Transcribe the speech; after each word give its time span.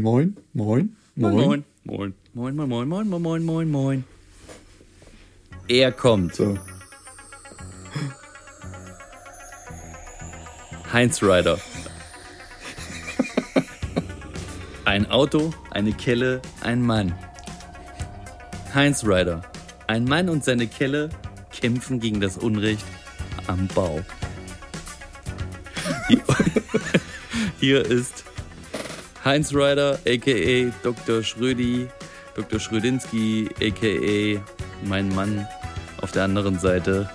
Moin, 0.00 0.36
moin, 0.54 0.94
moin, 1.16 1.32
moin, 1.32 1.32
Moin. 1.32 1.64
Moin. 1.84 2.14
Moin. 2.34 2.54
Moin, 2.56 2.68
moin, 2.68 2.88
moin, 2.88 3.08
moin, 3.08 3.44
moin, 3.44 3.70
moin. 3.70 4.04
Er 5.68 5.90
kommt. 5.92 6.34
So. 6.36 6.56
Heinz 10.92 11.22
Rider. 11.22 11.58
Ein 14.84 15.10
Auto, 15.10 15.52
eine 15.70 15.92
Kelle, 15.92 16.40
ein 16.62 16.80
Mann. 16.80 17.14
Heinz 18.74 19.04
Rider. 19.04 19.42
Ein 19.86 20.04
Mann 20.04 20.28
und 20.28 20.44
seine 20.44 20.66
Kelle 20.66 21.10
kämpfen 21.50 22.00
gegen 22.00 22.20
das 22.20 22.38
Unrecht 22.38 22.86
am 23.48 23.66
Bau. 23.74 24.00
Hier, 26.08 26.22
hier 27.60 27.84
ist 27.84 28.24
Heinz 29.28 29.52
Rider, 29.52 29.98
a.k.a. 30.06 30.72
Dr. 30.82 31.22
Schrödi, 31.22 31.86
Dr. 32.34 32.58
Schrödinski, 32.58 33.50
a.k.a. 33.60 34.40
mein 34.88 35.14
Mann 35.14 35.46
auf 36.00 36.12
der 36.12 36.24
anderen 36.24 36.58
Seite 36.58 37.10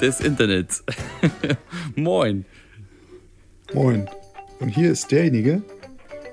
des 0.00 0.18
Internets. 0.18 0.82
Moin. 1.94 2.44
Moin. 3.72 4.10
Und 4.58 4.68
hier 4.70 4.90
ist 4.90 5.12
derjenige, 5.12 5.62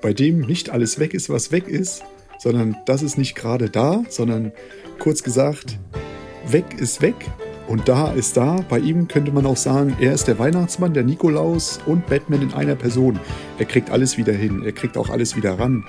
bei 0.01 0.11
dem 0.11 0.41
nicht 0.41 0.71
alles 0.71 0.97
weg 0.97 1.13
ist, 1.13 1.29
was 1.29 1.51
weg 1.51 1.67
ist, 1.67 2.01
sondern 2.39 2.75
das 2.87 3.03
ist 3.03 3.19
nicht 3.19 3.35
gerade 3.35 3.69
da, 3.69 4.03
sondern 4.09 4.53
kurz 4.97 5.21
gesagt, 5.21 5.77
weg 6.47 6.65
ist 6.79 7.03
weg 7.03 7.29
und 7.67 7.87
da 7.87 8.11
ist 8.11 8.35
da. 8.37 8.57
Bei 8.69 8.79
ihm 8.79 9.07
könnte 9.07 9.31
man 9.31 9.45
auch 9.45 9.57
sagen, 9.57 9.95
er 9.99 10.13
ist 10.13 10.27
der 10.27 10.37
Weihnachtsmann, 10.39 10.93
der 10.93 11.03
Nikolaus 11.03 11.79
und 11.85 12.05
Batman 12.07 12.41
in 12.41 12.53
einer 12.53 12.75
Person. 12.75 13.19
Er 13.59 13.65
kriegt 13.65 13.89
alles 13.89 14.17
wieder 14.17 14.33
hin, 14.33 14.63
er 14.65 14.71
kriegt 14.73 14.97
auch 14.97 15.09
alles 15.09 15.35
wieder 15.35 15.57
ran. 15.59 15.85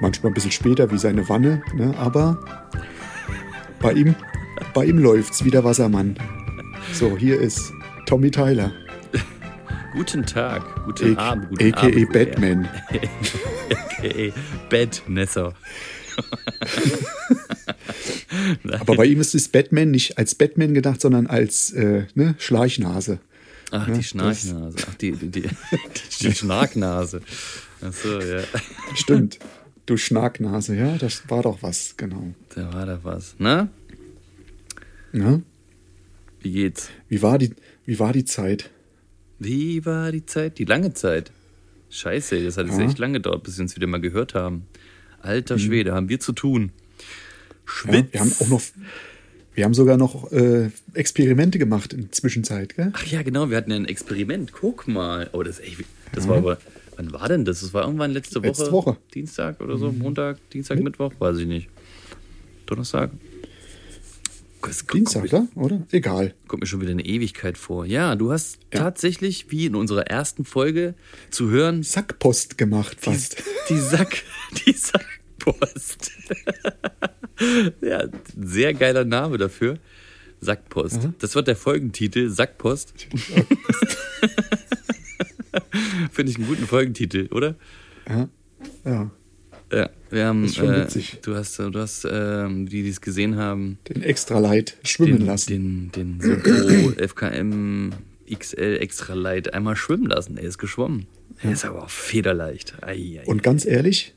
Manchmal 0.00 0.30
ein 0.32 0.34
bisschen 0.34 0.50
später 0.50 0.90
wie 0.90 0.98
seine 0.98 1.28
Wanne, 1.28 1.62
ne? 1.74 1.94
aber 1.98 2.38
bei 3.80 3.92
ihm, 3.92 4.14
bei 4.74 4.84
ihm 4.86 4.98
läuft's 4.98 5.44
wie 5.44 5.50
der 5.50 5.62
Wassermann. 5.64 6.16
So, 6.92 7.16
hier 7.16 7.40
ist 7.40 7.72
Tommy 8.06 8.30
Tyler. 8.30 8.72
Guten 9.94 10.26
Tag, 10.26 10.62
guten 10.86 11.16
A- 11.16 11.30
Abend, 11.30 11.48
guten 11.50 11.72
AKA 11.72 11.86
Abend. 11.86 12.12
Batman. 12.12 12.68
A.k.a. 13.70 14.32
Badnesser. 14.68 15.54
Aber 18.80 18.96
bei 18.96 19.06
ihm 19.06 19.20
ist 19.20 19.34
das 19.34 19.48
Batman 19.48 19.90
nicht 19.90 20.18
als 20.18 20.34
Batman 20.34 20.74
gedacht, 20.74 21.00
sondern 21.00 21.26
als 21.26 21.72
äh, 21.72 22.04
ne, 22.14 22.34
Schleichnase. 22.38 23.18
Ach, 23.70 23.90
die 23.90 24.02
Schnarchnase. 24.02 24.76
Ach, 24.88 24.94
die, 24.94 25.12
die, 25.12 25.30
die, 25.30 25.48
die 26.20 26.32
Schnarknase. 26.32 27.20
Ach 27.80 27.92
so, 27.92 28.20
ja. 28.20 28.42
Stimmt. 28.94 29.38
Du 29.86 29.96
Schnarknase, 29.96 30.76
ja, 30.76 30.96
das 30.96 31.28
war 31.28 31.42
doch 31.42 31.62
was, 31.62 31.96
genau. 31.96 32.34
Da 32.54 32.72
war 32.72 32.86
da 32.86 33.00
was. 33.02 33.34
Na, 33.38 33.68
Ne? 35.12 35.42
wie 36.40 36.50
geht's? 36.52 36.90
Wie, 37.08 37.22
war 37.22 37.38
die, 37.38 37.50
wie 37.86 37.98
war 37.98 38.12
die 38.12 38.24
Zeit? 38.24 38.70
Wie 39.38 39.84
war 39.86 40.10
die 40.12 40.26
Zeit? 40.26 40.58
Die 40.58 40.64
lange 40.64 40.92
Zeit. 40.94 41.30
Scheiße, 41.90 42.42
das 42.44 42.56
hat 42.56 42.66
jetzt 42.66 42.78
Ja. 42.78 42.84
echt 42.84 42.98
lange 42.98 43.14
gedauert, 43.14 43.44
bis 43.44 43.56
wir 43.58 43.62
uns 43.62 43.76
wieder 43.76 43.86
mal 43.86 44.00
gehört 44.00 44.34
haben. 44.34 44.66
Alter 45.20 45.58
Schwede, 45.58 45.94
haben 45.94 46.08
wir 46.08 46.18
zu 46.20 46.32
tun. 46.32 46.72
Mhm. 47.84 47.92
Ja, 47.92 48.00
Schwitz. 48.00 48.12
wir 48.12 48.20
haben 48.20 48.32
auch 48.40 48.48
noch, 48.48 48.62
wir 49.54 49.64
haben 49.64 49.74
sogar 49.74 49.96
noch 49.96 50.32
äh, 50.32 50.70
Experimente 50.94 51.58
gemacht 51.58 51.92
in 51.92 52.02
der 52.02 52.12
Zwischenzeit, 52.12 52.76
gell? 52.76 52.90
Ach 52.94 53.06
ja, 53.06 53.22
genau, 53.22 53.50
wir 53.50 53.56
hatten 53.56 53.70
ja 53.70 53.76
ein 53.76 53.86
Experiment. 53.86 54.52
Guck 54.52 54.88
mal. 54.88 55.30
Oh, 55.32 55.42
das, 55.42 55.58
ey, 55.58 55.76
das 56.12 56.28
war 56.28 56.38
aber. 56.38 56.58
Wann 56.96 57.12
war 57.12 57.28
denn 57.28 57.44
das? 57.44 57.60
Das 57.60 57.74
war 57.74 57.84
irgendwann 57.84 58.12
letzte 58.12 58.40
Woche. 58.40 58.46
Letzte 58.48 58.72
Woche. 58.72 58.96
Dienstag 59.14 59.60
oder 59.60 59.76
so? 59.76 59.90
Montag, 59.90 60.38
Dienstag, 60.50 60.78
Mittwoch? 60.78 61.12
Weiß 61.18 61.38
ich 61.38 61.46
nicht. 61.46 61.68
Donnerstag? 62.66 63.10
Das 64.62 64.86
Dienstag, 64.86 65.28
da? 65.28 65.46
oder? 65.56 65.82
Egal. 65.90 66.34
kommt 66.46 66.62
mir 66.62 66.66
schon 66.66 66.80
wieder 66.80 66.92
eine 66.92 67.04
Ewigkeit 67.04 67.58
vor. 67.58 67.84
Ja, 67.84 68.16
du 68.16 68.32
hast 68.32 68.60
tatsächlich, 68.70 69.50
wie 69.50 69.66
in 69.66 69.74
unserer 69.74 70.06
ersten 70.06 70.44
Folge, 70.44 70.94
zu 71.30 71.50
hören, 71.50 71.82
Sackpost 71.82 72.56
gemacht 72.56 72.96
fast. 73.00 73.42
die 73.68 73.78
Sack, 73.78 74.22
die 74.66 74.72
Sackpost. 75.38 76.10
ja, 77.82 78.08
sehr 78.40 78.74
geiler 78.74 79.04
Name 79.04 79.38
dafür. 79.38 79.78
Sackpost. 80.40 81.08
Das 81.20 81.34
wird 81.34 81.48
der 81.48 81.56
Folgentitel, 81.56 82.28
Sackpost. 82.28 82.94
Finde 86.12 86.30
ich 86.30 86.36
einen 86.38 86.46
guten 86.46 86.66
Folgentitel, 86.66 87.28
oder? 87.30 87.54
Ja. 88.08 88.28
ja. 88.84 89.10
Ja, 89.72 89.88
wir 90.10 90.26
haben, 90.26 90.44
Ist 90.44 90.56
schon 90.56 90.72
äh, 90.72 90.82
witzig. 90.82 91.18
du 91.22 91.34
hast, 91.34 91.58
du 91.58 91.72
hast, 91.74 92.06
ähm, 92.08 92.66
die, 92.68 92.82
die 92.82 92.90
es 92.90 93.00
gesehen 93.00 93.36
haben, 93.36 93.78
Den 93.88 94.02
extra 94.02 94.38
Light 94.38 94.76
schwimmen 94.84 95.18
den, 95.18 95.26
lassen. 95.26 95.90
den, 95.92 96.20
den 96.20 96.94
FKM 97.08 97.90
XL 98.32 98.78
Extra 98.80 99.14
Light 99.14 99.52
einmal 99.54 99.74
schwimmen 99.74 100.06
lassen. 100.06 100.36
Er 100.36 100.44
ist 100.44 100.58
geschwommen. 100.58 101.06
Er 101.42 101.52
ist 101.52 101.64
aber 101.64 101.84
auch 101.84 101.90
federleicht. 101.90 102.74
Ei, 102.82 103.20
ei, 103.20 103.22
Und 103.24 103.42
ganz 103.42 103.64
ehrlich, 103.64 104.14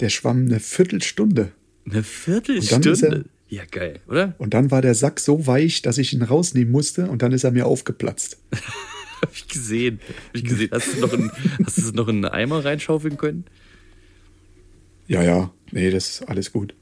der 0.00 0.08
schwamm 0.08 0.46
eine 0.46 0.60
Viertelstunde. 0.60 1.52
eine 1.88 2.02
Viertelstunde. 2.02 3.24
Ja, 3.48 3.62
geil, 3.70 4.00
oder? 4.06 4.34
Und 4.38 4.54
dann 4.54 4.70
war 4.70 4.80
der 4.80 4.94
Sack 4.94 5.18
so 5.20 5.46
weich, 5.46 5.82
dass 5.82 5.98
ich 5.98 6.12
ihn 6.12 6.22
rausnehmen 6.22 6.70
musste 6.72 7.08
und 7.10 7.22
dann 7.22 7.32
ist 7.32 7.42
er 7.44 7.50
mir 7.50 7.66
aufgeplatzt. 7.66 8.38
Hab 9.22 9.34
ich 9.34 9.48
gesehen. 9.48 10.00
Hab 10.28 10.34
ich 10.36 10.44
gesehen. 10.44 10.70
Hast 10.72 10.94
du 10.96 11.00
noch 11.00 11.12
in, 11.12 11.30
hast 11.66 11.76
du 11.78 11.82
es 11.82 11.92
noch 11.92 12.08
in 12.08 12.24
einen 12.24 12.32
Eimer 12.32 12.64
reinschaufeln 12.64 13.16
können? 13.18 13.44
Ja, 15.08 15.22
ja, 15.22 15.50
nee, 15.72 15.90
das 15.90 16.08
ist 16.08 16.22
alles 16.28 16.52
gut. 16.52 16.74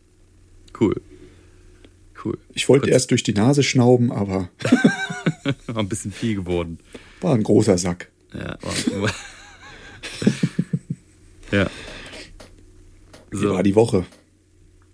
Cool. 0.79 1.01
Cool. 2.25 2.37
Ich 2.53 2.69
wollte 2.69 2.83
Kurz- 2.85 2.93
erst 2.93 3.11
durch 3.13 3.23
die 3.23 3.33
Nase 3.33 3.63
schnauben, 3.63 4.13
aber 4.13 4.51
War 5.67 5.79
ein 5.79 5.89
bisschen 5.89 6.13
viel 6.13 6.35
geworden. 6.35 6.79
war 7.23 7.35
ein 7.35 7.43
großer 7.43 7.79
Sack. 7.79 8.11
Ja, 8.35 8.59
war, 8.61 9.11
ja. 11.53 11.71
Wie 13.31 13.37
So, 13.37 13.51
war 13.55 13.63
die 13.63 13.75
Woche? 13.75 14.05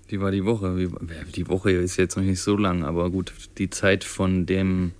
wie 0.09 0.21
war 0.21 0.31
die 0.31 0.45
Woche? 0.45 0.77
Wie, 0.77 0.89
die 1.35 1.49
Woche 1.49 1.71
ist 1.73 1.97
jetzt 1.97 2.17
noch 2.17 2.23
nicht 2.25 2.41
so 2.41 2.57
lang, 2.57 2.85
aber 2.85 3.11
gut, 3.11 3.33
die 3.59 3.71
Zeit 3.71 4.05
von 4.05 4.47
dem 4.47 4.93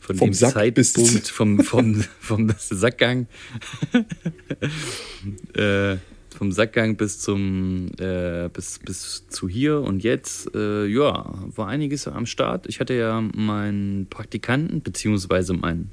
von 0.00 0.16
Vom 0.16 0.28
dem 0.30 0.34
Sack 0.34 0.74
bis- 0.74 0.94
Zeitpunkt 0.94 1.28
vom, 1.28 1.60
vom, 1.60 2.02
vom 2.18 2.52
Sackgang 2.58 3.28
äh, 5.54 5.96
vom 6.36 6.50
Sackgang 6.50 6.96
bis 6.96 7.20
zum 7.20 7.88
äh, 7.98 8.48
bis, 8.52 8.78
bis 8.80 9.28
zu 9.28 9.48
hier 9.48 9.80
und 9.80 10.02
jetzt 10.02 10.52
äh, 10.56 10.86
ja 10.86 11.32
war 11.54 11.68
einiges 11.68 12.08
am 12.08 12.26
Start. 12.26 12.66
Ich 12.68 12.80
hatte 12.80 12.94
ja 12.94 13.20
meinen 13.20 14.06
Praktikanten 14.08 14.82
beziehungsweise 14.82 15.52
meinen 15.54 15.90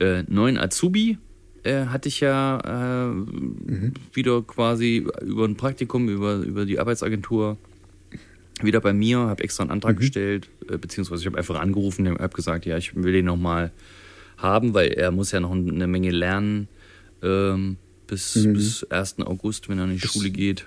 äh, 0.00 0.24
neuen 0.26 0.58
Azubi 0.58 1.18
äh, 1.64 1.86
hatte 1.86 2.08
ich 2.08 2.20
ja 2.20 3.10
äh, 3.10 3.14
wieder 4.12 4.42
quasi 4.42 5.06
über 5.22 5.44
ein 5.46 5.56
Praktikum, 5.56 6.08
über, 6.08 6.36
über 6.36 6.64
die 6.64 6.78
Arbeitsagentur 6.78 7.58
wieder 8.62 8.80
bei 8.80 8.92
mir, 8.92 9.18
habe 9.18 9.42
extra 9.42 9.62
einen 9.64 9.72
Antrag 9.72 9.96
gestellt, 9.96 10.48
äh, 10.70 10.78
beziehungsweise 10.78 11.22
ich 11.22 11.26
habe 11.26 11.38
einfach 11.38 11.58
angerufen 11.58 12.06
und 12.06 12.18
habe 12.20 12.34
gesagt, 12.34 12.66
ja, 12.66 12.76
ich 12.76 12.94
will 12.94 13.12
den 13.12 13.24
nochmal 13.26 13.72
haben, 14.36 14.74
weil 14.74 14.88
er 14.88 15.10
muss 15.10 15.32
ja 15.32 15.40
noch 15.40 15.52
eine 15.52 15.86
Menge 15.86 16.10
lernen 16.10 16.68
ähm, 17.22 17.76
bis, 18.06 18.34
bis 18.52 18.84
1. 18.84 19.20
August, 19.20 19.68
wenn 19.68 19.78
er 19.78 19.84
in 19.84 19.98
die 19.98 20.06
Schule 20.06 20.30
geht. 20.30 20.64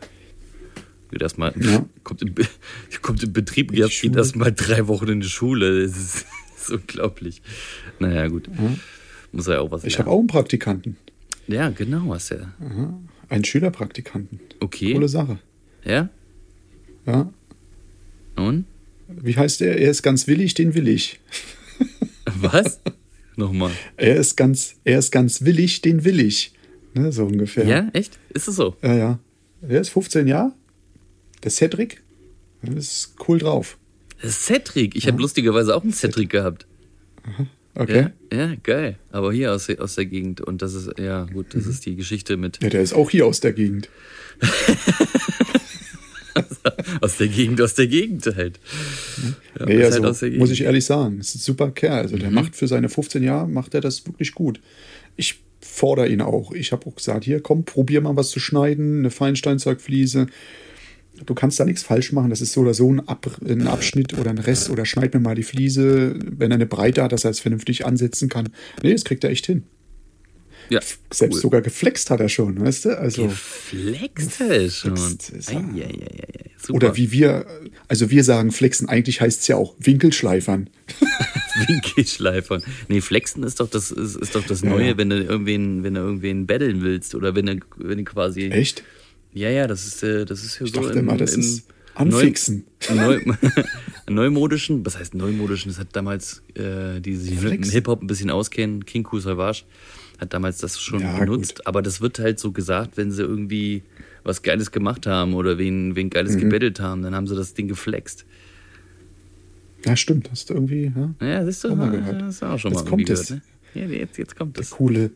Geht 1.11 1.21
erstmal, 1.21 1.53
Ja. 1.57 1.85
kommt, 2.03 2.21
in, 2.21 2.35
kommt 3.01 3.23
in 3.23 3.31
Betrieb, 3.33 3.71
geht, 3.71 3.83
geht 3.83 3.93
Schule. 3.93 4.17
erstmal 4.17 4.51
drei 4.51 4.87
Wochen 4.87 5.07
in 5.07 5.21
die 5.21 5.29
Schule. 5.29 5.83
Das 5.83 5.95
ist, 5.97 6.25
das 6.55 6.63
ist 6.63 6.71
unglaublich. 6.71 7.41
Naja, 7.99 8.27
gut. 8.27 8.49
Muss 9.31 9.47
er 9.47 9.55
ja 9.55 9.59
auch 9.61 9.71
was 9.71 9.83
Ich 9.83 9.99
habe 9.99 10.09
auch 10.09 10.19
einen 10.19 10.27
Praktikanten. 10.27 10.97
Ja, 11.47 11.69
genau, 11.69 12.13
hast 12.13 12.29
ja. 12.29 12.53
Einen 13.29 13.43
Schülerpraktikanten. 13.43 14.39
Okay. 14.59 14.93
Coole 14.93 15.07
Sache. 15.07 15.39
Ja? 15.83 16.09
Ja. 17.05 17.31
Und? 18.35 18.65
Wie 19.07 19.35
heißt 19.35 19.61
er? 19.61 19.77
Er 19.77 19.91
ist 19.91 20.03
ganz 20.03 20.27
willig, 20.27 20.53
den 20.53 20.73
will 20.75 20.87
ich. 20.87 21.19
Was? 22.25 22.79
Nochmal. 23.35 23.71
Er 23.95 24.15
ist 24.17 24.35
ganz, 24.35 24.75
er 24.83 24.99
ist 24.99 25.11
ganz 25.11 25.43
willig, 25.43 25.81
den 25.81 26.03
will 26.03 26.19
ich. 26.19 26.53
Ne, 26.93 27.11
so 27.11 27.25
ungefähr. 27.25 27.65
Ja, 27.65 27.87
echt? 27.93 28.17
Ist 28.33 28.47
es 28.47 28.55
so? 28.55 28.75
Ja, 28.81 28.93
ja. 28.95 29.19
Er 29.61 29.81
ist 29.81 29.89
15 29.89 30.27
Jahre. 30.27 30.53
Der 31.43 31.51
Cedric. 31.51 32.03
Das 32.63 32.75
ist 32.75 33.15
cool 33.27 33.37
drauf. 33.37 33.77
Cedric. 34.23 34.95
Ich 34.95 35.07
habe 35.07 35.21
lustigerweise 35.21 35.75
auch 35.75 35.83
einen 35.83 35.93
Cedric 35.93 36.29
gehabt. 36.29 36.65
Okay. 37.79 38.07
Ja, 38.33 38.37
ja, 38.49 38.55
geil. 38.63 38.97
Aber 39.11 39.31
hier 39.31 39.53
aus, 39.53 39.69
aus 39.69 39.95
der 39.95 40.05
Gegend. 40.05 40.41
Und 40.41 40.61
das 40.63 40.73
ist, 40.73 40.89
ja, 40.99 41.25
gut, 41.25 41.53
das 41.53 41.67
ist 41.67 41.85
die 41.85 41.95
Geschichte 41.95 42.35
mit. 42.35 42.61
Ja, 42.63 42.69
der 42.69 42.81
ist 42.81 42.93
auch 42.93 43.09
hier 43.11 43.25
aus 43.27 43.39
der 43.39 43.53
Gegend. 43.53 43.89
aus 47.01 47.17
der 47.17 47.27
Gegend, 47.27 47.61
aus 47.61 47.73
der 47.75 47.87
Gegend 47.87 48.25
halt. 48.35 48.59
Ja, 49.59 49.65
Nee, 49.65 49.75
ist 49.79 49.85
also, 49.85 49.95
halt 49.99 50.05
aus 50.11 50.19
der 50.19 50.31
muss 50.31 50.51
ich 50.51 50.61
ehrlich 50.61 50.85
sagen, 50.85 51.19
ist 51.19 51.35
ein 51.35 51.39
super 51.39 51.71
Kerl. 51.71 52.01
Also 52.01 52.15
Mhm. 52.15 52.19
der 52.21 52.31
macht 52.31 52.55
für 52.55 52.67
seine 52.67 52.89
15 52.89 53.23
Jahre, 53.23 53.47
macht 53.47 53.73
er 53.73 53.81
das 53.81 54.05
wirklich 54.05 54.33
gut. 54.33 54.59
Ich 55.15 55.39
fordere 55.61 56.07
ihn 56.07 56.21
auch. 56.21 56.51
Ich 56.53 56.71
habe 56.71 56.85
auch 56.87 56.95
gesagt, 56.95 57.25
hier 57.25 57.41
komm, 57.41 57.65
probier 57.65 58.01
mal 58.01 58.15
was 58.15 58.29
zu 58.29 58.39
schneiden, 58.39 58.99
eine 58.99 59.09
Feinsteinzeugfliese. 59.11 60.27
Du 61.25 61.33
kannst 61.33 61.59
da 61.59 61.65
nichts 61.65 61.83
falsch 61.83 62.11
machen. 62.11 62.29
Das 62.29 62.41
ist 62.41 62.53
so 62.53 62.61
oder 62.61 62.73
so 62.73 62.91
ein, 62.91 63.07
Ab 63.07 63.27
ein 63.47 63.67
Abschnitt 63.67 64.17
oder 64.17 64.29
ein 64.29 64.37
Rest 64.37 64.69
oder 64.69 64.85
schneid 64.85 65.13
mir 65.13 65.19
mal 65.19 65.35
die 65.35 65.43
Fliese, 65.43 66.15
wenn 66.19 66.51
er 66.51 66.55
eine 66.55 66.65
Breite 66.65 67.03
hat, 67.03 67.11
dass 67.11 67.23
er 67.23 67.31
es 67.31 67.39
vernünftig 67.39 67.85
ansetzen 67.85 68.29
kann. 68.29 68.49
Nee, 68.83 68.93
das 68.93 69.03
kriegt 69.03 69.23
er 69.23 69.29
echt 69.29 69.45
hin. 69.45 69.63
Ja, 70.69 70.81
Selbst 71.11 71.35
cool. 71.35 71.41
sogar 71.41 71.61
geflext 71.61 72.09
hat 72.09 72.19
er 72.19 72.29
schon, 72.29 72.59
weißt 72.59 72.85
du? 72.85 72.97
Also, 72.97 73.23
Geflext 73.23 74.39
halt 74.39 74.71
schon. 74.73 74.95
Geflext 74.95 75.29
ist 75.29 75.51
er. 75.51 75.59
Eieieiei, 75.59 76.51
super. 76.57 76.73
oder 76.73 76.97
wie 76.97 77.11
wir, 77.11 77.45
also 77.87 78.09
wir 78.09 78.23
sagen 78.23 78.51
flexen, 78.51 78.89
eigentlich 78.89 79.21
heißt 79.21 79.41
es 79.41 79.47
ja 79.47 79.55
auch 79.55 79.75
Winkelschleifern. 79.79 80.69
Winkelschleifern. 81.67 82.63
Nee, 82.87 83.01
Flexen 83.01 83.43
ist 83.43 83.59
doch 83.59 83.69
das, 83.69 83.91
ist, 83.91 84.15
ist 84.15 84.35
doch 84.35 84.45
das 84.45 84.63
Neue, 84.63 84.89
ja. 84.89 84.97
wenn 84.97 85.09
du 85.09 85.23
irgendwen, 85.23 85.83
wenn 85.83 85.93
du 85.93 86.01
irgendwen 86.01 86.45
betteln 86.45 86.81
willst 86.81 87.15
oder 87.15 87.35
wenn 87.35 87.45
du, 87.45 87.59
wenn 87.77 87.99
du 87.99 88.03
quasi. 88.03 88.47
Echt? 88.49 88.83
Ja, 89.37 89.49
ja, 89.49 89.67
das 89.67 89.85
ist, 89.85 90.03
äh, 90.03 90.25
das 90.25 90.43
ist 90.43 90.59
ja 90.59 90.65
Ich 90.65 90.73
so 90.73 90.89
im, 90.89 90.97
immer, 90.99 91.17
das 91.17 91.33
im 91.33 91.41
ist 91.41 91.67
anfixen. 91.95 92.65
Neu, 92.93 93.19
neu, 93.25 93.33
neumodischen, 94.09 94.85
was 94.85 94.97
heißt 94.97 95.13
neumodischen? 95.15 95.69
Das 95.71 95.79
hat 95.79 95.89
damals 95.95 96.41
äh, 96.55 96.99
die 97.01 97.15
sich 97.15 97.41
mit. 97.41 97.65
Hip-Hop 97.65 98.01
ein 98.01 98.07
bisschen 98.07 98.29
auskennen, 98.29 98.85
King 98.85 99.03
Ku 99.03 99.19
Savage 99.19 99.63
hat 100.19 100.33
damals 100.33 100.57
das 100.57 100.79
schon 100.81 101.01
Ja, 101.01 101.19
benutzt, 101.19 101.57
gut. 101.57 101.67
aber 101.67 101.81
das 101.83 102.01
wird 102.01 102.17
halt 102.17 102.39
so 102.39 102.51
gesagt, 102.51 102.97
wenn 102.97 103.11
sie 103.11 103.21
irgendwie 103.21 103.83
was 104.23 104.41
Geiles 104.41 104.71
gemacht 104.71 105.05
haben 105.05 105.35
oder 105.35 105.59
wen, 105.59 105.95
wen 105.95 106.09
Geiles 106.09 106.33
Mhm. 106.35 106.39
gebettelt 106.39 106.79
haben, 106.79 107.03
dann 107.03 107.13
haben 107.13 107.27
sie 107.27 107.35
das 107.35 107.53
Ding 107.53 107.67
geflext. 107.67 108.25
Ja, 109.85 109.95
stimmt. 109.95 110.31
Hast 110.31 110.49
du 110.49 110.55
irgendwie, 110.55 110.91
ja? 110.95 111.13
Ja, 111.25 111.45
siehst 111.45 111.63
du, 111.63 111.69
Auch 111.69 111.75
mal 111.75 111.91
gehört. 111.91 112.21
hast 112.23 112.41
du 112.41 112.45
auch 112.47 112.57
schon 112.57 112.71
Jetzt 112.71 112.83
mal 112.83 112.89
kommt 112.89 113.01
irgendwie 113.09 113.13
es. 113.13 113.27
gehört, 113.27 113.43
ne? 113.75 113.81
Ja, 113.81 113.87
jetzt, 113.99 114.17
jetzt 114.17 114.35
kommt 114.35 114.57
Der 114.57 114.63
es. 114.63 114.71
coole, 114.71 115.11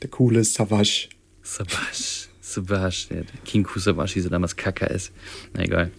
der 0.00 0.08
coole 0.08 0.42
Savage. 0.44 1.08
Savage. 1.42 2.27
Savage. 2.52 3.06
Ja, 3.10 3.22
King 3.44 3.62
Ku 3.64 3.78
Savage 3.78 4.14
hieß 4.14 4.24
er 4.24 4.30
damals 4.30 4.56
KKS. 4.56 5.10
Na 5.54 5.62
egal. 5.64 5.90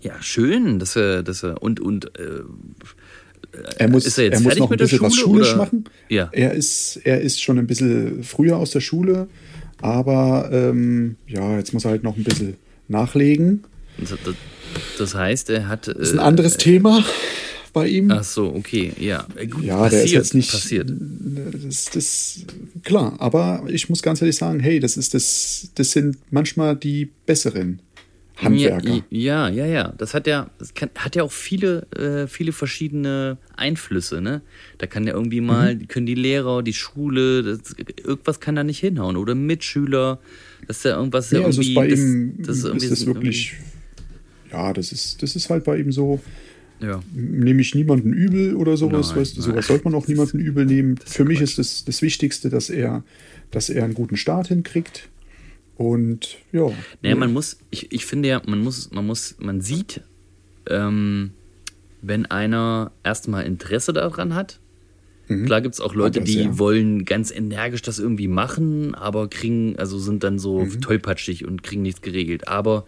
Ja, 0.00 0.20
schön, 0.20 0.78
dass 0.78 0.96
er, 0.96 1.22
dass 1.22 1.42
er, 1.44 1.62
und, 1.62 1.78
und, 1.80 2.06
äh, 2.18 2.40
Er 3.78 3.88
muss, 3.88 4.06
Ist 4.06 4.18
er 4.18 4.24
jetzt 4.24 4.34
muss 4.40 4.54
fertig 4.54 4.60
noch 4.60 4.70
ein 4.70 4.78
der 4.78 4.84
bisschen 4.86 5.00
was 5.02 5.14
Schule, 5.14 5.44
schulisch 5.44 5.48
oder? 5.50 5.58
machen. 5.58 5.84
Ja. 6.08 6.28
Er 6.32 6.52
ist, 6.52 6.96
er 7.04 7.20
ist 7.20 7.40
schon 7.42 7.58
ein 7.58 7.66
bisschen 7.66 8.24
früher 8.24 8.56
aus 8.56 8.70
der 8.70 8.80
Schule, 8.80 9.28
aber 9.80 10.48
ähm, 10.52 11.16
ja, 11.26 11.56
jetzt 11.58 11.72
muss 11.74 11.84
er 11.84 11.90
halt 11.92 12.02
noch 12.02 12.16
ein 12.16 12.24
bisschen 12.24 12.56
nachlegen. 12.88 13.64
das, 13.98 14.10
das- 14.24 14.34
das 14.98 15.14
heißt, 15.14 15.50
er 15.50 15.68
hat. 15.68 15.86
Das 15.88 15.96
ist 15.98 16.12
ein 16.14 16.18
anderes 16.18 16.56
Thema 16.56 17.04
bei 17.72 17.88
ihm. 17.88 18.10
Ach 18.10 18.24
so, 18.24 18.54
okay, 18.54 18.92
ja. 18.98 19.26
Äh, 19.36 19.46
Gut, 19.46 19.64
ja, 19.64 19.76
passiert, 19.78 19.92
der 19.92 20.04
ist 20.04 20.12
jetzt 20.12 20.34
nicht. 20.34 20.50
Passiert. 20.52 20.90
Das, 21.64 21.86
das, 21.86 22.40
klar, 22.84 23.16
aber 23.18 23.64
ich 23.68 23.88
muss 23.88 24.02
ganz 24.02 24.20
ehrlich 24.20 24.36
sagen, 24.36 24.60
hey, 24.60 24.80
das 24.80 24.96
ist 24.96 25.14
das, 25.14 25.70
das 25.74 25.92
sind 25.92 26.16
manchmal 26.30 26.76
die 26.76 27.10
besseren 27.26 27.80
Handwerker. 28.36 29.02
Ja, 29.10 29.48
ja, 29.48 29.48
ja, 29.48 29.66
ja. 29.66 29.94
Das 29.98 30.14
hat 30.14 30.26
ja, 30.26 30.50
das 30.58 30.74
kann, 30.74 30.90
hat 30.96 31.14
ja 31.16 31.22
auch 31.22 31.30
viele, 31.32 31.82
äh, 31.92 32.26
viele 32.26 32.52
verschiedene 32.52 33.38
Einflüsse, 33.56 34.20
ne? 34.20 34.42
Da 34.78 34.86
kann 34.86 35.06
ja 35.06 35.12
irgendwie 35.14 35.40
mal, 35.40 35.74
Mhm. 35.76 35.88
können 35.88 36.06
die 36.06 36.14
Lehrer, 36.14 36.62
die 36.62 36.72
Schule, 36.72 37.42
das, 37.42 37.74
irgendwas 38.04 38.40
kann 38.40 38.56
da 38.56 38.64
nicht 38.64 38.80
hinhauen. 38.80 39.16
Oder 39.16 39.34
Mitschüler, 39.34 40.18
dass 40.66 40.82
da 40.82 40.96
irgendwas 40.96 41.30
Nee, 41.30 41.38
ja 41.40 41.44
also 41.46 41.60
irgendwie. 41.62 41.70
ist 41.72 41.74
bei 41.76 41.88
das, 41.88 42.00
ihm 42.00 42.34
das 42.38 42.56
ist, 42.58 42.64
irgendwie 42.64 42.88
das 42.88 43.06
wirklich, 43.06 43.54
ja, 44.50 44.72
das 44.72 44.92
ist, 44.92 45.22
das 45.22 45.36
ist 45.36 45.48
halt 45.50 45.64
bei 45.64 45.78
ihm 45.78 45.92
so, 45.92 46.20
Ja. 46.82 47.00
nehme 47.14 47.60
ich 47.60 47.74
niemanden 47.74 48.12
übel 48.12 48.56
oder 48.56 48.76
sowas, 48.76 49.10
Nein, 49.10 49.18
weißt 49.20 49.36
du, 49.36 49.42
sowas 49.42 49.66
sollte 49.66 49.84
man 49.84 49.94
auch 49.94 50.08
niemanden 50.08 50.38
übel 50.40 50.66
nehmen. 50.66 50.96
Für 51.04 51.24
mich 51.24 51.40
ist 51.40 51.58
das, 51.58 51.84
das 51.84 52.02
Wichtigste, 52.02 52.50
dass 52.50 52.70
er, 52.70 53.04
dass 53.50 53.70
er 53.70 53.84
einen 53.84 53.94
guten 53.94 54.16
Start 54.16 54.48
hinkriegt. 54.48 55.08
Und 55.76 56.38
ja. 56.52 56.70
Naja, 57.02 57.16
man 57.16 57.32
muss, 57.32 57.58
ich, 57.70 57.90
ich 57.92 58.04
finde 58.06 58.28
ja, 58.28 58.42
man 58.46 58.60
muss, 58.60 58.90
man 58.92 59.06
muss, 59.06 59.36
man 59.38 59.60
sieht, 59.60 60.02
ähm, 60.68 61.30
wenn 62.02 62.26
einer 62.26 62.92
erstmal 63.04 63.44
Interesse 63.44 63.92
daran 63.92 64.34
hat. 64.34 64.58
Klar 65.46 65.62
gibt 65.62 65.74
es 65.74 65.80
auch 65.80 65.94
Leute, 65.94 66.20
das, 66.20 66.28
die 66.28 66.40
ja. 66.42 66.58
wollen 66.58 67.04
ganz 67.06 67.30
energisch 67.30 67.80
das 67.80 67.98
irgendwie 67.98 68.28
machen, 68.28 68.94
aber 68.94 69.30
kriegen, 69.30 69.76
also 69.78 69.98
sind 69.98 70.24
dann 70.24 70.38
so 70.38 70.60
Mhm. 70.60 70.80
tollpatschig 70.80 71.46
und 71.46 71.62
kriegen 71.62 71.82
nichts 71.82 72.02
geregelt. 72.02 72.48
Aber 72.48 72.84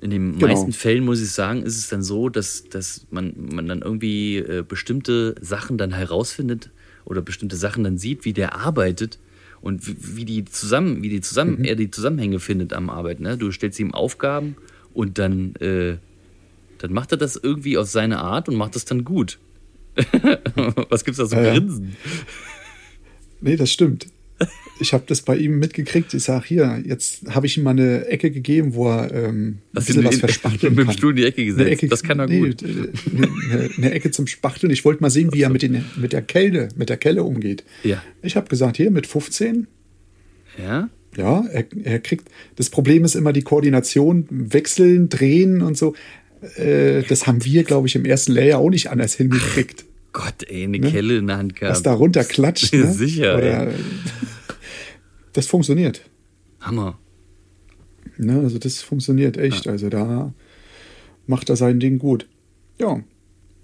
in 0.00 0.10
den 0.10 0.38
Genau. 0.38 0.46
meisten 0.52 0.72
Fällen, 0.72 1.04
muss 1.04 1.20
ich 1.22 1.30
sagen, 1.32 1.62
ist 1.62 1.78
es 1.78 1.88
dann 1.88 2.02
so, 2.02 2.28
dass, 2.28 2.68
dass 2.68 3.06
man, 3.10 3.32
man 3.52 3.66
dann 3.66 3.82
irgendwie 3.82 4.36
äh, 4.38 4.62
bestimmte 4.66 5.34
Sachen 5.40 5.78
dann 5.78 5.92
herausfindet 5.92 6.70
oder 7.04 7.22
bestimmte 7.22 7.56
Sachen 7.56 7.84
dann 7.84 7.96
sieht, 7.98 8.24
wie 8.24 8.32
der 8.32 8.54
arbeitet 8.56 9.18
und 9.62 9.86
wie, 9.86 9.96
wie 10.16 10.24
die 10.24 10.44
zusammen, 10.44 11.02
wie 11.02 11.08
die 11.08 11.20
zusammen, 11.22 11.64
er 11.64 11.76
die 11.76 11.90
Zusammenhänge 11.90 12.40
findet 12.40 12.72
am 12.72 12.90
Arbeiten. 12.90 13.22
Ne? 13.22 13.38
Du 13.38 13.50
stellst 13.52 13.78
ihm 13.80 13.94
Aufgaben 13.94 14.56
und 14.92 15.18
dann, 15.18 15.54
äh, 15.56 15.96
dann 16.78 16.92
macht 16.92 17.12
er 17.12 17.18
das 17.18 17.36
irgendwie 17.36 17.78
auf 17.78 17.88
seine 17.88 18.18
Art 18.18 18.48
und 18.48 18.56
macht 18.56 18.74
das 18.76 18.84
dann 18.84 19.04
gut. 19.04 19.38
Was 20.90 21.04
gibt's 21.06 21.18
da 21.18 21.24
so 21.26 21.36
Ja, 21.36 21.42
ja. 21.44 21.52
Grinsen? 21.54 21.96
Nee, 23.40 23.56
das 23.56 23.70
stimmt. 23.70 24.06
Ich 24.78 24.92
habe 24.92 25.04
das 25.06 25.22
bei 25.22 25.36
ihm 25.36 25.58
mitgekriegt. 25.58 26.12
Ich 26.12 26.24
sage, 26.24 26.44
hier, 26.46 26.82
jetzt 26.84 27.22
habe 27.30 27.46
ich 27.46 27.56
ihm 27.56 27.62
mal 27.64 27.70
eine 27.70 28.06
Ecke 28.06 28.30
gegeben, 28.30 28.74
wo 28.74 28.88
er 28.88 29.10
ähm, 29.12 29.46
ein 29.46 29.58
bisschen 29.72 30.04
was 30.04 30.18
verspachteln 30.18 30.74
mit 30.74 30.80
dem 30.80 30.86
kann. 30.88 30.96
Stuhl 30.96 31.10
in 31.10 31.16
die 31.16 31.24
Ecke 31.24 31.44
gesetzt? 31.44 31.70
Ecke, 31.70 31.88
das 31.88 32.02
kann 32.02 32.18
er 32.18 32.26
nee, 32.26 32.40
gut. 32.40 32.62
Eine, 32.62 33.70
eine 33.76 33.90
Ecke 33.92 34.10
zum 34.10 34.26
Spachteln. 34.26 34.70
Ich 34.70 34.84
wollte 34.84 35.02
mal 35.02 35.10
sehen, 35.10 35.32
wie 35.32 35.42
er 35.42 35.48
mit, 35.48 35.62
den, 35.62 35.84
mit 35.96 36.12
der 36.12 36.22
Kelle, 36.22 36.68
mit 36.76 36.90
der 36.90 36.98
Kelle 36.98 37.22
umgeht. 37.24 37.64
Ja. 37.84 38.02
Ich 38.22 38.36
habe 38.36 38.48
gesagt, 38.48 38.76
hier 38.76 38.90
mit 38.90 39.06
15, 39.06 39.66
Ja? 40.62 40.90
ja, 41.16 41.44
er, 41.50 41.64
er 41.84 41.98
kriegt. 42.00 42.28
Das 42.56 42.68
Problem 42.68 43.04
ist 43.04 43.14
immer 43.14 43.32
die 43.32 43.42
Koordination, 43.42 44.26
wechseln, 44.30 45.08
drehen 45.08 45.62
und 45.62 45.78
so. 45.78 45.94
Äh, 46.56 47.02
das 47.02 47.26
haben 47.26 47.44
wir, 47.44 47.64
glaube 47.64 47.88
ich, 47.88 47.96
im 47.96 48.04
ersten 48.04 48.32
Layer 48.32 48.58
auch 48.58 48.70
nicht 48.70 48.90
anders 48.90 49.14
hingekriegt. 49.14 49.86
Gott, 50.18 50.44
ey, 50.48 50.64
eine 50.64 50.80
Kelle 50.80 51.18
in 51.18 51.26
der 51.26 51.36
Hand 51.36 51.56
gehabt. 51.56 51.72
Was 51.76 51.82
da 51.82 51.92
runterklatscht. 51.92 52.72
Ne? 52.74 52.90
Sicher, 52.92 53.36
Oder, 53.36 53.68
das 55.34 55.46
funktioniert. 55.46 56.02
Hammer. 56.60 56.98
Ne? 58.16 58.40
Also 58.40 58.58
das 58.58 58.80
funktioniert 58.82 59.36
echt. 59.36 59.68
Also 59.68 59.88
da 59.90 60.32
macht 61.26 61.50
er 61.50 61.56
sein 61.56 61.80
Ding 61.80 61.98
gut. 61.98 62.26
Ja, 62.80 63.02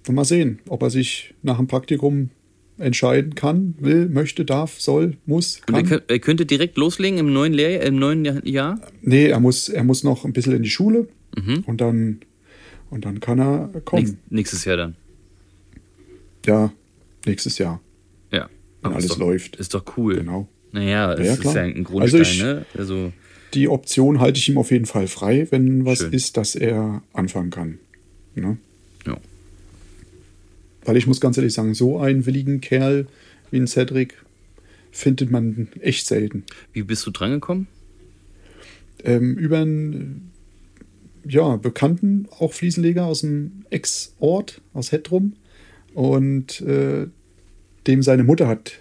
und 0.08 0.14
mal 0.14 0.24
sehen, 0.24 0.58
ob 0.68 0.82
er 0.82 0.90
sich 0.90 1.34
nach 1.42 1.56
dem 1.56 1.68
Praktikum 1.68 2.30
entscheiden 2.78 3.34
kann, 3.34 3.74
will, 3.78 4.08
möchte, 4.08 4.44
darf, 4.44 4.80
soll, 4.80 5.16
muss, 5.26 5.60
Und 5.68 5.74
er, 5.74 5.80
kann. 5.82 5.88
könnt- 5.88 6.04
er 6.10 6.18
könnte 6.18 6.46
direkt 6.46 6.76
loslegen 6.76 7.18
im 7.18 7.32
neuen, 7.32 7.52
Lehr 7.52 7.82
im 7.82 7.96
neuen 7.96 8.24
Jahr-? 8.46 8.80
Nee, 9.02 9.26
er 9.26 9.40
muss, 9.40 9.68
er 9.68 9.84
muss 9.84 10.02
noch 10.04 10.24
ein 10.24 10.32
bisschen 10.32 10.54
in 10.54 10.62
die 10.62 10.70
Schule 10.70 11.08
Mhm. 11.36 11.60
und 11.66 11.80
dann 11.80 12.20
und 12.90 13.06
dann 13.06 13.20
kann 13.20 13.38
er 13.38 13.70
kommen. 13.86 14.02
Nächst, 14.02 14.16
nächstes 14.30 14.64
Jahr 14.66 14.76
dann. 14.76 14.96
Ja, 16.46 16.72
nächstes 17.26 17.58
Jahr, 17.58 17.80
Ja. 18.30 18.48
wenn 18.82 18.92
alles 18.92 19.08
doch, 19.08 19.18
läuft. 19.18 19.56
Ist 19.56 19.74
doch 19.74 19.84
cool. 19.96 20.16
Genau. 20.16 20.48
Naja, 20.72 21.12
es 21.14 21.26
ja, 21.26 21.34
ist 21.34 21.44
ja 21.54 21.62
ein 21.62 21.76
Also 21.76 21.82
Grundstein, 21.84 22.22
ich- 22.22 22.42
ne? 22.42 22.66
Also, 22.76 23.12
Die 23.54 23.68
Option 23.68 24.18
halte 24.20 24.38
ich 24.38 24.48
ihm 24.48 24.56
auf 24.56 24.70
jeden 24.70 24.86
Fall 24.86 25.06
frei, 25.06 25.46
wenn 25.50 25.84
was 25.84 25.98
Schön. 25.98 26.12
ist, 26.14 26.36
dass 26.38 26.54
er 26.54 27.02
anfangen 27.12 27.50
kann. 27.50 27.78
Ne? 28.34 28.56
ja. 29.06 29.18
Weil 30.84 30.96
ich 30.96 31.06
muss 31.06 31.20
ganz 31.20 31.36
ehrlich 31.36 31.52
sagen, 31.52 31.74
so 31.74 31.98
einen 31.98 32.24
willigen 32.26 32.60
Kerl 32.62 33.06
wie 33.50 33.58
ein 33.58 33.66
Cedric 33.66 34.14
findet 34.90 35.30
man 35.30 35.68
echt 35.80 36.06
selten. 36.06 36.44
Wie 36.72 36.82
bist 36.82 37.06
du 37.06 37.10
drangekommen? 37.10 37.66
Ähm, 39.04 39.36
über 39.36 39.58
einen 39.60 40.30
ja, 41.28 41.56
Bekannten, 41.56 42.26
auch 42.38 42.52
Fliesenleger 42.52 43.04
aus 43.04 43.20
dem 43.20 43.64
Ex-Ort, 43.70 44.60
aus 44.72 44.90
Hettrum. 44.92 45.34
Und 45.94 46.60
äh, 46.62 47.06
dem 47.86 48.02
seine 48.02 48.24
Mutter 48.24 48.48
hat 48.48 48.72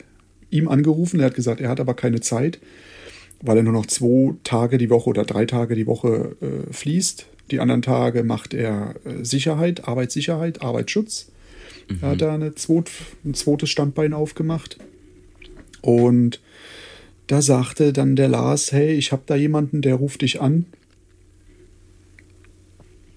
ihm 0.50 0.68
angerufen. 0.68 1.20
Er 1.20 1.28
hat 1.28 1.36
gesagt, 1.36 1.62
er 1.62 1.70
hat 1.70 1.80
aber 1.80 1.94
keine 1.94 2.22
Zeit, 2.22 2.60
weil 3.42 3.58
er 3.58 3.64
nur 3.64 3.74
noch 3.74 3.86
zwei 3.86 4.36
Tage 4.44 4.78
die 4.78 4.90
Woche 4.90 5.10
oder 5.10 5.24
drei 5.24 5.46
Tage 5.46 5.76
die 5.76 5.88
Woche 5.88 6.36
äh, 6.42 6.74
fließt. 6.74 7.26
Die 7.52 7.60
anderen 7.60 7.82
Tage 7.82 8.24
macht 8.24 8.54
er 8.54 8.96
äh, 9.06 9.24
Sicherheit, 9.24 9.88
Arbeitssicherheit, 9.88 10.62
Arbeitsschutz. 10.62 11.32
Er 12.02 12.10
hat 12.10 12.22
da 12.22 12.34
eine 12.34 12.56
zweit, 12.56 12.90
ein 13.26 13.34
zweites 13.34 13.70
Standbein 13.70 14.14
aufgemacht. 14.14 14.78
Und 15.82 16.40
da 17.28 17.42
sagte 17.42 17.92
dann 17.92 18.16
der 18.16 18.30
Lars, 18.30 18.72
hey, 18.72 18.94
ich 18.94 19.12
habe 19.12 19.24
da 19.26 19.36
jemanden, 19.36 19.82
der 19.82 19.96
ruft 19.96 20.22
dich 20.22 20.42
an. 20.42 20.66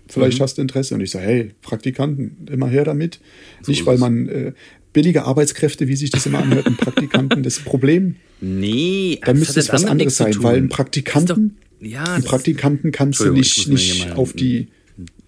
Vielleicht 0.08 0.40
hast 0.40 0.58
du 0.58 0.62
Interesse. 0.62 0.94
Und 0.94 1.00
ich 1.00 1.10
sage, 1.10 1.24
hey, 1.24 1.50
Praktikanten, 1.62 2.46
immer 2.50 2.68
her 2.68 2.84
damit. 2.84 3.20
So 3.62 3.70
Nicht, 3.72 3.86
weil 3.86 3.98
man, 3.98 4.28
äh, 4.28 4.52
billige 4.92 5.24
Arbeitskräfte, 5.24 5.88
wie 5.88 5.96
sich 5.96 6.10
das 6.10 6.26
immer 6.26 6.38
anhört, 6.38 6.66
ein 6.66 6.76
Praktikanten 6.76 7.42
das 7.42 7.58
Problem. 7.60 8.16
Nee, 8.40 9.18
Dann 9.22 9.34
das 9.34 9.38
müsste 9.40 9.60
es 9.60 9.72
was 9.72 9.84
anderes 9.84 10.16
sein, 10.16 10.34
weil 10.42 10.56
ein 10.58 10.68
Praktikanten, 10.68 11.56
doch, 11.80 11.86
ja, 11.86 12.04
einen 12.04 12.24
Praktikanten 12.24 12.92
kannst 12.92 13.20
du 13.20 13.32
nicht, 13.32 13.66
nicht 13.68 14.12
auf 14.12 14.32
die 14.34 14.68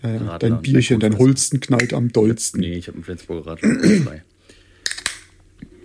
äh, 0.02 0.18
dein 0.38 0.62
Bierchen, 0.62 1.00
dein 1.00 1.18
Holsten 1.18 1.60
knallt 1.60 1.92
am 1.94 2.12
dollsten. 2.12 2.60
Nee, 2.60 2.74
ich 2.74 2.86
habe 2.86 2.96
einen 2.96 3.04
Flensburger 3.04 3.50
Radler 3.52 3.74
frei. 4.04 4.22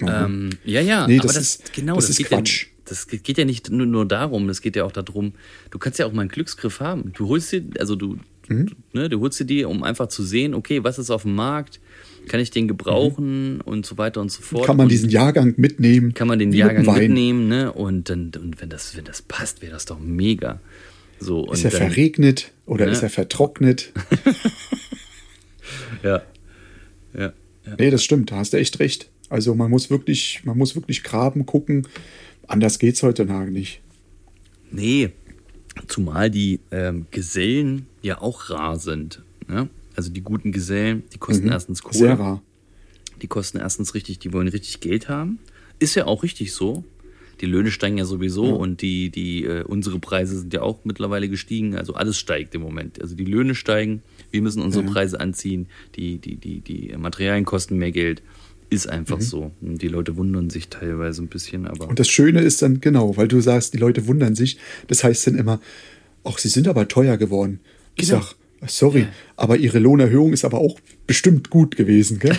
ähm, 0.01 0.49
ja, 0.65 0.81
ja, 0.81 1.07
Nee, 1.07 1.19
aber 1.19 1.27
das 1.27 1.35
das, 1.35 1.43
ist- 1.55 1.73
genau, 1.73 1.95
das 1.95 2.07
das, 2.07 2.19
ist 2.19 2.25
Quatsch. 2.27 2.63
Ja, 2.65 2.67
das 2.85 3.07
geht 3.07 3.37
ja 3.37 3.45
nicht 3.45 3.69
nur, 3.69 3.85
nur 3.85 4.05
darum, 4.05 4.49
es 4.49 4.61
geht 4.61 4.75
ja 4.75 4.83
auch 4.83 4.91
darum, 4.91 5.33
du 5.69 5.79
kannst 5.79 5.97
ja 5.99 6.05
auch 6.05 6.11
mal 6.13 6.21
einen 6.21 6.29
Glücksgriff 6.29 6.79
haben. 6.81 7.13
Du 7.13 7.27
holst 7.29 7.51
dir, 7.51 7.63
also 7.79 7.95
du, 7.95 8.17
Mhm. 8.51 8.65
du, 8.67 8.75
ne, 8.99 9.09
du 9.09 9.19
holst 9.19 9.39
dir 9.39 9.45
die, 9.45 9.63
um 9.65 9.83
einfach 9.83 10.07
zu 10.07 10.23
sehen, 10.23 10.53
okay, 10.53 10.83
was 10.83 10.99
ist 10.99 11.09
auf 11.09 11.23
dem 11.23 11.35
Markt, 11.35 11.79
kann 12.27 12.39
ich 12.39 12.51
den 12.51 12.67
gebrauchen 12.67 13.61
und 13.61 13.85
so 13.85 13.97
weiter 13.97 14.21
und 14.21 14.31
so 14.31 14.41
fort. 14.41 14.63
Mhm. 14.63 14.67
Kann 14.67 14.77
man 14.77 14.89
diesen 14.89 15.09
Jahrgang 15.09 15.53
mitnehmen? 15.57 16.13
kann 16.13 16.27
man 16.27 16.37
den 16.39 16.51
Jahrgang 16.53 16.85
mit 16.85 16.95
mitnehmen, 16.97 17.47
ne? 17.47 17.71
Und 17.71 18.09
dann, 18.09 18.31
und 18.39 18.61
wenn 18.61 18.69
das, 18.69 18.95
wenn 18.95 19.05
das 19.05 19.21
passt, 19.21 19.61
wäre 19.61 19.71
das 19.71 19.85
doch 19.85 19.99
mega. 19.99 20.59
So, 21.19 21.51
Ist 21.51 21.63
er 21.65 21.71
dann, 21.71 21.79
verregnet 21.91 22.51
oder 22.65 22.85
Ne? 22.85 22.91
ist 22.91 23.03
er 23.03 23.09
vertrocknet? 23.09 23.91
Ja. 26.03 26.21
Ja. 27.13 27.33
ja. 27.65 27.75
Nee, 27.77 27.89
das 27.91 28.03
stimmt, 28.03 28.31
da 28.31 28.37
hast 28.37 28.53
du 28.53 28.57
echt 28.57 28.79
recht. 28.79 29.09
Also 29.29 29.55
man 29.55 29.69
muss 29.69 29.89
wirklich, 29.89 30.41
man 30.43 30.57
muss 30.57 30.75
wirklich 30.75 31.03
graben, 31.03 31.45
gucken. 31.45 31.87
Anders 32.47 32.79
geht's 32.79 33.01
heutzutage 33.03 33.51
nicht. 33.51 33.81
Nee, 34.71 35.09
zumal 35.87 36.29
die 36.29 36.59
ähm, 36.71 37.05
Gesellen 37.11 37.85
ja 38.01 38.21
auch 38.21 38.49
rar 38.49 38.77
sind. 38.79 39.23
Ne? 39.47 39.69
Also 39.95 40.11
die 40.11 40.21
guten 40.21 40.51
Gesellen, 40.51 41.03
die 41.13 41.17
kosten 41.17 41.49
erstens 41.49 41.81
Kohle. 41.81 41.95
Mhm. 41.95 41.99
Sehr 41.99 42.19
rar. 42.19 42.41
Die 43.21 43.27
kosten 43.27 43.59
erstens 43.59 43.93
richtig, 43.93 44.19
die 44.19 44.33
wollen 44.33 44.47
richtig 44.47 44.79
Geld 44.79 45.09
haben. 45.09 45.39
Ist 45.79 45.95
ja 45.95 46.05
auch 46.05 46.23
richtig 46.23 46.53
so. 46.53 46.83
Die 47.39 47.47
Löhne 47.47 47.71
steigen 47.71 47.97
ja 47.97 48.05
sowieso 48.05 48.55
und 48.55 48.83
die, 48.83 49.09
die, 49.09 49.45
äh, 49.45 49.63
unsere 49.63 49.97
Preise 49.97 50.37
sind 50.37 50.53
ja 50.53 50.61
auch 50.61 50.79
mittlerweile 50.83 51.27
gestiegen. 51.27 51.75
Also 51.75 51.95
alles 51.95 52.19
steigt 52.19 52.53
im 52.53 52.61
Moment. 52.61 53.01
Also 53.01 53.15
die 53.15 53.25
Löhne 53.25 53.55
steigen, 53.55 54.03
wir 54.29 54.43
müssen 54.43 54.61
unsere 54.61 54.85
Preise 54.85 55.19
anziehen, 55.19 55.67
die, 55.95 56.19
die, 56.19 56.35
die, 56.35 56.59
die 56.61 56.95
Materialien 56.97 57.45
kosten 57.45 57.77
mehr 57.77 57.91
Geld. 57.91 58.21
Ist 58.69 58.87
einfach 58.87 59.19
so. 59.19 59.51
Und 59.59 59.81
die 59.81 59.87
Leute 59.89 60.15
wundern 60.15 60.49
sich 60.49 60.69
teilweise 60.69 61.21
ein 61.21 61.27
bisschen, 61.27 61.67
aber. 61.67 61.85
Mhm. 61.85 61.89
Und 61.89 61.99
das 61.99 62.07
Schöne 62.07 62.41
ist 62.41 62.61
dann, 62.61 62.79
genau, 62.79 63.17
weil 63.17 63.27
du 63.27 63.41
sagst, 63.41 63.73
die 63.73 63.79
Leute 63.79 64.07
wundern 64.07 64.35
sich, 64.35 64.57
das 64.87 65.03
heißt 65.03 65.27
dann 65.27 65.35
immer, 65.35 65.59
ach, 66.23 66.37
sie 66.37 66.47
sind 66.47 66.67
aber 66.67 66.87
teuer 66.87 67.17
geworden. 67.17 67.59
Ich 67.95 68.07
Genau. 68.09 68.21
sag, 68.21 68.35
sorry, 68.69 69.07
aber 69.35 69.57
ihre 69.57 69.79
Lohnerhöhung 69.79 70.33
ist 70.33 70.45
aber 70.45 70.59
auch 70.59 70.79
bestimmt 71.07 71.49
gut 71.49 71.75
gewesen, 71.75 72.19
gell? 72.19 72.37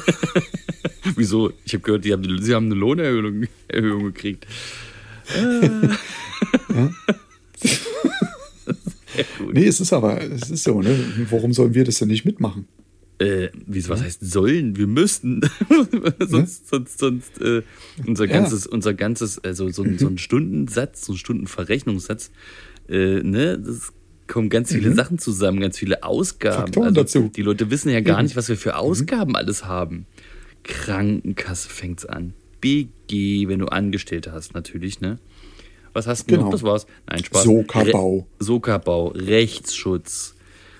Wieso? 1.16 1.52
Ich 1.64 1.72
habe 1.74 1.82
gehört, 1.82 2.06
haben, 2.06 2.42
sie 2.42 2.54
haben 2.54 2.66
eine 2.66 2.74
Lohnerhöhung 2.74 3.46
Erhöhung 3.68 4.04
gekriegt. 4.04 4.46
nee, 9.52 9.66
es 9.66 9.80
ist 9.80 9.92
aber, 9.92 10.20
es 10.22 10.50
ist 10.50 10.64
so, 10.64 10.80
ne? 10.82 10.96
Warum 11.30 11.52
sollen 11.52 11.74
wir 11.74 11.84
das 11.84 11.98
denn 11.98 12.08
nicht 12.08 12.24
mitmachen? 12.24 12.66
Äh, 13.18 13.48
wie, 13.66 13.86
was 13.88 14.02
heißt 14.02 14.20
sollen? 14.22 14.76
Wir 14.76 14.86
müssten. 14.86 15.42
sonst, 16.20 16.68
sonst, 16.68 16.98
sonst, 16.98 17.40
äh, 17.40 17.62
unser 18.06 18.24
Ja. 18.24 18.32
ganzes, 18.32 18.66
unser 18.66 18.94
ganzes, 18.94 19.38
also 19.44 19.68
so 19.68 19.82
ein, 19.82 19.98
so 19.98 20.06
ein 20.06 20.16
Stundensatz, 20.18 21.04
so 21.06 21.12
ein 21.12 21.16
Stundenverrechnungssatz, 21.18 22.30
äh, 22.88 23.20
ne, 23.22 23.58
das 23.58 23.92
kommen 24.30 24.48
ganz 24.48 24.72
viele 24.72 24.94
Sachen 24.94 25.18
zusammen, 25.18 25.60
ganz 25.60 25.78
viele 25.78 26.02
Ausgaben. 26.02 26.56
Mhm. 26.56 26.66
Faktoren 26.66 26.86
also, 26.88 27.00
dazu. 27.02 27.30
Die 27.34 27.42
Leute 27.42 27.70
wissen 27.70 27.90
ja 27.90 28.00
gar 28.00 28.18
Eben. 28.18 28.26
nicht, 28.26 28.36
was 28.36 28.48
wir 28.48 28.56
für 28.56 28.76
Ausgaben 28.76 29.36
alles 29.36 29.64
haben. 29.66 30.06
Krankenkasse 30.64 31.68
fängt's 31.68 32.06
an. 32.06 32.32
BG, 32.60 33.48
wenn 33.48 33.58
du 33.58 33.66
Angestellte 33.66 34.32
hast, 34.32 34.54
natürlich, 34.54 35.00
ne? 35.00 35.18
Was 35.92 36.06
hast 36.06 36.30
du 36.30 36.34
Genau. 36.34 36.44
noch? 36.44 36.52
Das 36.52 36.62
war's. 36.62 36.86
Nein, 37.08 37.24
Spaß. 37.24 37.42
Sokabau. 37.44 38.18
Re 38.18 38.44
Sokabau, 38.44 39.08
Rechtsschutz, 39.08 40.36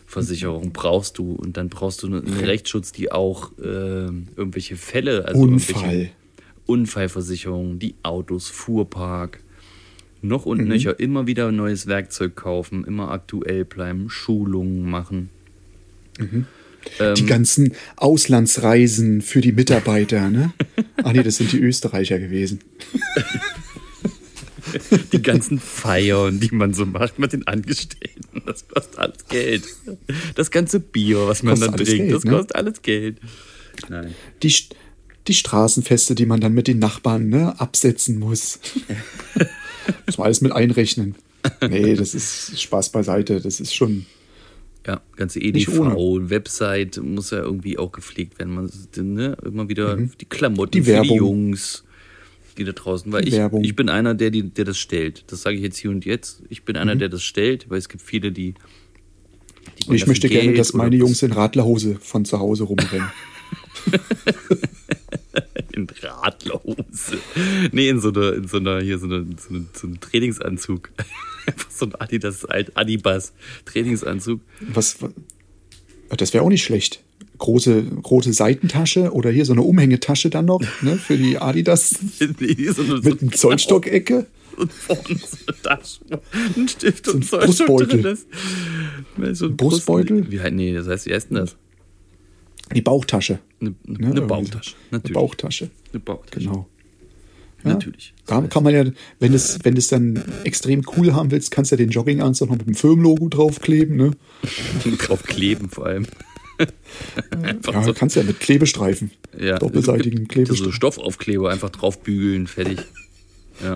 Versicherung 0.07 0.73
brauchst 0.73 1.19
du 1.19 1.33
und 1.33 1.57
dann 1.57 1.69
brauchst 1.69 2.02
du 2.02 2.07
einen 2.07 2.26
Rechtsschutz, 2.26 2.92
die 2.92 3.11
auch 3.11 3.52
ähm, 3.62 4.28
irgendwelche 4.37 4.76
Fälle, 4.76 5.25
also 5.25 5.40
Unfall. 5.40 5.83
irgendwelche 5.83 6.11
Unfallversicherung, 6.66 7.78
die 7.78 7.95
Autos, 8.02 8.49
Fuhrpark, 8.49 9.40
noch 10.22 10.46
und 10.46 10.58
Mhm. 10.62 10.68
nöcher 10.68 10.98
immer 11.00 11.26
wieder 11.26 11.50
neues 11.52 11.86
Werkzeug 11.86 12.36
kaufen, 12.36 12.84
immer 12.84 13.10
aktuell 13.10 13.64
bleiben, 13.64 14.10
Schulungen 14.10 14.88
machen. 14.88 15.30
Mhm. 16.18 16.46
Ähm, 16.98 17.14
Die 17.14 17.26
ganzen 17.26 17.72
Auslandsreisen 17.96 19.20
für 19.22 19.40
die 19.40 19.52
Mitarbeiter, 19.52 20.30
ne? 20.30 20.52
Ah 21.02 21.12
nee, 21.12 21.22
das 21.22 21.36
sind 21.36 21.52
die 21.52 21.60
Österreicher 21.60 22.18
gewesen. 22.18 22.60
die 25.12 25.22
ganzen 25.22 25.58
Feiern, 25.58 26.38
die 26.40 26.54
man 26.54 26.74
so 26.74 26.86
macht 26.86 27.18
mit 27.18 27.32
den 27.32 27.46
Angestellten, 27.46 28.42
das 28.46 28.66
kostet 28.68 28.98
alles 28.98 29.26
Geld. 29.28 29.64
Das 30.36 30.50
ganze 30.50 30.80
Bier, 30.80 31.26
was 31.26 31.42
man 31.42 31.54
Kostet 31.54 31.68
dann 31.68 31.76
trinkt, 31.76 31.90
Geld, 31.96 32.12
das 32.14 32.24
ne? 32.24 32.30
kostet 32.30 32.54
alles 32.56 32.82
Geld. 32.82 33.16
Nein. 33.88 34.14
Die, 34.42 34.54
die 35.26 35.34
Straßenfeste, 35.34 36.14
die 36.14 36.26
man 36.26 36.40
dann 36.40 36.54
mit 36.54 36.66
den 36.68 36.78
Nachbarn 36.78 37.28
ne, 37.28 37.58
absetzen 37.60 38.18
muss. 38.18 38.58
muss 40.06 40.18
man 40.18 40.25
alles 40.26 40.40
mit 40.40 40.52
einrechnen. 40.52 41.14
Nee, 41.68 41.94
das 41.94 42.14
ist 42.14 42.61
Spaß 42.61 42.90
beiseite. 42.90 43.40
Das 43.40 43.61
ist 43.61 43.75
schon. 43.75 44.06
Ja, 44.87 45.00
ganze 45.16 45.40
EDV, 45.40 45.78
Website 46.30 46.99
muss 47.02 47.30
ja 47.32 47.38
irgendwie 47.38 47.76
auch 47.78 47.92
gepflegt 47.92 48.38
werden. 48.38 48.54
Man, 48.54 48.70
ne, 48.97 49.37
immer 49.44 49.68
wieder 49.68 49.97
die 49.97 50.25
Klamotten 50.25 50.78
Mhm. 50.78 50.85
Die 50.85 50.90
für 50.90 51.02
die 51.02 51.09
Werbung. 51.11 51.16
Jungs, 51.18 51.85
die 52.56 52.64
da 52.64 52.73
draußen. 52.73 53.12
Weil 53.12 53.23
Die 53.23 53.28
ich, 53.28 53.35
Werbung. 53.35 53.62
ich 53.62 53.76
bin 53.76 53.88
einer, 53.90 54.14
der, 54.14 54.30
die, 54.30 54.42
der 54.42 54.64
das 54.64 54.78
stellt. 54.78 55.25
Das 55.28 55.42
sage 55.42 55.56
ich 55.56 55.62
jetzt 55.62 55.76
hier 55.76 55.90
und 55.90 56.04
jetzt. 56.06 56.42
Ich 56.49 56.64
bin 56.64 56.76
Mhm. 56.76 56.82
einer, 56.82 56.97
der 56.97 57.09
das 57.11 57.23
stellt, 57.23 57.68
weil 57.68 57.78
es 57.78 57.88
gibt 57.90 58.02
viele, 58.02 58.32
die. 58.32 58.54
die 59.87 59.94
ich 59.94 60.06
möchte 60.06 60.28
gerne, 60.30 60.54
dass 60.54 60.73
meine 60.73 60.97
Jungs 60.97 61.23
in 61.23 61.32
Radlerhose 61.32 61.97
von 62.00 62.25
zu 62.25 62.38
Hause 62.38 62.64
rumrennen. 62.64 63.11
in 65.72 65.87
Radlerhose. 66.02 67.18
Nee, 67.72 67.88
in 67.88 68.00
so 68.00 68.10
einer, 68.10 68.34
in 68.34 68.49
so 68.49 68.58
einer, 68.58 68.80
hier 68.80 68.99
so 68.99 69.06
einer, 69.06 69.25
so 69.38 69.54
einer, 69.54 69.64
so 69.72 69.87
einem 69.87 70.00
Trainingsanzug. 70.00 70.90
Einfach 71.46 71.70
so 71.70 71.87
ein 71.87 71.94
Adidas, 71.96 72.44
alt 72.44 72.76
Adibas 72.76 73.32
Trainingsanzug. 73.64 74.40
Was, 74.72 74.99
das 76.10 76.34
wäre 76.34 76.44
auch 76.44 76.49
nicht 76.50 76.62
schlecht. 76.64 77.02
Große, 77.38 77.82
große 78.02 78.32
Seitentasche 78.34 79.12
oder 79.12 79.30
hier 79.30 79.46
so 79.46 79.52
eine 79.52 79.62
Umhängetasche 79.62 80.28
dann 80.28 80.44
noch 80.44 80.60
ne, 80.82 80.96
für 80.99 81.16
die 81.16 81.38
Adidas 81.38 81.94
Nee, 82.38 82.68
so 82.70 82.82
eine, 82.82 83.00
mit 83.00 83.22
einem 83.22 83.32
Zollstockecke. 83.32 84.26
und 84.58 84.70
vorne 84.70 85.02
so 85.08 85.38
eine 85.46 85.62
Tasche, 85.62 86.00
ein 86.56 86.68
Stift 86.68 87.08
und 87.08 87.25
So 87.25 87.38
ein 87.38 87.46
Zollstock 87.50 87.66
Brustbeutel. 87.66 88.02
drin 88.02 88.12
ist. 88.12 89.38
So 89.38 89.46
ein 89.46 89.56
Brustbeutel? 89.56 90.22
Brust, 90.25 90.32
wie, 90.44 90.50
nee, 90.50 90.75
das 90.75 90.87
heißt, 90.87 91.06
wie 91.06 91.14
heißt 91.14 91.30
denn 91.30 91.38
das? 91.38 91.56
Die 92.74 92.82
Bauchtasche. 92.82 93.38
Eine, 93.60 93.74
Ne, 93.86 94.06
eine 94.08 94.20
so. 94.20 94.26
Bauchtasche. 94.26 94.74
Eine 94.90 94.98
Natürlich. 94.98 95.14
Bauchtasche. 95.14 95.70
Eine 95.92 96.00
Bauchtasche. 96.00 96.46
Genau. 96.46 96.68
Ja, 97.64 97.70
Natürlich. 97.74 98.14
Da 98.26 98.40
kann 98.42 98.62
man 98.62 98.72
ja, 98.74 98.84
wenn 99.18 99.34
es, 99.34 99.58
wenn 99.64 99.76
es 99.76 99.88
dann 99.88 100.22
extrem 100.44 100.82
cool 100.96 101.12
haben 101.12 101.30
willst, 101.30 101.50
kannst 101.50 101.70
du 101.70 101.74
ja 101.74 101.78
den 101.78 101.90
Jogginganzug 101.90 102.48
noch 102.48 102.56
mit 102.56 102.66
dem 102.66 102.74
Firmenlogo 102.74 103.28
draufkleben. 103.28 103.96
Ne? 103.96 104.12
Drauf 104.98 105.22
kleben 105.24 105.68
vor 105.68 105.86
allem. 105.86 106.06
Ja, 107.72 107.82
so. 107.82 107.94
kannst 107.94 108.16
ja 108.16 108.22
mit 108.22 108.38
Klebestreifen. 108.38 109.10
Ja, 109.38 109.58
Doppelseitigen 109.58 110.20
so 110.20 110.24
Klebestreifen. 110.26 110.72
Stoffaufkleber 110.72 111.50
einfach 111.50 111.70
draufbügeln, 111.70 112.46
fertig. 112.46 112.80
Ja. 113.62 113.74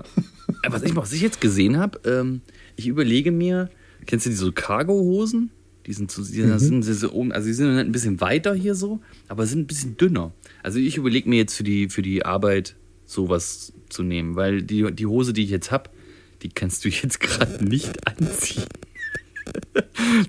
Äh, 0.62 0.70
was, 0.70 0.82
ich, 0.82 0.96
was 0.96 1.12
ich 1.12 1.20
jetzt 1.20 1.40
gesehen 1.42 1.76
habe, 1.78 1.98
ähm, 2.08 2.40
ich 2.76 2.86
überlege 2.86 3.32
mir, 3.32 3.70
kennst 4.06 4.24
du 4.26 4.30
diese 4.30 4.50
Cargo-Hosen? 4.52 5.50
Die 5.86 5.92
sind, 5.92 6.10
so, 6.10 6.22
die 6.24 6.40
Mhm. 6.42 6.58
sind 6.58 6.86
diese 6.86 7.12
oben, 7.14 7.32
also 7.32 7.46
die 7.46 7.52
sind 7.54 7.74
halt 7.74 7.86
ein 7.86 7.92
bisschen 7.92 8.20
weiter 8.20 8.54
hier 8.54 8.74
so, 8.74 9.00
aber 9.28 9.46
sind 9.46 9.60
ein 9.60 9.66
bisschen 9.66 9.96
dünner. 9.96 10.32
Also 10.62 10.78
ich 10.78 10.96
überlege 10.96 11.28
mir 11.28 11.36
jetzt 11.36 11.54
für 11.54 11.64
die, 11.64 11.88
für 11.90 12.00
die 12.02 12.24
Arbeit 12.24 12.74
sowas 13.06 13.72
zu 13.90 14.02
nehmen, 14.02 14.34
weil 14.34 14.62
die, 14.62 14.90
die 14.92 15.06
Hose, 15.06 15.32
die 15.34 15.44
ich 15.44 15.50
jetzt 15.50 15.70
habe, 15.70 15.90
die 16.42 16.48
kannst 16.48 16.84
du 16.84 16.88
jetzt 16.88 17.20
gerade 17.20 17.64
nicht 17.64 18.06
anziehen. 18.06 18.64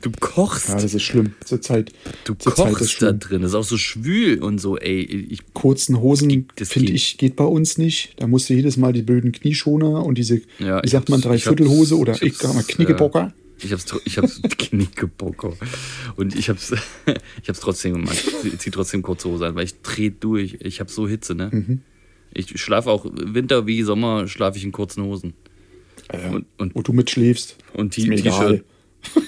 Du 0.02 0.12
kochst. 0.20 0.70
Ja, 0.70 0.76
das 0.76 0.94
ist 0.94 1.04
schlimm. 1.04 1.34
Zur 1.44 1.62
Zeit. 1.62 1.92
Du 2.26 2.34
zur 2.34 2.54
Zeit 2.56 2.74
kochst 2.74 2.82
da 3.02 3.08
schlimm. 3.08 3.20
drin, 3.20 3.42
das 3.42 3.52
ist 3.52 3.56
auch 3.56 3.64
so 3.64 3.78
schwül 3.78 4.42
und 4.44 4.60
so, 4.60 4.78
ey. 4.78 5.00
Ich, 5.02 5.54
Kurzen 5.54 6.00
Hosen, 6.02 6.48
Das 6.58 6.70
finde 6.70 6.92
ich, 6.92 7.18
geht 7.18 7.36
bei 7.36 7.44
uns 7.46 7.78
nicht. 7.78 8.14
Da 8.18 8.28
musst 8.28 8.50
du 8.50 8.54
jedes 8.54 8.78
Mal 8.78 8.94
die 8.94 9.02
blöden 9.04 9.32
Knieschoner 9.32 10.06
und 10.06 10.18
diese, 10.18 10.42
Ja, 10.60 10.82
wie 10.84 10.88
sagt 10.90 11.10
man, 11.10 11.22
Dreiviertelhose 11.22 11.98
oder 11.98 12.22
ich 12.22 12.38
sag 12.38 12.54
mal 12.54 12.64
Knickebocker. 12.64 13.34
Ich 13.60 13.72
hab's, 13.72 13.86
ich 14.06 14.18
hab's 14.18 14.42
Knickebocker. 14.58 15.54
Und 16.16 16.36
ich 16.36 16.50
hab's, 16.50 16.72
ich 17.42 17.50
hab's 17.50 17.60
trotzdem 17.60 17.94
gemacht. 17.94 18.24
Ich 18.44 18.60
zieh 18.60 18.72
trotzdem 18.72 19.02
kurze 19.02 19.30
Hose 19.30 19.48
an, 19.48 19.56
weil 19.56 19.66
ich 19.66 19.82
dreh 19.82 20.10
durch. 20.12 20.58
Ich 20.62 20.80
hab 20.80 20.90
so 20.90 21.08
Hitze, 21.08 21.36
ne? 21.36 21.50
Mhm. 21.52 21.82
Ich 22.34 22.60
schlafe 22.62 22.90
auch 22.92 23.06
Winter 23.10 23.66
wie 23.66 23.82
Sommer, 23.84 24.28
schlafe 24.28 24.58
ich 24.58 24.64
in 24.66 24.72
kurzen 24.74 25.04
Hosen. 25.04 25.34
Ja, 26.12 26.30
Und- 26.32 26.46
und- 26.58 26.76
wo 26.76 26.82
du 26.82 26.92
mitschläfst. 26.94 27.56
Und. 27.74 27.92
T-Shirt. 27.94 28.64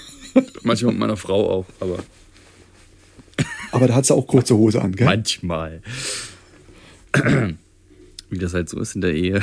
Manchmal 0.63 0.91
mit 0.91 0.99
meiner 0.99 1.17
Frau 1.17 1.49
auch, 1.49 1.65
aber 1.79 2.03
Aber 3.71 3.87
da 3.87 3.95
hat 3.95 4.05
sie 4.05 4.13
auch 4.13 4.27
kurze 4.27 4.55
Hose 4.55 4.81
an, 4.81 4.91
gell? 4.95 5.05
manchmal. 5.07 5.81
Wie 8.29 8.37
das 8.37 8.53
halt 8.53 8.69
so 8.69 8.79
ist 8.79 8.95
in 8.95 9.01
der 9.01 9.13
Ehe. 9.13 9.41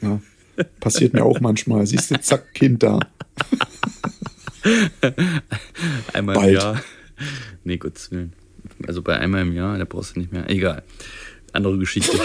Ja. 0.00 0.20
Passiert 0.80 1.12
mir 1.12 1.24
auch 1.24 1.40
manchmal. 1.40 1.86
Siehst 1.86 2.10
du, 2.10 2.20
zack, 2.20 2.52
Kind 2.54 2.82
da. 2.82 3.00
Einmal 6.12 6.34
Bald. 6.36 6.48
im 6.48 6.54
Jahr. 6.54 6.82
Nee, 7.64 7.76
Gottes 7.78 8.10
Willen. 8.10 8.32
Also 8.86 9.02
bei 9.02 9.16
einmal 9.18 9.42
im 9.42 9.52
Jahr, 9.52 9.76
da 9.78 9.84
brauchst 9.84 10.16
du 10.16 10.20
nicht 10.20 10.32
mehr. 10.32 10.48
Egal. 10.48 10.82
Andere 11.52 11.78
Geschichte. 11.78 12.18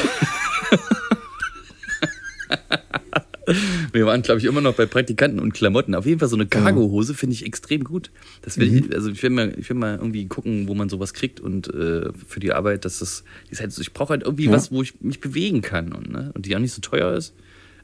Wir 3.94 4.06
waren, 4.06 4.22
glaube 4.24 4.40
ich, 4.40 4.46
immer 4.46 4.60
noch 4.60 4.76
bei 4.76 4.86
Praktikanten 4.86 5.40
und 5.40 5.54
Klamotten. 5.54 5.96
Auf 5.96 6.06
jeden 6.06 6.20
Fall 6.20 6.28
so 6.28 6.36
eine 6.36 6.48
Cargohose 6.48 7.14
finde 7.14 7.34
ich 7.34 7.46
extrem 7.46 7.86
gut. 7.86 8.12
Das 8.42 8.58
will 8.58 8.76
ich, 8.76 8.94
also 8.94 9.10
ich 9.10 9.24
will 9.24 9.30
mal, 9.30 9.54
ich 9.58 9.70
will 9.70 9.78
mal 9.78 9.96
irgendwie 9.96 10.28
gucken, 10.28 10.68
wo 10.68 10.76
man 10.76 10.90
sowas 10.90 11.14
kriegt 11.14 11.40
und 11.40 11.74
äh, 11.74 12.12
für 12.28 12.42
die 12.42 12.52
Arbeit, 12.52 12.84
dass 12.84 13.00
das, 13.00 13.24
ist 13.50 13.62
halt 13.62 13.72
so, 13.72 13.82
ich 13.82 13.94
brauche 13.94 14.10
halt 14.10 14.24
irgendwie 14.24 14.46
Ja. 14.46 14.52
was, 14.52 14.72
wo 14.72 14.82
ich 14.82 15.00
mich 15.00 15.22
bewegen 15.22 15.62
kann 15.62 15.94
und, 15.94 16.12
ne? 16.12 16.32
und 16.34 16.46
die 16.46 16.54
auch 16.56 16.60
nicht 16.60 16.74
so 16.74 16.82
teuer 16.82 17.14
ist. 17.14 17.34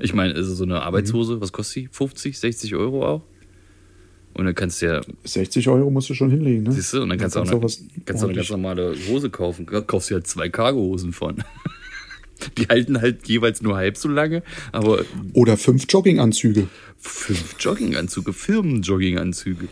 Ich 0.04 0.14
meine, 0.14 0.36
also 0.36 0.54
so 0.54 0.66
eine 0.66 0.82
Arbeitshose, 0.82 1.40
was 1.40 1.54
kostet 1.54 1.76
die? 1.84 1.88
50, 1.90 2.38
60 2.38 2.76
Euro 2.76 3.08
auch? 3.08 3.22
Und 4.34 4.46
dann 4.46 4.54
kannst 4.54 4.82
du 4.82 4.88
ja 4.88 5.02
60 5.24 5.70
Euro 5.70 5.90
musst 5.90 6.10
du 6.10 6.14
schon 6.14 6.30
hinlegen, 6.30 6.64
ne? 6.64 6.72
Siehst 6.74 6.94
du, 6.94 7.04
und 7.04 7.10
dann 7.10 7.18
kannst 7.18 7.36
du 7.36 7.40
auch, 7.40 7.44
Kannst 7.44 7.54
eine, 7.54 7.60
auch 7.60 7.64
was 7.64 8.06
kannst 8.06 8.24
auch 8.24 8.28
eine 8.28 8.36
ganz 8.36 8.50
normale 8.50 8.96
Hose 9.08 9.30
kaufen. 9.30 9.66
Kaufst 9.66 10.10
du 10.10 10.16
halt 10.16 10.28
zwei 10.28 10.50
Cargohosen 10.50 11.14
von. 11.14 11.42
Die 12.58 12.68
halten 12.68 13.00
halt 13.00 13.30
jeweils 13.30 13.62
nur 13.62 13.78
halb 13.78 13.96
so 13.96 14.10
lange, 14.10 14.44
aber 14.74 15.06
Oder 15.34 15.56
fünf 15.56 15.86
Jogginganzüge. 15.88 16.68
fünf 17.00 17.56
Jogginganzüge, 17.60 18.34
Firmenjogginganzüge. 18.34 19.70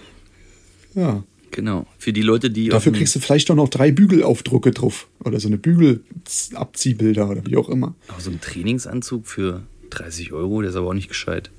Ja. 0.96 1.24
Genau. 1.50 1.86
Für 1.98 2.14
die 2.14 2.22
Leute, 2.22 2.50
die. 2.50 2.70
Dafür 2.70 2.94
kriegst 2.94 3.14
du 3.16 3.20
vielleicht 3.20 3.50
doch 3.50 3.56
noch 3.56 3.68
drei 3.68 3.92
Bügelaufdrucke 3.92 4.72
drauf. 4.72 5.10
Oder 5.26 5.42
so 5.42 5.50
eine 5.50 5.58
Bügelabziehbilder 5.58 7.30
oder 7.30 7.46
wie 7.46 7.58
auch 7.58 7.68
immer. 7.68 7.96
Aber 8.08 8.22
so 8.22 8.30
einen 8.30 8.40
Trainingsanzug 8.40 9.28
für 9.28 9.64
30 9.92 10.32
Euro, 10.34 10.62
der 10.62 10.72
ist 10.72 10.76
aber 10.76 10.88
auch 10.88 10.94
nicht 10.94 11.10
gescheit. 11.10 11.52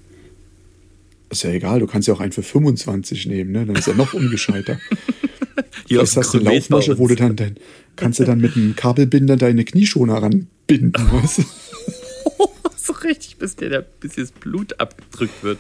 Ist 1.31 1.45
ja 1.45 1.51
egal, 1.51 1.81
du 1.81 1.87
kannst 1.87 2.09
ja 2.09 2.15
auch 2.15 2.21
einen 2.21 2.33
für 2.33 2.43
25 2.43 3.27
nehmen, 3.27 3.53
ne? 3.53 3.65
Dann 3.65 3.77
ist 3.77 3.89
er 3.89 3.95
noch 3.95 4.13
ungescheiter. 4.13 4.79
Hier 5.87 5.99
Vielleicht 6.01 6.17
hast 6.17 6.35
du 6.35 6.39
eine 6.39 6.51
Laufmasche, 6.51 6.99
wo 6.99 7.07
du 7.09 7.17
dann, 7.17 7.37
dann 7.37 7.57
kannst 7.97 8.19
du 8.19 8.25
dann 8.25 8.41
mit 8.41 8.57
einem 8.57 8.77
Kabelbinder 8.77 9.37
deine 9.37 9.65
Knieschoner 9.65 10.23
ranbinden, 10.23 10.93
weißt 11.13 11.39
du? 11.39 11.43
so 12.77 12.93
richtig, 12.93 13.37
bis, 13.37 13.57
der, 13.57 13.69
der, 13.71 13.81
bis 13.83 14.15
das 14.17 14.33
Blut 14.33 14.79
abgedrückt 14.81 15.43
wird. 15.43 15.59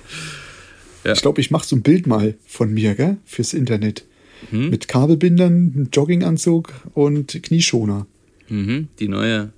Ja. 1.04 1.12
Ich 1.12 1.22
glaube, 1.22 1.40
ich 1.40 1.50
mache 1.50 1.66
so 1.66 1.76
ein 1.76 1.82
Bild 1.82 2.06
mal 2.06 2.34
von 2.46 2.72
mir, 2.72 2.94
gell? 2.94 3.16
Fürs 3.24 3.54
Internet. 3.54 4.04
Hm? 4.50 4.70
Mit 4.70 4.88
Kabelbindern, 4.88 5.88
Jogginganzug 5.92 6.72
und 6.94 7.42
Knieschoner. 7.42 8.06
Mhm, 8.48 8.88
die 8.98 9.08
neue. 9.08 9.52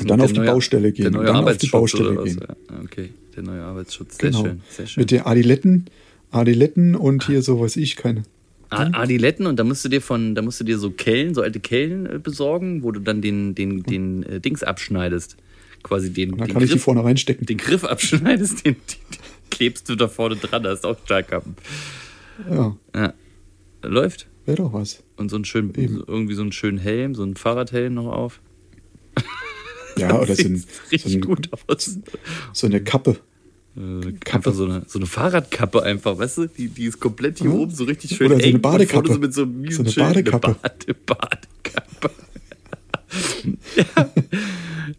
Und 0.00 0.10
dann 0.10 0.20
auf 0.20 0.32
die 0.32 0.40
Baustelle 0.40 0.92
gehen. 0.92 1.12
Der 1.12 1.20
Und 1.20 1.26
neue 1.26 1.26
dann 1.26 1.36
auf 1.36 1.56
die 1.58 1.70
Arbeitsschutz 1.70 1.70
Baustelle 1.70 2.24
gehen. 2.24 2.40
Ja, 2.70 2.80
okay, 2.82 3.10
der 3.36 3.42
neue 3.42 3.62
Arbeitsschutz. 3.62 4.18
Sehr 4.18 4.30
Genau. 4.30 4.44
schön, 4.44 4.60
sehr 4.70 4.86
schön. 4.86 5.00
Mit 5.02 5.10
den 5.10 5.22
Adiletten, 5.22 5.86
Adiletten 6.30 6.94
und 6.96 7.26
hier 7.26 7.42
so 7.42 7.60
weiß 7.60 7.76
ich 7.76 7.96
keine. 7.96 8.22
Adiletten 8.70 9.46
und 9.46 9.58
da 9.58 9.64
musst 9.64 9.84
du 9.84 9.90
dir 9.90 10.00
von, 10.00 10.34
da 10.34 10.40
musst 10.40 10.58
du 10.60 10.64
dir 10.64 10.78
so 10.78 10.90
Kellen, 10.90 11.34
so 11.34 11.42
alte 11.42 11.60
Kellen 11.60 12.06
äh, 12.06 12.18
besorgen, 12.18 12.82
wo 12.82 12.90
du 12.90 13.00
dann 13.00 13.20
den, 13.20 13.54
den, 13.54 13.82
den 13.82 14.22
äh, 14.22 14.40
Dings 14.40 14.62
abschneidest. 14.62 15.36
Quasi 15.82 16.10
den, 16.10 16.32
Und 16.32 16.38
dann 16.40 16.48
den, 16.48 16.54
kann 16.54 16.62
ich 16.62 16.68
die 16.70 16.74
Griff, 16.76 16.84
vorne 16.84 17.04
reinstecken. 17.04 17.44
den 17.46 17.58
Griff 17.58 17.84
abschneidest, 17.84 18.64
den, 18.64 18.76
den, 18.76 19.18
klebst 19.50 19.90
du 19.90 19.94
da 19.94 20.08
vorne 20.08 20.36
dran, 20.36 20.62
da 20.62 20.72
ist 20.72 20.86
auch 20.86 20.96
Stahlkappen. 21.04 21.54
Ja, 22.50 22.74
Ja. 22.94 23.12
Läuft. 23.82 24.26
wäre 24.46 24.56
doch 24.56 24.72
was. 24.72 25.02
Und 25.16 25.28
so 25.28 25.36
einen 25.36 25.44
schönen, 25.44 25.74
Eben. 25.74 26.02
irgendwie 26.06 26.34
so 26.34 26.40
einen 26.42 26.52
schönen 26.52 26.78
Helm, 26.78 27.14
so 27.14 27.24
einen 27.24 27.36
Fahrradhelm 27.36 27.92
noch 27.94 28.06
auf. 28.06 28.40
Ja, 30.08 30.18
oder 30.20 30.34
so, 30.36 30.42
ein, 30.44 30.56
so, 30.56 30.66
richtig 30.90 31.14
ein, 31.16 31.20
gut 31.22 31.48
aus. 31.68 31.98
so 32.52 32.66
eine 32.66 32.82
Kappe. 32.82 33.16
Äh, 33.76 34.12
einfach 34.30 34.52
so 34.54 34.64
eine, 34.66 34.84
so 34.86 34.98
eine 34.98 35.06
Fahrradkappe 35.06 35.82
einfach, 35.82 36.18
weißt 36.18 36.38
du? 36.38 36.46
Die, 36.46 36.68
die 36.68 36.84
ist 36.84 37.00
komplett 37.00 37.38
hier 37.38 37.48
Ja. 37.50 37.56
oben 37.56 37.74
so 37.74 37.84
richtig 37.84 38.14
schön 38.16 38.26
Oder 38.30 38.40
so 38.40 38.46
eine 38.48 38.58
Badekappe. 38.58 39.12
So 39.14 39.18
mit 39.18 39.32
so, 39.34 39.42
einem 39.42 39.70
So 39.70 39.82
eine 39.82 39.90
Schild. 39.90 40.06
Badekappe. 40.30 40.56
Eine 40.62 40.94
Bade, 41.06 41.48
Badekappe. 41.66 42.10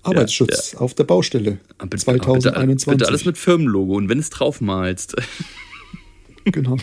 Arbeitsschutz 0.03 0.75
auf 0.75 0.93
der 0.93 1.03
Baustelle. 1.03 1.59
Ah, 1.77 1.85
Bitte, 1.85 2.03
2021. 2.03 2.85
Bitte, 2.85 2.97
bitte 2.97 3.07
alles 3.07 3.25
mit 3.25 3.37
Firmenlogo 3.37 3.95
und 3.95 4.09
wenn 4.09 4.19
es 4.19 4.29
draufmalst. 4.29 5.15
Genau. 6.45 6.77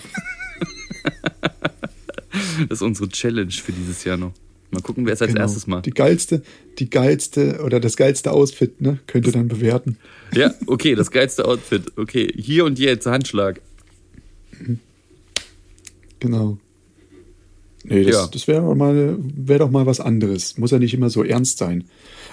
Das 2.69 2.79
ist 2.79 2.83
unsere 2.83 3.09
Challenge 3.09 3.51
für 3.51 3.73
dieses 3.73 4.05
Jahr 4.05 4.17
noch. 4.17 4.33
Mal 4.73 4.83
gucken, 4.83 5.05
wer 5.07 5.15
es 5.15 5.21
als 5.23 5.31
genau. 5.33 5.41
erstes 5.43 5.67
macht. 5.67 5.87
Die 5.87 5.91
geilste, 5.91 6.43
die 6.79 6.89
geilste 6.91 7.61
oder 7.65 7.81
das 7.81 7.97
geilste 7.97 8.31
Outfit, 8.33 8.81
ne? 8.81 9.01
Könnt 9.09 9.27
ihr 9.27 9.33
dann 9.33 9.49
bewerten. 9.49 9.97
Ja, 10.35 10.55
okay, 10.67 10.95
das 10.95 11.11
geilste 11.11 11.45
Outfit. 11.45 11.93
Okay, 11.97 12.33
hier 12.37 12.65
und 12.65 12.79
jetzt 12.79 13.07
Handschlag. 13.07 13.61
Genau. 16.21 16.59
Nee, 17.85 18.05
das, 18.05 18.15
Ja. 18.15 18.27
das 18.29 18.47
wäre 18.47 18.63
doch, 18.63 18.75
mal- 18.75 19.17
wär 19.19 19.59
doch 19.59 19.71
mal 19.71 19.87
was 19.87 20.01
anderes. 20.01 20.59
Muss 20.59 20.71
ja 20.71 20.79
nicht 20.79 20.95
immer 20.95 21.11
so 21.11 21.25
ernst 21.25 21.59
sein. 21.59 21.85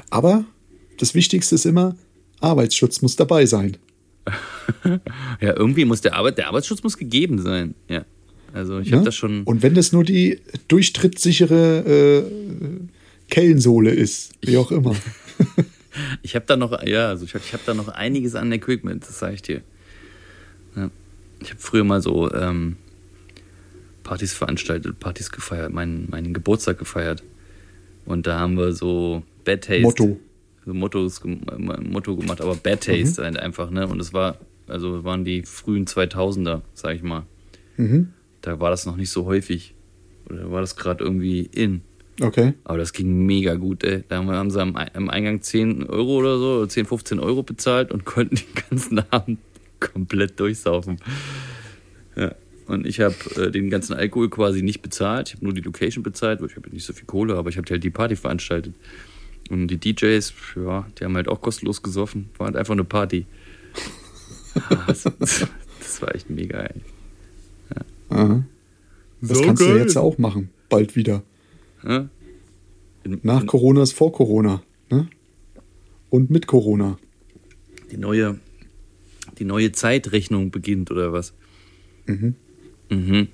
Aber 0.09 0.45
das 0.99 1.15
Wichtigste 1.15 1.55
ist 1.55 1.65
immer, 1.65 1.95
Arbeitsschutz 2.39 3.01
muss 3.01 3.15
dabei 3.15 3.45
sein. 3.45 3.77
Ja, 5.39 5.55
irgendwie 5.55 5.85
muss 5.85 6.01
der 6.01 6.15
Arbeit, 6.15 6.37
der 6.37 6.47
Arbeitsschutz 6.49 6.83
muss 6.83 6.97
gegeben 6.97 7.39
sein. 7.41 7.73
Ja. 7.87 8.05
Also 8.57 8.79
ich 8.79 8.89
ne? 8.89 8.97
habe 8.97 9.05
das 9.05 9.15
schon. 9.15 9.43
Und 9.43 9.61
wenn 9.61 9.75
das 9.75 9.91
nur 9.91 10.03
die 10.03 10.39
durchtrittssichere 10.67 11.79
äh, 11.85 12.23
Kellensohle 13.29 13.91
ist, 13.91 14.33
wie 14.41 14.57
auch 14.57 14.71
immer. 14.71 14.95
Ich 16.21 16.35
habe 16.35 16.45
da 16.45 16.55
noch, 16.57 16.83
ja, 16.85 17.09
also 17.09 17.25
ich 17.25 17.33
habe 17.33 17.43
ich 17.43 17.53
hab 17.53 17.65
da 17.65 17.73
noch 17.73 17.87
einiges 17.87 18.35
an 18.35 18.51
Equipment, 18.51 19.01
das 19.01 19.17
sage 19.17 19.33
ich 19.33 19.41
dir. 19.41 19.61
Ja. 20.75 20.91
Ich 21.39 21.49
habe 21.49 21.59
früher 21.59 21.83
mal 21.83 22.01
so 22.01 22.31
ähm, 22.33 22.77
Partys 24.03 24.33
veranstaltet, 24.33 24.99
Partys 24.99 25.31
gefeiert, 25.31 25.73
meinen, 25.73 26.07
meinen 26.09 26.35
Geburtstag 26.35 26.77
gefeiert. 26.77 27.23
Und 28.05 28.27
da 28.27 28.39
haben 28.39 28.57
wir 28.57 28.73
so 28.73 29.23
Bad 29.43 29.63
Taste. 29.63 29.81
Motto. 29.81 30.19
So 30.65 30.73
Mottos, 30.73 31.21
Motto 31.23 32.15
gemacht, 32.15 32.41
aber 32.41 32.55
Bad 32.55 32.81
Taste 32.81 33.23
halt 33.23 33.39
einfach, 33.39 33.69
ne? 33.69 33.87
Und 33.87 33.99
es 33.99 34.13
war, 34.13 34.37
also 34.67 35.03
waren 35.03 35.25
die 35.25 35.43
frühen 35.43 35.85
2000er, 35.85 36.61
sag 36.73 36.95
ich 36.95 37.03
mal. 37.03 37.23
Mhm. 37.77 38.09
Da 38.47 38.61
war 38.61 38.69
das 38.69 38.85
noch 38.85 38.95
nicht 38.95 39.09
so 39.09 39.25
häufig. 39.25 39.73
Oder 40.29 40.49
war 40.49 40.61
das 40.61 40.77
gerade 40.77 41.03
irgendwie 41.03 41.41
in. 41.41 41.81
Okay. 42.21 42.53
Aber 42.63 42.77
das 42.77 42.93
ging 42.93 43.25
mega 43.25 43.55
gut, 43.55 43.83
ey. 43.83 44.03
Da 44.07 44.17
haben 44.17 44.27
wir- 44.27 44.35
haben 44.35 44.49
sie 44.51 44.61
am, 44.61 44.75
am 44.77 45.09
Eingang 45.09 45.41
10 45.41 45.83
Euro 45.83 46.15
oder 46.19 46.37
so, 46.37 46.55
oder 46.59 46.69
10, 46.69 46.85
15 46.85 47.19
Euro 47.19 47.43
bezahlt 47.43 47.91
und 47.91 48.05
konnten 48.05 48.35
den 48.37 48.63
ganzen 48.69 48.99
Abend 49.11 49.39
komplett 49.81 50.39
durchsaufen. 50.39 50.97
Ja. 52.15 52.33
Und 52.67 52.85
ich 52.87 53.01
habe 53.01 53.15
äh, 53.35 53.51
den 53.51 53.69
ganzen 53.69 53.93
Alkohol 53.93 54.29
quasi 54.29 54.61
nicht 54.61 54.81
bezahlt. 54.81 55.27
Ich 55.29 55.35
habe 55.35 55.43
nur 55.45 55.53
die 55.53 55.61
Location 55.61 56.03
bezahlt, 56.03 56.39
weil 56.41 56.47
ich 56.49 56.55
habe 56.55 56.69
nicht 56.69 56.85
so 56.85 56.93
viel 56.93 57.05
Kohle, 57.05 57.35
aber 57.35 57.49
ich 57.49 57.57
habe 57.57 57.69
halt 57.69 57.83
die 57.83 57.89
Party 57.89 58.15
veranstaltet. 58.15 58.73
Und 59.49 59.67
die 59.67 59.77
DJs, 59.77 60.33
ja, 60.55 60.87
die 60.97 61.03
haben 61.03 61.15
halt 61.15 61.27
auch 61.27 61.41
kostenlos 61.41 61.81
gesoffen. 61.83 62.29
War 62.37 62.47
halt 62.47 62.55
einfach 62.55 62.73
eine 62.73 62.83
Party. 62.85 63.25
Ah, 64.71 64.85
das, 64.87 65.03
das 65.03 66.01
war 66.01 66.15
echt 66.15 66.31
mega, 66.31 66.59
ey. 66.61 66.81
Aha. 68.09 68.43
Das 69.21 69.37
So 69.37 69.43
kannst 69.43 69.61
du 69.61 69.67
geil. 69.67 69.77
jetzt 69.79 69.97
auch 69.97 70.17
machen. 70.17 70.49
Bald 70.69 70.95
wieder. 70.95 71.23
Ja? 71.83 72.09
In- 73.03 73.19
Nach 73.23 73.45
Corona 73.45 73.83
ist 73.83 73.93
vor 73.93 74.11
Corona. 74.11 74.61
Ne? 74.89 75.07
Und 76.09 76.29
mit 76.29 76.47
Corona. 76.47 76.97
die 77.91 77.97
neue, 77.97 78.39
die 79.39 79.45
neue 79.45 79.71
Zeitrechnung 79.71 80.51
beginnt 80.51 80.91
oder 80.91 81.13
was? 81.13 81.33
Mhm. 82.05 82.35
Mhm. 82.89 83.27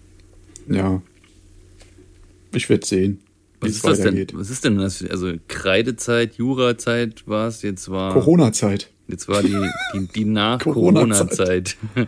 Ja. 0.67 1.01
Ich 2.55 2.69
werde 2.69 2.85
sehen, 2.85 3.19
wie 3.61 3.67
Was 3.67 3.75
ist 3.77 3.83
das 3.85 3.97
denn? 3.97 4.05
weitergeht. 4.07 4.33
Was 4.35 4.49
ist 4.51 4.63
denn 4.63 4.77
das? 4.77 5.03
Also 5.03 5.33
Kreidezeit, 5.47 6.35
Jurazeit 6.35 7.27
war 7.27 7.47
es, 7.47 7.61
jetzt 7.63 7.89
war 7.89 8.13
Corona-Zeit. 8.13 8.91
jetzt 9.07 9.27
war 9.27 9.41
die, 9.41 9.55
die, 9.95 10.07
die 10.13 10.25
nach 10.25 10.59
Corona-Zeit. 10.59 11.77
Corona-Zeit. 11.95 12.07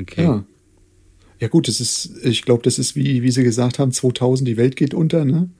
okay. 0.00 0.22
Ja. 0.22 0.44
Ja 1.42 1.48
gut, 1.48 1.66
das 1.66 1.80
ist, 1.80 2.24
ich 2.24 2.42
glaube, 2.42 2.62
das 2.62 2.78
ist 2.78 2.94
wie, 2.94 3.24
wie 3.24 3.30
Sie 3.32 3.42
gesagt 3.42 3.80
haben, 3.80 3.90
2000, 3.90 4.46
die 4.46 4.56
Welt 4.56 4.76
geht 4.76 4.94
unter, 4.94 5.24
ne? 5.24 5.50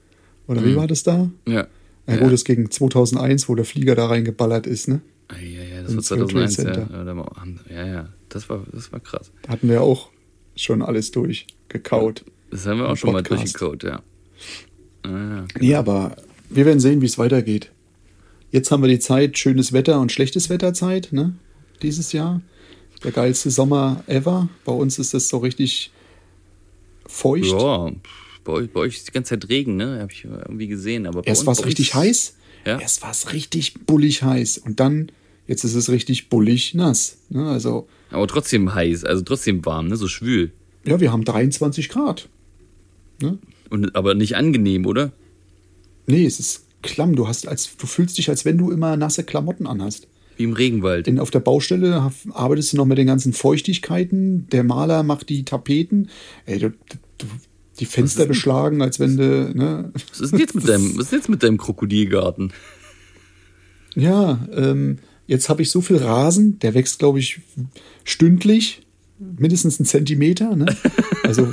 Oder 0.47 0.63
wie 0.63 0.77
war 0.77 0.87
das 0.87 1.03
da? 1.03 1.29
Ja. 1.45 1.67
Ja, 2.07 2.15
gut, 2.15 2.31
das 2.31 2.45
gegen 2.45 2.71
2001, 2.71 3.49
wo 3.49 3.55
der 3.55 3.65
Flieger 3.65 3.93
da 3.93 4.05
reingeballert 4.05 4.65
ist, 4.65 4.87
ne? 4.87 5.01
Ah, 5.27 5.35
ja, 5.41 5.61
ja, 5.61 5.83
das 5.83 5.91
Ins 5.91 6.09
war 6.09 6.19
World 6.19 6.31
Trade 6.31 6.49
2001, 6.49 7.59
ja. 7.69 7.75
Ja, 7.75 7.85
ja, 7.85 7.93
ja, 7.93 8.09
das 8.29 8.47
war, 8.49 8.65
das 8.71 8.93
war 8.93 9.01
krass. 9.01 9.29
Da 9.41 9.49
hatten 9.49 9.67
wir 9.67 9.81
auch 9.81 10.09
schon 10.55 10.81
alles 10.81 11.11
durchgekaut. 11.11 12.23
Das 12.49 12.65
haben 12.65 12.77
wir 12.77 12.85
auch 12.85 12.91
Im 12.91 12.95
schon 12.95 13.11
mal 13.11 13.21
Podcast. 13.23 13.61
durchgekaut, 13.61 13.83
ja. 13.83 14.01
Ah, 15.01 15.09
ja. 15.09 15.45
Nee, 15.59 15.75
aber 15.75 16.15
wir 16.49 16.65
werden 16.65 16.79
sehen, 16.79 17.01
wie 17.01 17.07
es 17.07 17.17
weitergeht. 17.17 17.73
Jetzt 18.51 18.71
haben 18.71 18.83
wir 18.83 18.87
die 18.87 18.99
Zeit, 18.99 19.37
schönes 19.37 19.73
Wetter 19.73 19.99
und 19.99 20.13
schlechtes 20.13 20.49
Wetterzeit, 20.49 21.09
ne? 21.11 21.33
Dieses 21.81 22.13
Jahr. 22.13 22.41
Der 23.03 23.11
geilste 23.11 23.51
Sommer 23.51 24.03
ever. 24.07 24.49
Bei 24.65 24.71
uns 24.71 24.99
ist 24.99 25.13
das 25.13 25.27
so 25.27 25.37
richtig 25.37 25.91
feucht. 27.05 27.45
Ja, 27.51 27.91
Bei 28.43 28.53
euch, 28.53 28.71
bei 28.71 28.79
euch 28.81 28.95
ist 28.97 29.07
die 29.07 29.11
ganze 29.11 29.29
Zeit 29.37 29.49
Regen, 29.49 29.75
ne? 29.75 29.99
Habe 29.99 30.11
ich 30.11 30.23
irgendwie 30.25 30.67
gesehen. 30.67 31.05
Aber 31.05 31.25
Erst 31.25 31.45
war 31.45 31.53
es 31.53 31.65
richtig 31.65 31.93
heiß. 31.95 32.35
Ja. 32.65 32.79
Erst 32.79 33.01
war 33.01 33.11
es 33.11 33.33
richtig 33.33 33.73
bullig 33.85 34.23
heiß. 34.23 34.57
Und 34.59 34.79
dann, 34.79 35.11
jetzt 35.47 35.63
ist 35.63 35.75
es 35.75 35.89
richtig 35.89 36.29
bullig 36.29 36.73
nass. 36.73 37.17
Ne? 37.29 37.49
Also, 37.49 37.87
Aber 38.09 38.25
trotzdem 38.27 38.73
heiß, 38.73 39.03
also 39.03 39.21
trotzdem 39.21 39.65
warm, 39.65 39.87
ne? 39.87 39.97
So 39.97 40.07
schwül. 40.07 40.51
ja, 40.85 40.99
wir 40.99 41.11
haben 41.11 41.25
23 41.25 41.89
Grad. 41.89 42.29
Ne? 43.21 43.37
Und, 43.69 43.95
aber 43.95 44.13
nicht 44.15 44.35
angenehm, 44.37 44.85
oder? 44.85 45.11
Nee, 46.05 46.25
es 46.25 46.39
ist 46.39 46.65
klamm. 46.81 47.15
Du, 47.15 47.27
hast 47.27 47.47
als, 47.47 47.75
du 47.77 47.85
fühlst 47.87 48.17
dich, 48.17 48.29
als 48.29 48.45
wenn 48.45 48.57
du 48.57 48.71
immer 48.71 48.95
nasse 48.97 49.23
Klamotten 49.23 49.67
anhast. 49.67 50.07
Wie 50.37 50.43
im 50.43 50.53
Regenwald. 50.53 51.07
Denn 51.07 51.19
auf 51.19 51.31
der 51.31 51.39
Baustelle 51.39 52.11
arbeitest 52.33 52.73
du 52.73 52.77
noch 52.77 52.85
mit 52.85 52.97
den 52.97 53.07
ganzen 53.07 53.33
Feuchtigkeiten. 53.33 54.47
Der 54.51 54.63
Maler 54.63 55.03
macht 55.03 55.29
die 55.29 55.45
Tapeten. 55.45 56.09
Ey, 56.45 56.59
du, 56.59 56.69
du, 57.17 57.27
die 57.79 57.85
Fenster 57.85 58.25
beschlagen, 58.25 58.81
als 58.81 58.99
wenn 58.99 59.17
du. 59.17 59.51
Ne? 59.53 59.91
Was 60.09 60.21
ist 60.21 60.31
denn 60.31 60.39
jetzt 60.39 60.55
mit 60.55 60.67
deinem, 60.67 60.97
was 60.97 61.07
ist 61.07 61.11
jetzt 61.13 61.29
mit 61.29 61.43
deinem 61.43 61.57
Krokodilgarten? 61.57 62.53
Ja, 63.95 64.47
ähm, 64.53 64.99
jetzt 65.27 65.49
habe 65.49 65.61
ich 65.61 65.69
so 65.69 65.81
viel 65.81 65.97
Rasen, 65.97 66.59
der 66.59 66.73
wächst, 66.73 66.99
glaube 66.99 67.19
ich, 67.19 67.41
stündlich, 68.03 68.81
mindestens 69.19 69.79
einen 69.79 69.85
Zentimeter. 69.85 70.55
Ne? 70.55 70.65
Also, 71.23 71.47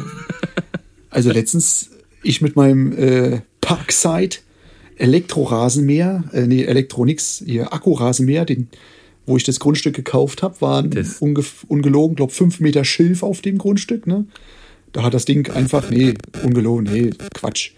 also 1.10 1.30
letztens, 1.30 1.90
ich 2.22 2.40
mit 2.40 2.56
meinem 2.56 2.92
äh, 2.92 3.40
Parkside 3.60 4.36
Elektrorasenmäher, 5.00 6.24
äh, 6.32 6.46
nee, 6.46 6.64
Elektronix, 6.64 7.42
hier 7.46 7.72
Akkurasenmäher, 7.72 8.44
den, 8.44 8.68
wo 9.26 9.36
ich 9.36 9.44
das 9.44 9.60
Grundstück 9.60 9.94
gekauft 9.94 10.42
habe, 10.42 10.60
waren 10.60 10.90
ungef- 11.20 11.64
ungelogen, 11.68 12.16
glaube 12.16 12.32
fünf 12.32 12.60
Meter 12.60 12.84
Schilf 12.84 13.22
auf 13.22 13.40
dem 13.42 13.58
Grundstück. 13.58 14.06
Ne? 14.06 14.26
Da 14.92 15.02
hat 15.02 15.14
das 15.14 15.24
Ding 15.24 15.48
einfach, 15.50 15.90
nee, 15.90 16.14
ungelogen, 16.42 16.84
nee, 16.92 17.10
Quatsch. 17.34 17.72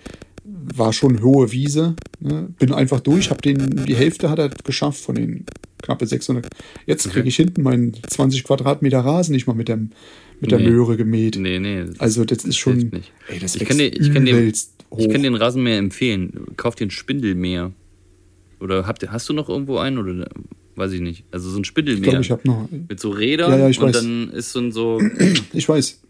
War 0.44 0.92
schon 0.92 1.22
hohe 1.22 1.52
Wiese. 1.52 1.94
Ne? 2.20 2.48
Bin 2.58 2.72
einfach 2.72 3.00
durch, 3.00 3.30
hab 3.30 3.42
den, 3.42 3.85
die 3.87 3.94
Hälfte 3.96 4.30
hat 4.30 4.38
er 4.38 4.48
geschafft 4.48 5.00
von 5.00 5.14
den 5.14 5.44
knappe 5.82 6.06
600. 6.06 6.46
Jetzt 6.87 7.11
kriege 7.11 7.28
ich 7.28 7.37
hinten 7.37 7.62
meinen 7.62 7.92
20 8.08 8.44
Quadratmeter 8.44 9.00
Rasen 9.00 9.32
nicht 9.32 9.46
mal 9.46 9.54
mit, 9.54 9.68
dem, 9.68 9.90
mit 10.40 10.50
der 10.52 10.61
Nee. 10.61 10.70
Möhre 10.70 10.96
gemäht. 10.96 11.37
Nee, 11.38 11.58
nee. 11.58 11.85
das- 11.85 11.98
Also 12.00 12.24
das 12.24 12.44
ist 12.44 12.56
schon, 12.56 12.92
ey, 13.28 13.38
das 13.40 13.56
ich 13.56 13.64
kann 13.64 13.78
dir, 13.78 13.88
ich 13.92 14.12
kann 14.12 14.24
dir, 14.24 14.52
hoch. 14.92 14.98
ich 14.98 15.09
kann 15.09 15.22
dir 15.22 15.31
den 15.31 15.35
Rasenmäher 15.35 15.78
empfehlen. 15.78 16.46
Kauf 16.57 16.74
dir 16.74 16.85
einen 16.85 16.90
Spindelmäher. 16.90 17.72
Oder 18.61 18.87
habt, 18.87 19.09
hast 19.11 19.28
du 19.28 19.33
noch 19.33 19.48
irgendwo 19.48 19.78
einen? 19.78 19.98
Oder 19.98 20.28
weiß 20.76 20.92
ich 20.92 21.00
nicht. 21.00 21.24
Also 21.31 21.50
so 21.50 21.59
ein 21.59 21.62
ich 21.62 21.66
Spindelmäher. 21.68 22.11
glaube, 22.11 22.22
ich 22.24 22.31
habe 22.31 22.42
noch, 22.46 22.68
mit 22.88 23.00
so 23.00 23.11
Rädern 23.11 23.50
Ja, 23.52 23.59
ja, 23.59 23.68
ich 23.68 23.78
und 23.81 23.87
weiß. 23.87 23.96
dann 23.96 24.31
ist 24.31 24.52
so 24.52 24.61
ein 24.61 24.72
so 24.72 25.00
ich 25.52 25.68
weiß, 25.68 26.00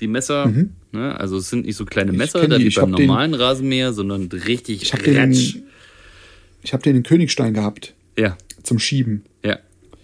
die 0.00 0.06
Messer, 0.08 0.52
ne? 0.92 1.18
Also 1.20 1.36
es 1.36 1.50
sind 1.50 1.66
nicht 1.66 1.76
so 1.76 1.84
kleine 1.84 2.12
Mhm. 2.12 2.14
Ich 2.14 2.18
Messer, 2.18 2.48
da 2.48 2.56
die, 2.58 2.64
wie 2.64 2.68
ich 2.68 2.76
beim 2.76 2.92
hab 2.92 2.96
den- 2.96 3.06
normalen 3.06 3.34
Rasenmäher, 3.34 3.92
sondern 3.92 4.28
richtig 4.28 4.82
ich 4.82 4.92
habe 4.92 5.02
den, 5.02 5.32
ich 5.32 6.72
habe 6.72 6.82
den 6.82 6.96
in 6.96 7.02
Königstein 7.02 7.52
gehabt 7.54 7.94
Ja, 8.16 8.36
zum 8.62 8.78
Schieben. 8.78 9.22
ja, 9.44 9.58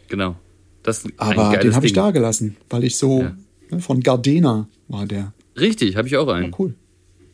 genau. 0.09 0.37
Das 0.83 0.99
ist 0.99 1.07
ein 1.07 1.13
Aber 1.17 1.57
den 1.57 1.75
habe 1.75 1.87
ich 1.87 1.93
da 1.95 2.11
gelassen, 2.11 2.57
weil 2.69 2.85
ich 2.85 2.97
so, 2.97 3.23
Ja. 3.23 3.37
ne, 3.71 3.81
von 3.81 4.01
Gardena 4.01 4.69
war 4.89 5.07
der. 5.07 5.33
Richtig, 5.59 5.97
habe 5.97 6.07
ich 6.09 6.17
auch 6.19 6.29
einen. 6.29 6.53
Cool. 6.59 6.75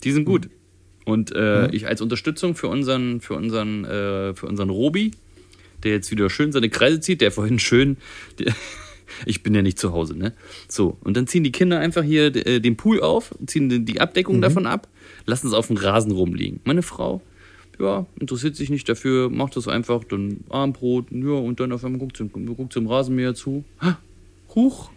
Die 0.04 0.12
sind 0.12 0.24
gut. 0.24 0.48
Und 1.10 1.32
äh, 1.34 1.70
ich 1.72 1.86
als 1.86 2.00
Unterstützung 2.00 2.54
für 2.54 2.68
unseren, 2.68 3.20
für 3.20 3.34
unseren, 3.34 3.84
äh, 3.84 4.34
für 4.34 4.46
unseren 4.46 4.70
Robi, 4.70 5.10
der 5.82 5.92
jetzt 5.92 6.10
wieder 6.10 6.30
schön 6.30 6.52
seine 6.52 6.68
Kreise 6.70 7.00
zieht, 7.00 7.20
der 7.20 7.30
vorhin 7.32 7.58
schön. 7.58 7.96
Der, 8.38 8.54
ich 9.26 9.42
bin 9.42 9.54
ja 9.54 9.62
nicht 9.62 9.78
zu 9.78 9.92
Hause, 9.92 10.16
ne? 10.16 10.32
So, 10.68 10.96
und 11.02 11.16
dann 11.16 11.26
ziehen 11.26 11.42
die 11.44 11.52
Kinder 11.52 11.80
einfach 11.80 12.02
hier 12.02 12.34
äh, 12.34 12.60
den 12.60 12.76
Pool 12.76 13.00
auf, 13.00 13.34
ziehen 13.46 13.84
die- 13.84 14.00
Abdeckung 14.00 14.40
davon 14.40 14.66
ab, 14.66 14.88
lassen 15.26 15.48
es 15.48 15.52
auf 15.52 15.66
dem 15.66 15.76
Rasen 15.76 16.12
rumliegen. 16.12 16.60
Meine 16.64 16.82
Frau, 16.82 17.20
ja, 17.78 18.06
interessiert 18.18 18.56
sich 18.56 18.70
nicht 18.70 18.88
dafür, 18.88 19.30
macht 19.30 19.56
das 19.56 19.66
einfach, 19.68 20.04
dann 20.04 20.44
Armbrot, 20.50 21.06
ja, 21.10 21.30
und 21.32 21.60
dann 21.60 21.72
auf 21.72 21.84
einmal 21.84 21.98
guckt 21.98 22.16
sie, 22.18 22.28
guckt 22.28 22.76
im 22.76 22.86
Rasenmäher 22.86 23.34
zu. 23.34 23.64
Ha, 23.80 23.98
Huch, 24.54 24.90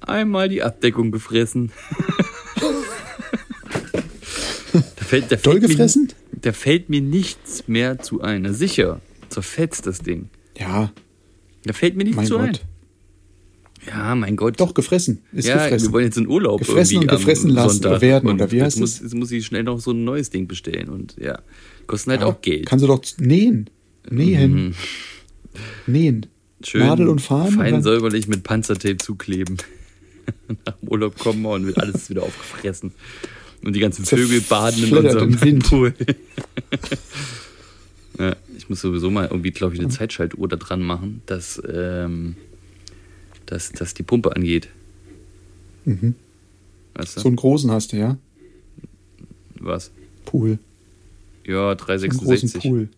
einmal 0.00 0.48
die 0.48 0.62
Abdeckung 0.62 1.10
gefressen. 1.12 1.70
da 5.06 5.10
fällt, 5.10 5.32
da 5.32 5.36
Doll 5.36 5.52
fällt 5.54 5.62
mir- 5.62 5.68
gefressen? 5.68 6.08
da 6.42 6.52
fällt 6.52 6.88
mir 6.88 7.00
nichts 7.00 7.68
mehr 7.68 7.98
zu 8.00 8.20
ein. 8.22 8.42
Na 8.42 8.52
sicher, 8.52 9.00
zerfetzt 9.28 9.86
das 9.86 10.00
Ding. 10.00 10.28
Ja, 10.58 10.92
Da 11.64 11.72
fällt 11.72 11.96
mir 11.96 12.04
nichts 12.04 12.16
mein 12.16 12.26
zu 12.26 12.36
ein. 12.38 12.52
Gott. 12.52 12.60
Ja, 13.86 14.14
mein 14.16 14.36
Gott. 14.36 14.58
Doch, 14.60 14.74
gefressen. 14.74 15.22
Ist 15.32 15.46
ja, 15.48 15.62
gefressen. 15.62 15.88
wir 15.88 15.92
wollen 15.92 16.04
jetzt 16.06 16.16
in 16.18 16.26
Urlaub 16.26 16.58
Gefressen 16.60 16.98
und 16.98 17.08
gefressen 17.08 17.50
lassen 17.50 17.82
Sonntag. 17.82 18.00
werden, 18.00 18.28
und 18.30 18.36
oder 18.36 18.50
wie 18.50 18.60
heißt 18.62 18.78
muss, 18.80 18.94
es? 18.96 19.00
Jetzt 19.00 19.14
muss 19.14 19.30
ich 19.30 19.46
schnell 19.46 19.62
noch 19.62 19.78
so 19.80 19.92
ein 19.92 20.02
neues 20.04 20.30
Ding 20.30 20.48
bestellen 20.48 20.88
und 20.88 21.14
ja, 21.20 21.40
kosten 21.86 22.10
halt 22.10 22.22
Ja, 22.22 22.26
auch 22.26 22.40
Geld. 22.42 22.66
Kannst 22.66 22.82
du 22.82 22.86
doch 22.88 23.00
nähen. 23.18 23.70
Nähen. 24.10 24.74
Nähen. 25.86 26.26
Schön 26.64 26.80
Nadel 26.86 27.08
und 27.08 27.20
Faden. 27.20 27.52
fein 27.56 27.82
säuberlich 27.82 28.28
mit 28.28 28.42
Panzertape 28.42 28.96
zukleben. 28.98 29.56
Nach 30.66 30.76
dem 30.76 30.88
Urlaub 30.88 31.18
kommen 31.18 31.42
wir 31.42 31.50
und 31.50 31.66
wird 31.66 31.78
alles 31.78 32.10
wieder 32.10 32.22
aufgefressen. 32.22 32.92
Und 33.64 33.74
die 33.74 33.80
ganzen 33.80 34.04
Vögel 34.04 34.40
baden 34.42 34.84
in 34.84 34.96
unserem 34.96 35.40
Wind. 35.40 35.64
Pool. 35.64 35.94
ja, 38.18 38.36
ich 38.56 38.68
muss 38.68 38.80
sowieso 38.80 39.10
mal 39.10 39.26
irgendwie, 39.26 39.50
glaube 39.50 39.74
ich, 39.74 39.80
eine 39.80 39.88
Zeitschaltuhr 39.88 40.48
da 40.48 40.56
dran 40.56 40.82
machen, 40.82 41.22
dass, 41.26 41.60
ähm, 41.68 42.36
dass, 43.46 43.72
dass 43.72 43.94
die 43.94 44.02
Pumpe 44.02 44.36
angeht. 44.36 44.68
Mhm. 45.84 46.14
Weißt 46.94 47.16
du? 47.16 47.20
So 47.20 47.28
einen 47.28 47.36
großen 47.36 47.70
hast 47.70 47.92
du, 47.92 47.96
ja? 47.96 48.18
Was? 49.58 49.90
Pool. 50.24 50.58
Ja, 51.44 51.54
So 51.54 51.60
einen 51.60 51.76
großen 51.78 52.50
366. 52.50 52.62
Pool. 52.62 52.88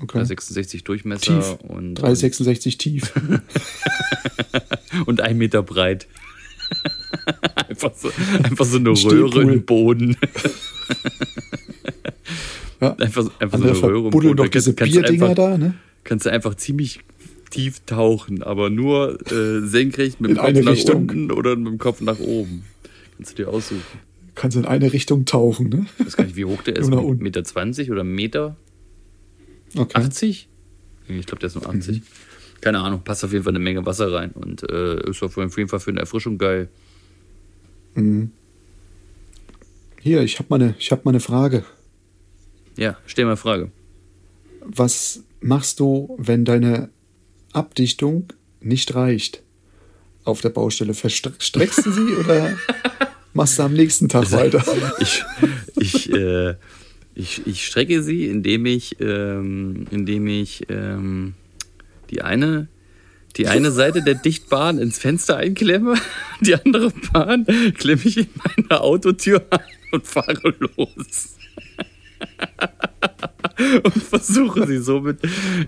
Okay. 0.00 0.12
366 0.18 0.84
Durchmesser 0.84 1.40
Tief. 1.40 1.58
und, 1.68 1.94
366 1.96 2.78
tief. 2.78 3.12
und 5.06 5.20
ein 5.20 5.38
Meter 5.38 5.62
breit. 5.62 6.06
einfach, 7.68 7.92
so, 7.94 8.10
einfach 8.42 8.64
so 8.64 8.78
eine. 8.78 8.90
Röhre 8.90 9.42
im 9.42 9.64
Boden. 9.64 10.16
Ja. 12.80 12.94
Einfach, 12.94 13.22
so- 13.24 13.32
einfach 13.40 13.58
so 13.58 13.64
eine 13.64 13.82
Röhre 13.82 14.04
im 14.04 14.10
Boden. 14.10 14.36
doch 14.36 14.46
diese 14.48 14.72
kannst 14.74 14.94
du 14.94 15.00
Bierdinger 15.00 15.30
einfach, 15.30 15.34
da, 15.50 15.58
ne? 15.58 15.74
Kannst 16.04 16.26
du 16.26 16.30
einfach 16.30 16.54
ziemlich 16.54 17.00
tief 17.50 17.80
tauchen, 17.86 18.42
aber 18.44 18.70
nur 18.70 19.18
äh, 19.32 19.66
senkrecht 19.66 20.20
mit 20.20 20.30
dem 20.30 20.36
In 20.36 20.42
Kopf 20.44 20.64
nach 20.64 20.72
Richtung. 20.72 20.96
unten 21.02 21.32
oder 21.32 21.56
mit 21.56 21.66
dem 21.66 21.78
Kopf 21.78 22.00
nach 22.02 22.20
oben. 22.20 22.62
Kannst 23.16 23.32
du 23.36 23.42
dir 23.42 23.48
aussuchen. 23.48 23.82
Kannst 24.36 24.56
in 24.56 24.64
eine 24.64 24.92
Richtung 24.92 25.24
tauchen, 25.24 25.68
ne? 25.70 25.86
Ich 25.98 26.06
weiß 26.06 26.16
gar 26.16 26.24
nicht, 26.24 26.36
wie 26.36 26.44
hoch 26.44 26.62
der 26.62 26.76
ist. 26.78 26.88
Meter 26.88 27.42
20 27.42 27.90
oder 27.90 28.04
Meter 28.04 28.56
Okay. 29.76 29.98
80? 30.00 30.48
Ich 31.08 31.26
glaube, 31.26 31.40
der 31.40 31.48
ist 31.48 31.56
nur 31.56 31.68
80. 31.68 32.02
Keine 32.60 32.78
Ahnung, 32.78 33.00
passt 33.02 33.24
auf 33.24 33.32
jeden 33.32 33.42
Fall 33.44 33.52
eine 33.52 33.58
Menge 33.58 33.84
Wasser 33.86 34.12
rein 34.12 34.30
und 34.32 34.62
äh, 34.70 35.10
ist 35.10 35.22
auf 35.22 35.36
jeden 35.36 35.50
Fall 35.68 35.80
für 35.80 35.90
eine 35.90 36.00
Erfrischung 36.00 36.38
geil. 36.38 36.68
Hier, 40.00 40.22
ich 40.22 40.38
habe 40.38 40.46
mal, 40.50 40.60
eine- 40.62 40.74
ich 40.78 40.90
hab 40.92 41.04
mal 41.04 41.10
eine 41.10 41.20
Frage. 41.20 41.64
Ja, 42.76 42.96
stell 43.06 43.24
mal 43.24 43.36
Frage. 43.36 43.70
Was 44.60 45.24
machst 45.40 45.80
du, 45.80 46.16
wenn 46.18 46.44
deine 46.44 46.90
Abdichtung 47.52 48.28
nicht 48.60 48.94
reicht 48.94 49.42
auf 50.24 50.40
der 50.40 50.50
Baustelle? 50.50 50.94
Verstreckst 50.94 51.84
du 51.84 51.90
sie 51.90 52.14
oder 52.20 52.56
machst 53.34 53.58
du 53.58 53.62
am 53.64 53.72
nächsten 53.74 54.08
Tag 54.08 54.30
weiter? 54.32 54.62
Ich, 55.00 55.24
ich, 55.76 56.12
äh, 56.12 56.54
ich, 57.14 57.46
ich 57.46 57.66
strecke 57.66 58.02
sie, 58.02 58.26
indem 58.26 58.64
ich, 58.66 58.96
ähm, 59.00 59.86
indem 59.90 60.26
ich 60.28 60.66
ähm, 60.68 61.34
die 62.10 62.22
eine 62.22 62.68
die 63.36 63.46
eine 63.46 63.70
Seite 63.70 64.02
der 64.02 64.14
Dichtbahn 64.14 64.78
ins 64.78 64.98
Fenster 64.98 65.36
einklemme, 65.36 65.94
die 66.40 66.54
andere 66.54 66.92
Bahn 67.12 67.46
klemme 67.76 68.02
ich 68.04 68.18
in 68.18 68.28
meine 68.44 68.80
Autotür 68.80 69.44
ein 69.50 69.60
und 69.92 70.06
fahre 70.06 70.54
los. 70.58 71.36
und 73.82 74.02
versuche 74.02 74.66
sie 74.66 74.78
somit 74.78 75.18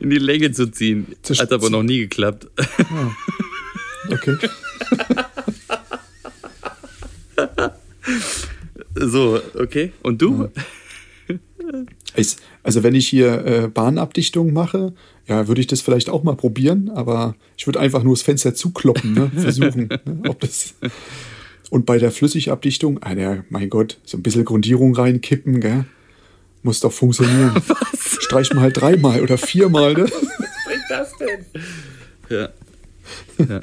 in 0.01 0.11
die 0.11 0.19
Länge 0.19 0.53
zu 0.53 0.71
ziehen. 0.71 1.07
Hat 1.39 1.53
aber 1.53 1.71
noch 1.71 1.83
nie 1.83 2.01
geklappt. 2.01 2.49
Okay. 4.11 4.37
So, 8.95 9.41
okay. 9.55 9.93
Und 10.03 10.21
du? 10.21 10.51
Also 12.63 12.83
wenn 12.83 12.95
ich 12.95 13.09
hier 13.09 13.45
äh, 13.47 13.69
Bahnabdichtung 13.69 14.53
mache, 14.53 14.93
ja, 15.31 15.47
würde 15.47 15.61
ich 15.61 15.69
das 15.69 15.81
vielleicht 15.81 16.11
auch 16.11 16.25
mal 16.25 16.35
probieren, 16.35 16.91
aber 16.91 17.37
ich 17.57 17.65
würde 17.69 17.79
einfach 17.79 18.03
nur 18.03 18.15
das 18.15 18.23
Fenster 18.23 18.53
zukloppen, 18.53 19.15
ne? 19.15 19.31
versuchen, 19.37 19.87
ne? 19.87 20.01
ob 20.29 20.41
das. 20.41 20.75
Und 21.71 21.87
bei 21.87 21.99
der 21.99 22.11
Flüssigabdichtung, 22.11 23.01
ah, 23.01 23.15
der, 23.15 23.45
mein 23.49 23.71
Gott, 23.71 23.99
so 24.05 24.19
ein 24.19 24.25
bisschen 24.25 24.45
Grundierung 24.45 24.93
reinkippen, 24.93 25.61
gell? 25.61 25.85
Muss 26.65 26.81
doch 26.81 26.93
funktionieren. 26.93 27.55
Was 27.69 28.19
Streicht 28.25 28.55
man 28.55 28.65
halt 28.65 28.81
dreimal 28.81 29.23
oder 29.23 29.39
viermal, 29.39 29.95
ne? 29.95 30.05
bringt 30.67 30.85
das 30.89 31.17
denn? 31.17 31.45
Ja. 32.29 32.49
ja. 33.49 33.61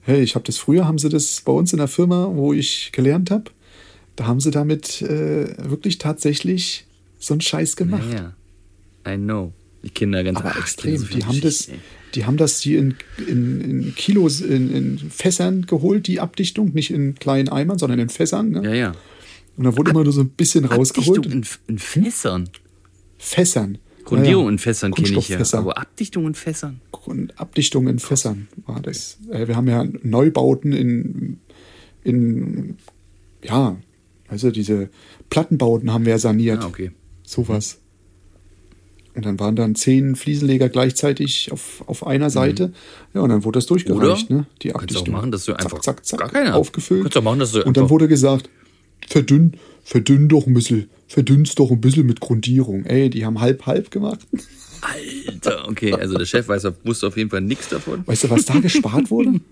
Hey, 0.00 0.22
ich 0.22 0.34
habe 0.34 0.46
das 0.46 0.56
früher, 0.56 0.86
haben 0.86 0.98
sie 0.98 1.10
das 1.10 1.42
bei 1.42 1.52
uns 1.52 1.74
in 1.74 1.78
der 1.80 1.88
Firma, 1.88 2.30
wo 2.32 2.54
ich 2.54 2.92
gelernt 2.92 3.30
habe, 3.30 3.50
Da 4.16 4.26
haben 4.26 4.40
sie 4.40 4.50
damit 4.50 5.02
äh, 5.02 5.54
wirklich 5.70 5.98
tatsächlich 5.98 6.86
so 7.18 7.34
einen 7.34 7.42
Scheiß 7.42 7.76
gemacht. 7.76 8.08
Ja, 8.10 8.32
ja. 9.06 9.14
I 9.14 9.18
know. 9.18 9.52
Die 9.82 9.90
Kinder 9.90 10.22
ganz 10.24 10.38
Aber 10.38 10.56
extrem. 10.58 10.98
so 10.98 11.06
die 11.06 11.24
haben 11.24 11.40
das, 11.40 11.68
die 12.14 12.24
haben 12.26 12.36
das 12.36 12.60
hier 12.60 12.78
in, 12.80 12.94
in, 13.26 13.60
in 13.60 13.94
Kilos, 13.94 14.40
in, 14.40 14.70
in 14.74 14.98
Fässern 14.98 15.66
geholt, 15.66 16.06
die 16.06 16.20
Abdichtung, 16.20 16.72
nicht 16.74 16.90
in 16.90 17.14
kleinen 17.14 17.48
Eimern, 17.48 17.78
sondern 17.78 17.98
in 17.98 18.08
Fässern. 18.10 18.50
Ne? 18.50 18.62
Ja, 18.64 18.74
ja. 18.74 18.92
Und 19.56 19.64
da 19.64 19.76
wurde 19.76 19.90
immer 19.90 20.04
nur 20.04 20.12
so 20.12 20.20
ein 20.20 20.28
bisschen 20.30 20.64
rausgeholt. 20.64 21.18
Abdichtung 21.26 21.42
in, 21.68 21.74
in 21.74 21.78
Fässern. 21.78 22.48
Fässern. 23.18 23.78
Grundierung 24.04 24.48
in 24.48 24.58
Fässern 24.58 24.92
kenne 24.92 25.18
ich 25.18 25.28
ja. 25.28 25.40
Aber 25.52 25.78
Abdichtung 25.78 26.26
in 26.26 26.34
Fässern. 26.34 26.80
Grund- 26.90 27.38
Abdichtung 27.38 27.86
in 27.88 27.98
Fässern 27.98 28.48
war 28.66 28.80
das. 28.80 29.18
Äh, 29.30 29.46
Wir 29.46 29.56
haben 29.56 29.68
ja 29.68 29.84
Neubauten 30.02 30.72
in, 30.72 31.38
in 32.02 32.76
ja, 33.44 33.76
also 34.28 34.50
diese 34.50 34.88
Plattenbauten 35.28 35.92
haben 35.92 36.04
wir 36.06 36.12
ja 36.12 36.18
saniert. 36.18 36.62
Ah, 36.62 36.66
okay. 36.66 36.90
Sowas. 37.22 37.78
Und 39.14 39.24
dann 39.26 39.40
waren 39.40 39.56
dann 39.56 39.74
zehn 39.74 40.14
Fliesenleger 40.14 40.68
gleichzeitig 40.68 41.50
auf, 41.52 41.82
auf 41.86 42.06
einer 42.06 42.30
Seite. 42.30 42.72
Ja, 43.12 43.22
und 43.22 43.30
dann 43.30 43.44
wurde 43.44 43.58
das 43.58 43.66
durchgereicht, 43.66 44.30
Oder? 44.30 44.36
ne? 44.40 44.46
Die 44.62 44.68
Kannst 44.68 44.82
Abdichtung. 44.84 45.14
auch 45.14 45.18
machen, 45.18 45.32
dass 45.32 45.44
du 45.46 45.52
einfach 45.52 45.80
zack, 45.80 46.04
zack, 46.04 46.06
zack, 46.06 46.18
gar 46.20 46.28
keine 46.30 46.54
aufgefüllt. 46.54 47.02
Kannst 47.02 47.16
auch 47.16 47.22
machen, 47.22 47.40
dass 47.40 47.52
du 47.52 47.64
und 47.64 47.76
dann 47.76 47.90
wurde 47.90 48.06
gesagt, 48.06 48.48
verdünn, 49.08 49.56
verdünn 49.82 50.28
doch 50.28 50.46
ein 50.46 50.54
bisschen, 50.54 50.88
verdünn's 51.08 51.54
doch 51.56 51.70
ein 51.72 51.80
bisschen 51.80 52.06
mit 52.06 52.20
Grundierung. 52.20 52.84
Ey, 52.84 53.10
die 53.10 53.24
haben 53.26 53.40
halb 53.40 53.66
halb 53.66 53.90
gemacht. 53.90 54.20
Alter, 55.26 55.68
okay. 55.68 55.92
Also 55.92 56.16
der 56.16 56.24
Chef 56.26 56.46
weiß, 56.48 56.66
wusste 56.84 57.08
auf 57.08 57.16
jeden 57.16 57.30
Fall 57.30 57.40
nichts 57.40 57.68
davon. 57.68 58.06
Weißt 58.06 58.24
du, 58.24 58.30
was 58.30 58.44
da 58.44 58.58
gespart 58.60 59.10
wurde? 59.10 59.40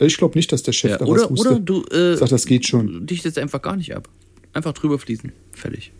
Ich 0.00 0.16
glaube 0.16 0.38
nicht, 0.38 0.52
dass 0.52 0.62
der 0.62 0.70
Chef 0.70 0.92
Ja, 0.92 0.98
da 0.98 1.06
oder, 1.06 1.22
was 1.22 1.30
wusste. 1.30 1.48
oder 1.50 1.58
du 1.58 1.82
äh, 1.86 2.16
Sag, 2.16 2.28
das 2.28 2.46
geht 2.46 2.68
schon. 2.68 3.04
dichtest 3.04 3.36
einfach 3.36 3.60
gar 3.60 3.74
nicht 3.74 3.96
ab. 3.96 4.08
Einfach 4.52 4.72
drüber 4.72 4.96
fließen. 4.96 5.32
Fertig. 5.50 5.90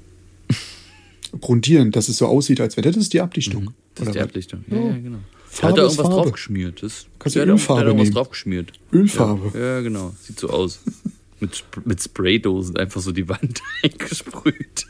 Grundieren, 1.40 1.90
dass 1.90 2.08
es 2.08 2.18
so 2.18 2.26
aussieht, 2.26 2.60
als 2.60 2.76
wäre 2.76 2.88
das 2.88 2.96
ist 2.96 3.12
die 3.12 3.20
Abdichtung. 3.20 3.72
Das 3.94 4.02
ist 4.08 4.08
Oder 4.08 4.12
die 4.12 4.18
was? 4.18 4.24
Abdichtung. 4.26 4.64
Ja, 4.68 4.76
Ja. 4.76 4.82
ja, 4.90 4.96
genau. 4.98 5.18
Farbe 5.50 5.68
hat 5.72 5.78
da 5.78 5.86
ist 5.86 5.92
irgendwas 5.92 5.96
Farbe. 5.96 6.22
draufgeschmiert. 6.22 6.82
Das, 6.82 7.06
Kannst 7.18 7.36
du 7.36 7.40
da- 7.46 7.52
Ölfarbe 7.52 7.80
hat 7.80 7.86
irgendwas 7.86 8.04
nehmen. 8.06 8.14
draufgeschmiert. 8.14 8.72
Ölfarbe. 8.92 9.58
Ja, 9.58 9.64
ja, 9.76 9.80
genau. 9.80 10.14
Sieht 10.22 10.38
so 10.38 10.50
aus. 10.50 10.80
mit, 11.40 11.64
mit 11.84 12.02
Spraydosen 12.02 12.76
einfach 12.76 13.00
so 13.00 13.12
die 13.12 13.28
Wand 13.28 13.62
eingesprüht. 13.82 14.86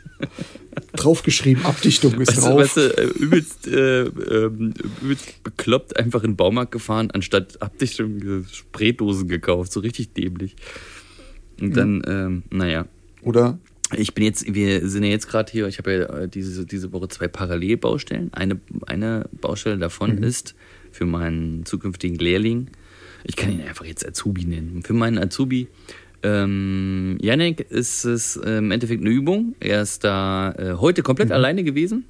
Draufgeschrieben, 0.94 1.64
Abdichtung 1.64 2.20
ist 2.20 2.29
Weißt 2.29 2.38
du, 2.38 2.42
drauf. 2.42 2.59
weißt 2.61 2.77
du 2.77 2.81
äh, 2.98 3.05
übelst, 3.18 3.66
äh, 3.68 4.03
ähm, 4.03 4.74
übelst 5.03 5.42
bekloppt 5.44 5.96
einfach 5.96 6.22
in 6.24 6.33
den 6.33 6.37
Baumarkt 6.37 6.72
gefahren, 6.72 7.11
anstatt 7.12 7.61
Abdichtung 7.62 8.44
Spraydosen 8.51 9.29
gekauft. 9.29 9.72
So 9.72 9.81
richtig 9.81 10.12
dämlich. 10.14 10.57
Und 11.61 11.77
dann, 11.77 12.03
ähm, 12.07 12.42
naja. 12.51 12.87
Oder 13.22 13.59
Ich 13.96 14.14
bin 14.14 14.24
jetzt, 14.24 14.53
wir 14.53 14.87
sind 14.87 15.03
ja 15.03 15.11
jetzt 15.11 15.29
gerade 15.29 15.51
hier, 15.51 15.66
ich 15.66 15.79
habe 15.79 15.92
ja 15.92 16.03
äh, 16.18 16.29
diese, 16.29 16.66
diese 16.66 16.92
Woche 16.92 17.09
zwei 17.09 17.29
Parallelbaustellen. 17.29 18.33
Eine, 18.35 18.61
eine 18.87 19.29
Baustelle 19.40 19.79
davon 19.79 20.18
ist 20.22 20.55
für 20.92 21.07
meinen 21.07 21.64
zukünftigen 21.64 22.18
Lehrling, 22.18 22.68
ich 23.24 23.37
kann 23.37 23.53
ihn 23.53 23.62
einfach 23.62 23.85
jetzt 23.85 24.07
Azubi 24.07 24.44
nennen. 24.44 24.83
Für 24.83 24.94
meinen 24.94 25.18
Azubi, 25.18 25.68
ähm, 26.22 27.18
Janek 27.20 27.61
ist 27.70 28.05
es 28.05 28.37
äh, 28.37 28.59
im 28.59 28.70
Endeffekt 28.70 29.03
eine 29.03 29.11
Übung. 29.11 29.55
Er 29.61 29.83
ist 29.83 30.05
da 30.05 30.53
äh, 30.53 30.74
heute 30.74 31.03
komplett 31.03 31.31
alleine 31.31 31.64
gewesen 31.64 32.07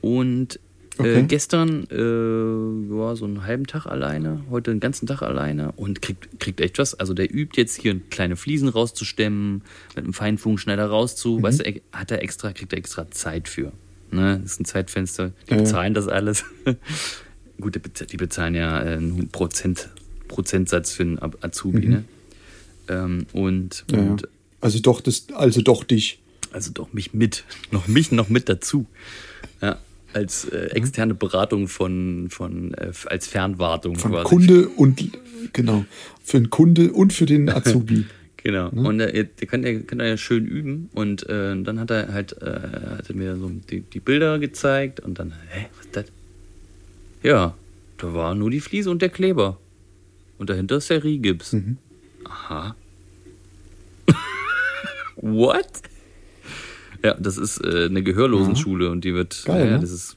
und 0.00 0.60
äh, 0.98 1.02
Okay. 1.02 1.24
gestern 1.28 1.86
äh, 1.90 2.96
ja, 2.96 3.14
so 3.16 3.24
einen 3.24 3.44
halben 3.44 3.66
Tag 3.66 3.86
alleine, 3.86 4.44
heute 4.50 4.70
den 4.72 4.80
ganzen 4.80 5.06
Tag 5.06 5.22
alleine 5.22 5.72
und 5.76 6.02
kriegt, 6.02 6.40
kriegt 6.40 6.60
echt 6.60 6.78
was. 6.78 6.94
Also 6.94 7.14
der 7.14 7.32
übt 7.34 7.60
jetzt 7.60 7.80
hier 7.80 7.98
kleine 8.10 8.36
Fliesen 8.36 8.68
rauszustemmen, 8.68 9.62
mit 9.94 10.04
einem 10.04 10.12
Feinfugenschneider 10.14 10.86
rauszu. 10.86 11.42
Weißt 11.42 11.60
du, 11.66 11.80
hat 11.92 12.10
er 12.10 12.22
extra, 12.22 12.52
kriegt 12.52 12.72
er 12.72 12.78
extra 12.78 13.10
Zeit 13.10 13.48
für. 13.48 13.72
Ne? 14.10 14.40
Das 14.42 14.52
ist 14.52 14.60
ein 14.60 14.64
Zeitfenster. 14.64 15.32
Die 15.48 15.52
Ja, 15.54 15.58
bezahlen 15.58 15.94
das 15.94 16.08
alles. 16.08 16.44
Gut, 17.60 17.74
die 17.74 17.78
bez- 17.80 18.06
die 18.06 18.16
bezahlen 18.16 18.54
ja 18.54 18.80
äh, 18.82 18.96
einen 18.96 19.28
Prozent, 19.28 19.88
Prozentsatz 20.28 20.92
für 20.92 21.02
einen 21.02 21.18
Azubi, 21.40 21.86
ne? 21.88 22.04
Ähm, 22.88 23.26
und, 23.32 23.84
Ja, 23.90 23.98
ja. 23.98 24.10
und 24.10 24.28
Also 24.60 24.78
doch, 24.80 25.00
das, 25.00 25.26
also 25.34 25.60
doch 25.62 25.84
dich. 25.84 26.20
also 26.52 26.70
doch 26.72 26.92
mich 26.92 27.12
mit, 27.14 27.44
noch 27.70 27.86
mich 27.88 28.12
noch 28.12 28.28
mit 28.28 28.48
dazu. 28.48 28.86
Ja, 29.60 29.78
als 30.12 30.44
äh, 30.46 30.66
externe 30.68 31.14
Beratung 31.14 31.68
von, 31.68 32.28
von 32.30 32.74
äh, 32.74 32.92
als 33.06 33.26
Fernwartung 33.26 33.96
Von 33.96 34.12
quasi. 34.12 34.24
Kunde 34.24 34.68
und 34.68 35.02
genau. 35.52 35.84
Für 36.22 36.40
den 36.40 36.50
Kunde 36.50 36.92
und 36.92 37.12
für 37.12 37.26
den 37.26 37.48
Azubi. 37.48 38.04
Genau. 38.44 38.68
Und 38.68 39.00
äh, 39.00 39.26
der 39.26 39.46
kann, 39.48 39.62
der 39.62 39.82
kann 39.82 39.98
er 39.98 40.10
ja 40.10 40.16
schön 40.16 40.46
üben. 40.46 40.88
Und 40.94 41.28
äh, 41.28 41.60
dann 41.60 41.80
hat 41.80 41.90
er 41.90 42.12
halt, 42.12 42.40
äh, 42.40 42.46
hat 42.96 43.10
er 43.10 43.16
mir 43.16 43.36
so 43.36 43.50
die, 43.68 43.80
die 43.80 43.98
Bilder 43.98 44.38
gezeigt 44.38 45.00
und 45.00 45.18
dann, 45.18 45.32
hä, 45.50 45.66
was 45.76 45.86
ist 45.86 45.96
das? 45.96 46.04
Ja, 47.22 47.54
da 47.98 48.14
war 48.14 48.34
nur 48.36 48.50
die 48.50 48.60
Fliese 48.60 48.90
und 48.90 49.02
der 49.02 49.08
Kleber. 49.08 49.58
Und 50.38 50.50
dahinter 50.50 50.76
ist 50.76 50.88
der 50.88 51.02
Riegips. 51.02 51.52
Mhm. 51.52 51.78
Aha. 52.24 52.76
What? 55.16 55.82
Ja, 57.02 57.14
das 57.14 57.38
ist 57.38 57.64
äh, 57.64 57.86
eine 57.86 58.02
Gehörlosenschule 58.02 58.90
und 58.90 59.04
die 59.04 59.14
wird. 59.14 59.44
Geil, 59.44 59.66
ja, 59.66 59.72
ne? 59.72 59.80
das 59.80 59.90
ist. 59.90 60.16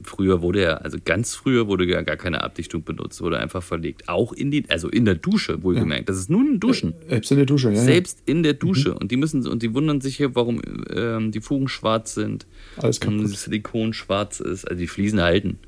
Früher 0.00 0.40
wurde 0.40 0.62
ja, 0.62 0.74
also 0.74 0.96
ganz 1.04 1.34
früher 1.34 1.66
wurde 1.66 1.84
ja 1.84 2.00
gar 2.02 2.16
keine 2.16 2.42
Abdichtung 2.42 2.82
benutzt, 2.82 3.20
wurde 3.20 3.38
einfach 3.40 3.62
verlegt. 3.62 4.08
Auch 4.08 4.32
in 4.32 4.50
die, 4.50 4.64
also 4.68 4.88
in 4.88 5.04
der 5.04 5.16
Dusche, 5.16 5.62
wohlgemerkt. 5.62 6.08
Das 6.08 6.16
ist 6.16 6.30
nur 6.30 6.40
ein 6.40 6.60
Duschen. 6.60 6.94
Selbst 7.08 7.30
in 7.32 7.36
der 7.36 7.46
Dusche, 7.46 7.70
ja. 7.72 7.82
Selbst 7.82 8.22
in 8.24 8.42
der 8.42 8.54
Dusche. 8.54 8.90
Mhm. 8.90 8.96
Und 8.96 9.10
die 9.10 9.16
müssen, 9.16 9.46
und 9.46 9.62
die 9.62 9.74
wundern 9.74 10.00
sich 10.00 10.16
hier, 10.16 10.34
warum 10.34 10.62
ähm, 10.94 11.32
die 11.32 11.40
Fugen 11.40 11.68
schwarz 11.68 12.14
sind. 12.14 12.46
Alles 12.76 13.00
kaputt. 13.00 13.18
Und 13.18 13.32
das 13.32 13.42
Silikon 13.42 13.92
schwarz 13.92 14.40
ist. 14.40 14.66
Also 14.66 14.80
die 14.80 14.86
Fliesen 14.86 15.20
halten. 15.20 15.58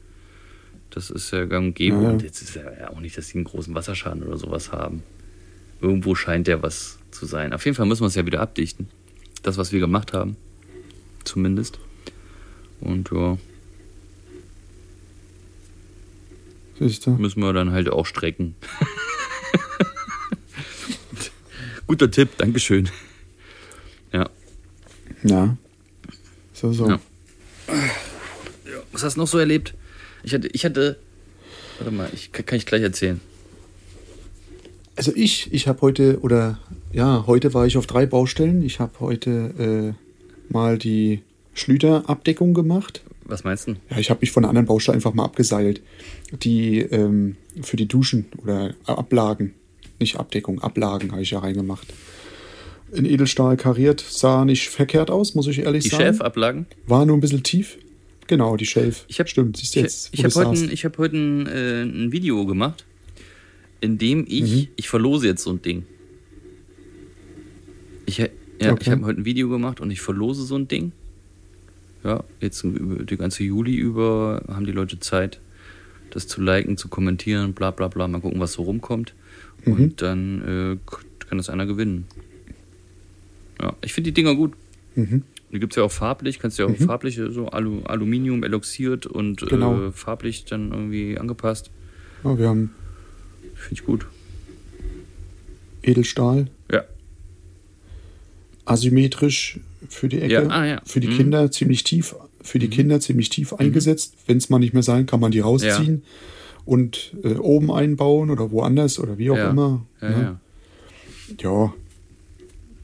Das 0.90 1.10
ist 1.10 1.32
ja 1.32 1.44
gang 1.44 1.68
und 1.68 1.74
gäbe. 1.74 1.96
Ja, 1.96 2.02
ja. 2.02 2.10
Und 2.10 2.22
jetzt 2.22 2.40
ist 2.40 2.54
ja 2.54 2.90
auch 2.90 3.00
nicht, 3.00 3.18
dass 3.18 3.28
sie 3.28 3.38
einen 3.38 3.44
großen 3.44 3.74
Wasserschaden 3.74 4.22
oder 4.22 4.36
sowas 4.36 4.72
haben. 4.72 5.02
Irgendwo 5.80 6.14
scheint 6.14 6.48
ja 6.48 6.62
was 6.62 6.98
zu 7.10 7.26
sein. 7.26 7.52
Auf 7.52 7.64
jeden 7.64 7.76
Fall 7.76 7.86
müssen 7.86 8.02
wir 8.02 8.08
es 8.08 8.14
ja 8.14 8.26
wieder 8.26 8.40
abdichten. 8.40 8.88
Das, 9.42 9.56
was 9.56 9.72
wir 9.72 9.80
gemacht 9.80 10.12
haben. 10.12 10.36
Zumindest. 11.24 11.78
Und 12.80 13.10
ja, 13.10 13.38
Ja. 16.78 16.88
Siehst 16.88 17.06
du? 17.06 17.10
müssen 17.10 17.42
wir 17.42 17.52
dann 17.52 17.72
halt 17.72 17.90
auch 17.90 18.06
strecken. 18.06 18.54
Guter 21.86 22.10
Tipp, 22.10 22.30
Dankeschön. 22.38 22.88
Ja. 24.12 24.30
Ja. 25.22 25.56
So, 26.54 26.72
so. 26.72 26.88
Ja. 26.88 27.00
Was 28.92 29.02
hast 29.02 29.16
du 29.16 29.20
noch 29.20 29.28
so 29.28 29.38
erlebt? 29.38 29.74
Ich 30.22 30.34
hatte, 30.34 30.48
ich 30.48 30.64
hatte, 30.64 30.98
warte 31.78 31.90
mal, 31.90 32.08
ich 32.12 32.32
kann, 32.32 32.46
kann 32.46 32.58
ich 32.58 32.66
gleich 32.66 32.82
erzählen. 32.82 33.20
Also 35.00 35.12
ich, 35.16 35.48
ich 35.50 35.66
habe 35.66 35.80
heute, 35.80 36.20
oder 36.20 36.58
ja, 36.92 37.24
heute 37.26 37.54
war 37.54 37.66
ich 37.66 37.78
auf 37.78 37.86
drei 37.86 38.04
Baustellen. 38.04 38.62
Ich 38.62 38.80
habe 38.80 38.92
heute 39.00 39.94
äh, 39.98 40.52
mal 40.52 40.76
die 40.76 41.22
Schlüterabdeckung 41.54 42.52
gemacht. 42.52 43.00
Was 43.24 43.42
meinst 43.42 43.66
du? 43.66 43.76
Ja, 43.88 43.96
ich 43.96 44.10
habe 44.10 44.20
mich 44.20 44.30
von 44.30 44.44
einer 44.44 44.50
anderen 44.50 44.66
Baustelle 44.66 44.96
einfach 44.96 45.14
mal 45.14 45.24
abgeseilt. 45.24 45.80
Die 46.42 46.80
ähm, 46.80 47.36
für 47.62 47.78
die 47.78 47.86
Duschen 47.88 48.26
oder 48.42 48.74
Ablagen, 48.84 49.54
nicht 49.98 50.16
Abdeckung, 50.16 50.60
Ablagen 50.60 51.12
habe 51.12 51.22
ich 51.22 51.30
ja 51.30 51.38
reingemacht. 51.38 51.86
In 52.92 53.06
Edelstahl 53.06 53.56
kariert, 53.56 54.04
sah 54.06 54.44
nicht 54.44 54.68
verkehrt 54.68 55.10
aus, 55.10 55.34
muss 55.34 55.46
ich 55.46 55.60
ehrlich 55.60 55.84
Die 55.84 55.88
sagen. 55.88 56.04
Chefablagen? 56.04 56.66
War 56.86 57.06
nur 57.06 57.16
ein 57.16 57.20
bisschen 57.20 57.42
tief. 57.42 57.78
Genau, 58.26 58.58
die 58.58 58.66
Shelf. 58.66 59.06
Ich 59.08 59.18
hab, 59.18 59.30
Stimmt, 59.30 59.56
siehst 59.56 59.74
du 59.76 59.78
ich, 59.78 59.84
jetzt. 59.84 60.10
Ich 60.12 60.20
wo 60.20 60.24
habe 60.40 60.50
heute, 60.50 60.60
ein- 60.64 60.70
ich 60.70 60.84
hab 60.84 60.98
heute 60.98 61.16
ein, 61.16 61.46
äh, 61.46 61.82
ein 61.84 62.12
Video 62.12 62.44
gemacht, 62.44 62.84
in 63.80 63.98
dem 63.98 64.24
ich, 64.28 64.42
Mhm. 64.66 64.68
ich 64.76 64.88
verlose 64.88 65.26
jetzt 65.26 65.42
so 65.42 65.50
ein 65.50 65.62
Ding. 65.62 65.84
Ich, 68.06 68.18
ja, 68.18 68.26
Okay. 68.60 68.76
ich 68.80 68.90
habe 68.90 69.04
heute 69.04 69.20
ein 69.20 69.24
Video 69.24 69.48
gemacht 69.48 69.80
und 69.80 69.90
ich 69.90 70.00
verlose 70.00 70.42
so 70.44 70.56
ein 70.56 70.68
Ding. 70.68 70.92
Ja, 72.04 72.24
jetzt 72.40 72.62
über 72.64 73.04
die 73.04 73.16
ganze 73.16 73.44
Juli 73.44 73.74
über 73.76 74.42
haben 74.48 74.64
die 74.66 74.72
Leute 74.72 74.98
Zeit, 75.00 75.40
das 76.10 76.26
zu 76.26 76.40
liken, 76.40 76.76
zu 76.76 76.88
kommentieren, 76.88 77.52
bla 77.52 77.70
bla 77.70 77.88
bla. 77.88 78.08
Mal 78.08 78.20
gucken, 78.20 78.40
was 78.40 78.54
so 78.54 78.62
rumkommt. 78.62 79.14
Mhm. 79.64 79.72
Und 79.72 80.02
dann 80.02 80.78
äh, 80.82 80.92
kann 81.26 81.38
das 81.38 81.50
einer 81.50 81.66
gewinnen. 81.66 82.06
Ja, 83.60 83.76
ich 83.82 83.92
finde 83.92 84.10
die 84.10 84.14
Dinger 84.14 84.34
gut. 84.34 84.52
Mhm. 84.94 85.22
Die 85.52 85.58
gibt 85.58 85.72
es 85.72 85.76
ja 85.76 85.82
auch 85.82 85.92
farblich, 85.92 86.38
kannst 86.38 86.58
du 86.58 86.62
ja 86.62 86.68
auch 86.68 86.76
farbliche, 86.76 87.30
so 87.32 87.48
Alu, 87.48 87.82
Aluminium 87.82 88.44
eloxiert 88.44 89.06
und 89.06 89.40
Genau. 89.48 89.88
äh, 89.88 89.92
farblich 89.92 90.44
dann 90.46 90.70
irgendwie 90.72 91.18
angepasst. 91.18 91.70
Ja, 92.24 92.38
wir 92.38 92.48
haben 92.48 92.70
Finde 93.60 93.80
ich 93.80 93.86
gut. 93.86 94.06
Edelstahl, 95.82 96.48
Ja. 96.70 96.84
asymmetrisch 98.64 99.60
für 99.88 100.08
die 100.08 100.20
Ecke. 100.20 100.32
Ja, 100.32 100.46
ah, 100.48 100.66
ja. 100.66 100.82
Für 100.84 101.00
die 101.00 101.08
Mhm. 101.08 101.16
Kinder 101.16 101.50
ziemlich 101.50 101.84
tief, 101.84 102.14
für 102.42 102.58
die 102.58 102.68
Kinder 102.68 103.00
ziemlich 103.00 103.28
tief 103.28 103.52
eingesetzt. 103.54 104.14
Wenn 104.26 104.38
es 104.38 104.50
mal 104.50 104.58
nicht 104.58 104.74
mehr 104.74 104.82
sein 104.82 105.06
kann, 105.06 105.20
man 105.20 105.32
die 105.32 105.40
rausziehen 105.40 106.02
und 106.64 107.14
äh, 107.22 107.34
oben 107.34 107.70
einbauen 107.72 108.30
oder 108.30 108.50
woanders 108.50 108.98
oder 108.98 109.18
wie 109.18 109.30
auch 109.30 109.36
ja. 109.36 109.50
immer. 109.50 109.86
Ja, 110.00 110.08
ne? 110.10 110.38
ja. 111.38 111.50
ja. 111.50 111.74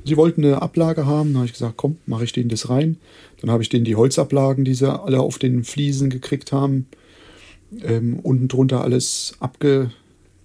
sie 0.04 0.16
wollten 0.16 0.44
eine 0.44 0.62
Ablage 0.62 1.06
haben. 1.06 1.30
Dann 1.30 1.38
habe 1.38 1.46
ich 1.46 1.52
gesagt, 1.52 1.76
komm, 1.76 1.98
mache 2.06 2.24
ich 2.24 2.32
denen 2.32 2.48
das 2.48 2.68
rein. 2.68 2.96
Dann 3.40 3.50
habe 3.50 3.62
ich 3.62 3.68
denen 3.68 3.84
die 3.84 3.96
Holzablagen, 3.96 4.64
die 4.64 4.74
sie 4.74 4.90
alle 4.92 5.20
auf 5.20 5.38
den 5.38 5.64
Fliesen 5.64 6.08
gekriegt 6.10 6.52
haben, 6.52 6.86
ähm, 7.82 8.18
unten 8.22 8.48
drunter 8.48 8.82
alles 8.82 9.34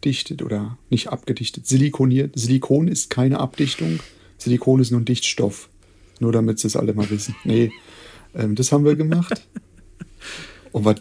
abgedichtet 0.02 0.42
oder 0.42 0.78
nicht 0.90 1.10
abgedichtet, 1.10 1.68
silikoniert. 1.68 2.32
Silikon 2.38 2.88
ist 2.88 3.10
keine 3.12 3.40
Abdichtung. 3.40 4.00
Silikon 4.40 4.80
ist 4.82 4.90
nur 4.92 5.00
ein 5.00 5.06
Dichtstoff. 5.06 5.70
Nur 6.20 6.32
damit 6.32 6.58
sie 6.60 6.68
es 6.68 6.76
alle 6.76 6.94
mal 6.94 7.08
wissen. 7.12 7.36
Nee, 7.44 7.72
ähm, 8.34 8.56
das 8.56 8.72
haben 8.72 8.84
wir 8.84 8.96
gemacht. 8.96 9.42
Und 10.72 10.86
was, 10.86 10.96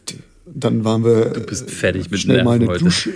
dann 0.44 0.84
waren 0.84 1.02
wir 1.04 1.30
Du 1.30 1.40
bist 1.46 1.70
fertig 1.70 2.10
mit 2.10 2.20
schnell 2.20 2.36
Nerven 2.38 2.44
mal 2.44 2.56
eine 2.56 2.66
heute. 2.68 2.84
Dusche. 2.84 3.14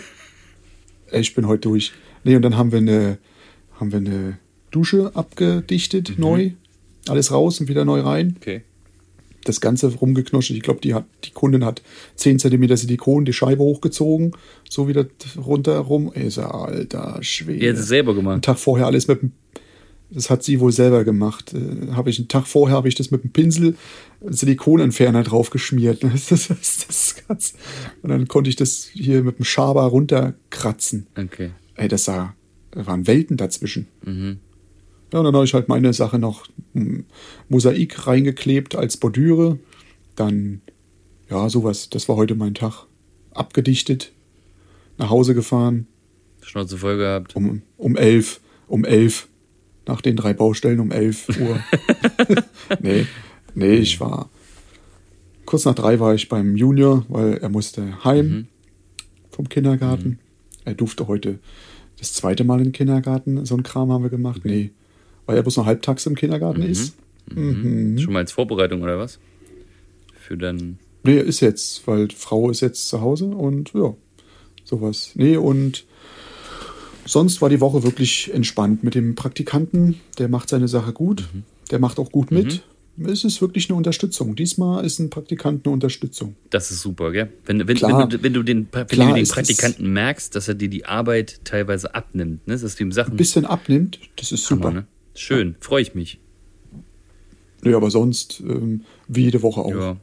Äh, 1.10 1.20
Ich 1.20 1.34
bin 1.34 1.46
heute 1.46 1.62
durch. 1.68 1.92
Nee, 2.22 2.36
und 2.36 2.42
dann 2.42 2.56
haben 2.56 2.72
wir 2.72 2.78
eine, 2.78 3.18
haben 3.78 3.90
wir 3.92 3.98
eine 3.98 4.38
Dusche 4.70 5.10
abgedichtet, 5.14 6.10
Mhm. 6.10 6.20
neu. 6.20 6.50
Alles 7.08 7.30
raus 7.30 7.60
und 7.60 7.68
wieder 7.68 7.84
neu 7.84 8.00
rein. 8.00 8.36
Okay. 8.40 8.62
Das 9.44 9.60
Ganze 9.60 9.94
rumgeknoscht. 9.94 10.50
Ich 10.50 10.62
glaube, 10.62 10.80
die, 10.80 10.94
hat, 10.94 11.04
die 11.24 11.30
Kundin 11.30 11.64
hat 11.64 11.82
10 12.16 12.38
cm 12.38 12.76
Silikon, 12.76 13.24
die 13.24 13.32
Scheibe 13.32 13.62
hochgezogen, 13.62 14.32
so 14.68 14.88
wieder 14.88 15.06
runter 15.36 15.78
rum. 15.78 16.10
Ey, 16.14 16.30
so, 16.30 16.42
alter 16.42 17.18
Schwede. 17.22 17.64
Ihr 17.64 17.70
habt 17.70 17.80
es 17.80 17.88
selber 17.88 18.12
Einen 18.12 18.20
gemacht. 18.20 18.42
Tag 18.42 18.58
vorher 18.58 18.86
alles 18.86 19.08
mit 19.08 19.22
dem 19.22 19.32
das 20.10 20.30
hat 20.30 20.44
sie 20.44 20.60
wohl 20.60 20.72
selber 20.72 21.04
gemacht. 21.04 21.54
Äh, 21.54 21.92
habe 21.92 22.10
ich 22.10 22.18
einen 22.18 22.28
Tag 22.28 22.46
vorher 22.46 22.76
habe 22.76 22.88
ich 22.88 22.94
das 22.94 23.10
mit 23.10 23.24
dem 23.24 23.30
Pinsel 23.30 23.76
Silikonentferner 24.20 25.22
drauf 25.22 25.50
geschmiert. 25.50 26.02
Das, 26.14 26.26
das, 26.28 26.48
das, 26.48 27.16
das 27.26 27.54
und 28.02 28.10
dann 28.10 28.28
konnte 28.28 28.48
ich 28.48 28.56
das 28.56 28.88
hier 28.92 29.22
mit 29.22 29.38
dem 29.38 29.44
Schaber 29.44 29.82
runterkratzen. 29.82 31.06
Okay. 31.16 31.50
Ey, 31.74 31.88
das 31.88 32.04
sah, 32.04 32.34
da 32.70 32.86
waren 32.86 33.06
Welten 33.06 33.36
dazwischen. 33.36 33.88
Mhm. 34.04 34.38
Ja, 35.14 35.20
und 35.20 35.26
dann 35.26 35.34
habe 35.36 35.44
ich 35.44 35.54
halt 35.54 35.68
meine 35.68 35.92
Sache 35.92 36.18
noch 36.18 36.48
hm, 36.72 37.04
Mosaik 37.48 38.08
reingeklebt 38.08 38.74
als 38.74 38.96
Bordüre. 38.96 39.60
Dann, 40.16 40.60
ja, 41.30 41.48
sowas. 41.48 41.88
Das 41.88 42.08
war 42.08 42.16
heute 42.16 42.34
mein 42.34 42.54
Tag. 42.54 42.86
Abgedichtet, 43.30 44.10
nach 44.98 45.10
Hause 45.10 45.34
gefahren, 45.34 45.86
Schnauze 46.42 46.78
voll 46.78 46.96
gehabt. 46.96 47.36
um, 47.36 47.62
um 47.76 47.96
elf. 47.96 48.40
Um 48.66 48.84
elf. 48.84 49.28
Nach 49.86 50.00
den 50.00 50.16
drei 50.16 50.32
Baustellen 50.34 50.80
um 50.80 50.90
elf 50.90 51.28
Uhr. 51.28 51.60
nee, 52.80 53.06
nee, 53.54 53.76
ich 53.76 54.00
war. 54.00 54.30
Kurz 55.46 55.64
nach 55.64 55.76
drei 55.76 56.00
war 56.00 56.14
ich 56.14 56.28
beim 56.28 56.56
Junior, 56.56 57.04
weil 57.08 57.34
er 57.36 57.50
musste 57.50 58.02
heim 58.02 58.48
vom 59.30 59.48
Kindergarten. 59.48 60.18
Er 60.64 60.74
durfte 60.74 61.06
heute 61.06 61.38
das 62.00 62.14
zweite 62.14 62.42
Mal 62.42 62.58
in 62.58 62.64
den 62.64 62.72
Kindergarten. 62.72 63.44
So 63.46 63.56
ein 63.56 63.62
Kram 63.62 63.92
haben 63.92 64.02
wir 64.02 64.10
gemacht. 64.10 64.40
Nee, 64.44 64.72
weil 65.26 65.36
er 65.36 65.42
bloß 65.42 65.56
noch 65.56 65.66
halbtags 65.66 66.06
im 66.06 66.14
Kindergarten 66.14 66.62
ist. 66.62 66.94
Mhm. 67.32 67.98
Schon 67.98 68.12
mal 68.12 68.20
als 68.20 68.32
Vorbereitung 68.32 68.82
oder 68.82 68.98
was? 68.98 69.18
Für 70.20 70.36
dann. 70.36 70.78
Nee, 71.02 71.18
ist 71.18 71.40
jetzt, 71.40 71.86
weil 71.86 72.08
Frau 72.10 72.50
ist 72.50 72.60
jetzt 72.60 72.88
zu 72.88 73.00
Hause 73.00 73.26
und 73.26 73.72
ja, 73.74 73.94
sowas. 74.64 75.12
Nee, 75.14 75.36
und 75.36 75.84
sonst 77.04 77.42
war 77.42 77.50
die 77.50 77.60
Woche 77.60 77.82
wirklich 77.82 78.32
entspannt 78.32 78.82
mit 78.84 78.94
dem 78.94 79.14
Praktikanten. 79.14 80.00
Der 80.18 80.28
macht 80.28 80.48
seine 80.48 80.68
Sache 80.68 80.92
gut. 80.92 81.28
Der 81.70 81.78
macht 81.78 81.98
auch 81.98 82.10
gut 82.10 82.30
mit. 82.30 82.62
Es 83.02 83.24
ist 83.24 83.40
wirklich 83.40 83.68
eine 83.68 83.76
Unterstützung. 83.76 84.36
Diesmal 84.36 84.84
ist 84.84 85.00
ein 85.00 85.10
Praktikant 85.10 85.66
eine 85.66 85.72
Unterstützung. 85.72 86.36
Das 86.50 86.70
ist 86.70 86.80
super, 86.80 87.10
gell? 87.10 87.28
Wenn, 87.44 87.66
wenn, 87.66 87.76
Klar. 87.76 88.02
wenn, 88.02 88.08
du, 88.08 88.22
wenn 88.22 88.32
du 88.32 88.42
den, 88.42 88.68
wenn 88.70 88.86
Klar 88.86 89.08
du 89.08 89.14
den 89.14 89.26
Praktikanten 89.26 89.92
merkst, 89.92 90.34
dass 90.34 90.46
er 90.46 90.54
dir 90.54 90.68
die 90.68 90.84
Arbeit 90.84 91.40
teilweise 91.44 91.94
abnimmt, 91.94 92.46
ne? 92.46 92.56
dass 92.56 92.76
du 92.76 92.84
ihm 92.84 92.92
Sachen. 92.92 93.14
Ein 93.14 93.16
bisschen 93.16 93.46
abnimmt, 93.46 93.98
das 94.16 94.30
ist 94.30 94.44
super. 94.44 94.68
Hammer, 94.68 94.80
ne? 94.80 94.86
Schön, 95.14 95.54
freue 95.60 95.82
ich 95.82 95.94
mich. 95.94 96.18
Nee, 97.62 97.74
aber 97.74 97.90
sonst 97.90 98.40
ähm, 98.40 98.82
wie 99.08 99.24
jede 99.24 99.42
Woche 99.42 99.60
auch. 99.60 99.70
Ja. 99.74 99.96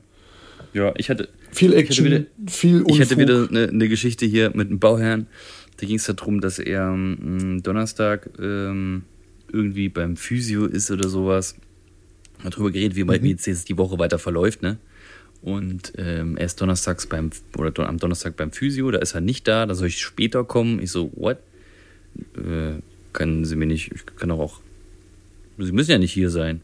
Ja, 0.74 0.94
ich 0.98 1.10
hatte, 1.10 1.28
Viel 1.52 1.70
hatte 1.70 1.80
Action, 1.80 2.06
wieder- 2.06 2.26
viel 2.48 2.78
Unfug. 2.82 2.92
ich 2.96 3.02
hatte 3.02 3.18
wieder 3.18 3.48
eine, 3.50 3.68
eine 3.68 3.90
Geschichte 3.90 4.26
hier 4.26 4.52
mit 4.56 4.70
einem 4.70 4.80
Bauherrn. 4.80 5.28
Da 5.78 5.86
ging 5.86 5.98
es 5.98 6.06
darum, 6.06 6.40
dass 6.40 6.60
er 6.60 6.84
am 6.84 7.62
Donnerstag 7.62 8.30
ähm, 8.40 9.04
irgendwie 9.52 9.90
beim 9.90 10.16
Physio 10.16 10.66
ist 10.66 10.90
oder 10.92 11.10
sowas. 11.10 11.56
Hat 12.44 12.54
darüber 12.54 12.72
geredet, 12.72 12.96
wie, 12.96 13.06
wie 13.08 13.30
jetzt 13.32 13.46
jetzt 13.48 13.68
die 13.68 13.78
Woche 13.78 14.00
weiter 14.00 14.18
verläuft, 14.18 14.62
ne? 14.62 14.78
Und 15.42 15.92
ähm, 15.98 16.38
er 16.38 16.46
ist 16.46 16.62
donnerstags 16.62 17.08
beim 17.08 17.32
oder 17.58 17.72
don, 17.72 17.86
am 17.88 17.98
Donnerstag 17.98 18.38
beim 18.38 18.52
Physio, 18.52 18.92
da 18.92 19.00
ist 19.00 19.14
er 19.16 19.22
nicht 19.22 19.48
da, 19.48 19.66
da 19.66 19.74
soll 19.76 19.88
ich 19.88 20.00
später 20.00 20.44
kommen. 20.44 20.80
Ich 20.82 20.92
so, 20.92 21.12
what? 21.16 21.38
Äh, 22.38 22.80
können 23.12 23.44
Sie 23.46 23.56
mir 23.56 23.66
nicht, 23.66 23.92
ich 23.94 24.06
kann 24.18 24.30
doch 24.30 24.40
auch. 24.40 24.60
Sie 25.64 25.72
müssen 25.72 25.92
ja 25.92 25.98
nicht 25.98 26.14
hier 26.14 26.30
sein. 26.30 26.62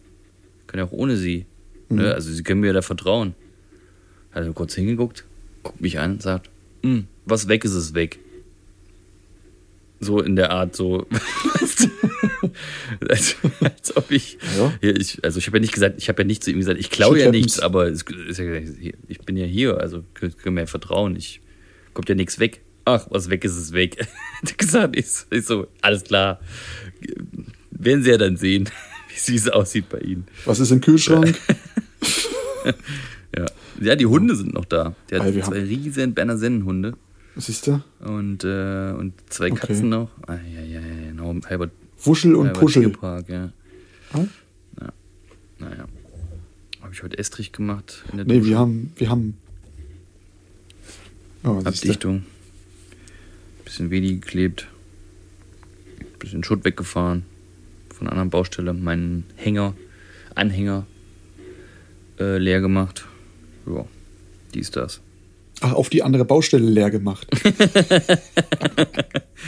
Kann 0.67 0.79
ja 0.79 0.85
auch 0.85 0.91
ohne 0.91 1.17
Sie. 1.17 1.45
Ne? 1.89 2.13
Also 2.13 2.31
Sie 2.31 2.43
können 2.43 2.61
mir 2.61 2.73
da 2.73 2.81
vertrauen. 2.81 3.33
Hat 4.31 4.43
er 4.43 4.51
kurz 4.53 4.75
hingeguckt, 4.75 5.25
guckt 5.63 5.81
mich 5.81 5.99
an, 5.99 6.19
sagt, 6.19 6.49
"Hm, 6.83 7.07
was 7.25 7.47
weg 7.47 7.65
ist, 7.65 7.73
ist 7.73 7.93
weg. 7.95 8.19
So 9.99 10.21
in 10.21 10.35
der 10.35 10.51
Art, 10.51 10.75
so. 10.75 11.07
als, 13.09 13.35
als 13.61 13.97
ob 13.97 14.11
ich, 14.11 14.37
Ja. 14.57 14.73
ja. 14.81 14.95
ich. 14.95 15.23
Also 15.23 15.39
ich 15.39 15.47
habe 15.47 15.57
ja 15.57 15.61
nicht 15.61 15.73
gesagt, 15.73 15.95
ich 15.97 16.09
habe 16.09 16.21
ja 16.21 16.27
nicht 16.27 16.43
zu 16.43 16.51
ihm 16.51 16.59
gesagt, 16.59 16.79
ich 16.79 16.89
klaue 16.89 17.19
ja 17.19 17.31
nichts, 17.31 17.59
aber 17.59 17.87
es 17.87 18.05
ja, 18.37 18.53
ich 19.07 19.19
bin 19.19 19.37
ja 19.37 19.45
hier, 19.45 19.79
also 19.79 20.03
können 20.13 20.35
können 20.37 20.55
mir 20.55 20.61
ja 20.61 20.67
vertrauen. 20.67 21.15
Ich 21.15 21.41
kommt 21.93 22.09
ja 22.09 22.15
nichts 22.15 22.39
weg. 22.39 22.61
Ach, 22.85 23.07
was 23.09 23.29
weg 23.29 23.43
ist, 23.43 23.57
ist 23.57 23.73
weg. 23.73 23.97
Gesagt, 24.57 24.95
ich, 24.95 25.07
ich 25.31 25.45
so, 25.45 25.67
alles 25.81 26.03
klar. 26.03 26.39
Werden 27.71 28.03
Sie 28.03 28.11
ja 28.11 28.17
dann 28.17 28.37
sehen, 28.37 28.69
wie 29.27 29.35
es 29.35 29.49
aussieht 29.49 29.89
bei 29.89 29.99
Ihnen. 29.99 30.27
Was 30.45 30.59
ist 30.59 30.71
im 30.71 30.81
Kühlschrank? 30.81 31.37
Ja. 33.37 33.45
ja, 33.81 33.95
die 33.95 34.05
Hunde 34.05 34.35
sind 34.35 34.53
noch 34.53 34.65
da. 34.65 34.95
Weil 35.09 35.19
hat 35.21 35.35
wir 35.35 35.43
zwei 35.43 35.57
haben- 35.59 35.67
riesen 35.67 36.13
Berner 36.13 36.37
Sennenhunde 36.37 36.93
Siehst 37.35 37.67
du? 37.67 37.81
und, 37.99 38.43
äh, 38.43 38.91
und 38.97 39.13
zwei 39.29 39.51
Okay. 39.51 39.67
Katzen 39.67 39.89
noch. 39.89 40.09
Ah, 40.25 40.33
ja, 40.35 40.61
ja, 40.61 40.79
ja, 40.79 41.09
genau. 41.09 41.35
Halber, 41.47 41.69
Wuschel 42.03 42.35
und 42.35 42.47
halber 42.47 42.59
Puschel. 42.59 42.83
Tierpark, 42.83 43.29
ja. 43.29 43.51
Hm? 44.11 44.29
Naja. 45.59 45.85
Habe 46.81 46.93
ich 46.93 47.03
heute 47.03 47.17
Estrich 47.17 47.51
gemacht 47.51 48.03
in 48.11 48.17
der 48.17 48.25
Nee, 48.25 48.39
Dusche. 48.39 48.49
wir 48.49 48.57
haben, 48.59 48.91
wir 48.95 49.09
haben. 49.09 49.37
Oh? 51.43 51.61
Abdichtung. 51.63 52.25
Bisschen 53.65 53.91
Wedi 53.91 54.15
geklebt. 54.15 54.67
Bisschen 56.19 56.43
Schutt 56.43 56.63
weggefahren. 56.65 57.23
Von 57.97 58.07
einer 58.07 58.11
anderen 58.11 58.29
Baustelle. 58.29 58.73
Meinen 58.73 59.25
Hänger, 59.35 59.73
Anhänger 60.35 60.85
äh, 62.19 62.37
leer 62.37 62.61
gemacht. 62.61 63.05
Ja, 63.65 63.85
dies, 64.53 64.71
das. 64.71 65.01
Ach, 65.61 65.73
auf 65.73 65.89
die 65.89 66.03
andere 66.03 66.25
Baustelle 66.25 66.69
leer 66.69 66.91
gemacht. 66.91 67.27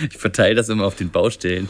Ich 0.09 0.17
verteile 0.17 0.55
das 0.55 0.69
immer 0.69 0.85
auf 0.85 0.95
den 0.95 1.09
Baustellen. 1.09 1.67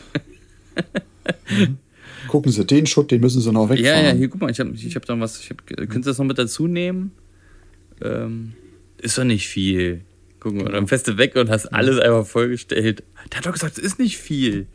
Gucken 2.28 2.52
Sie, 2.52 2.66
den 2.66 2.86
Schutt, 2.86 3.12
den 3.12 3.22
müssen 3.22 3.42
Sie 3.42 3.52
noch 3.52 3.70
wegfahren. 3.70 4.06
Ja, 4.06 4.12
ja, 4.12 4.16
hier, 4.16 4.28
guck 4.28 4.42
mal, 4.42 4.52
ich 4.52 4.60
habe 4.60 4.72
ich 4.72 4.96
hab 4.96 5.06
da 5.06 5.20
was. 5.20 5.40
Ich 5.40 5.50
hab, 5.50 5.66
können 5.66 6.04
Sie 6.04 6.10
das 6.10 6.18
noch 6.20 6.26
mit 6.26 6.38
dazu 6.38 6.68
nehmen? 6.68 7.12
Ähm, 8.02 8.54
ist 9.02 9.18
doch 9.18 9.24
nicht 9.24 9.48
viel. 9.48 10.02
Guck 10.40 10.54
mal, 10.54 10.72
dann 10.72 10.88
fährst 10.88 11.08
du 11.08 11.18
weg 11.18 11.36
und 11.36 11.50
hast 11.50 11.68
alles 11.68 11.98
einfach 12.00 12.26
vollgestellt. 12.26 13.04
Der 13.32 13.38
hat 13.40 13.46
doch 13.46 13.54
gesagt, 13.54 13.78
es 13.78 13.84
ist 13.84 14.00
nicht 14.00 14.18
viel. 14.18 14.68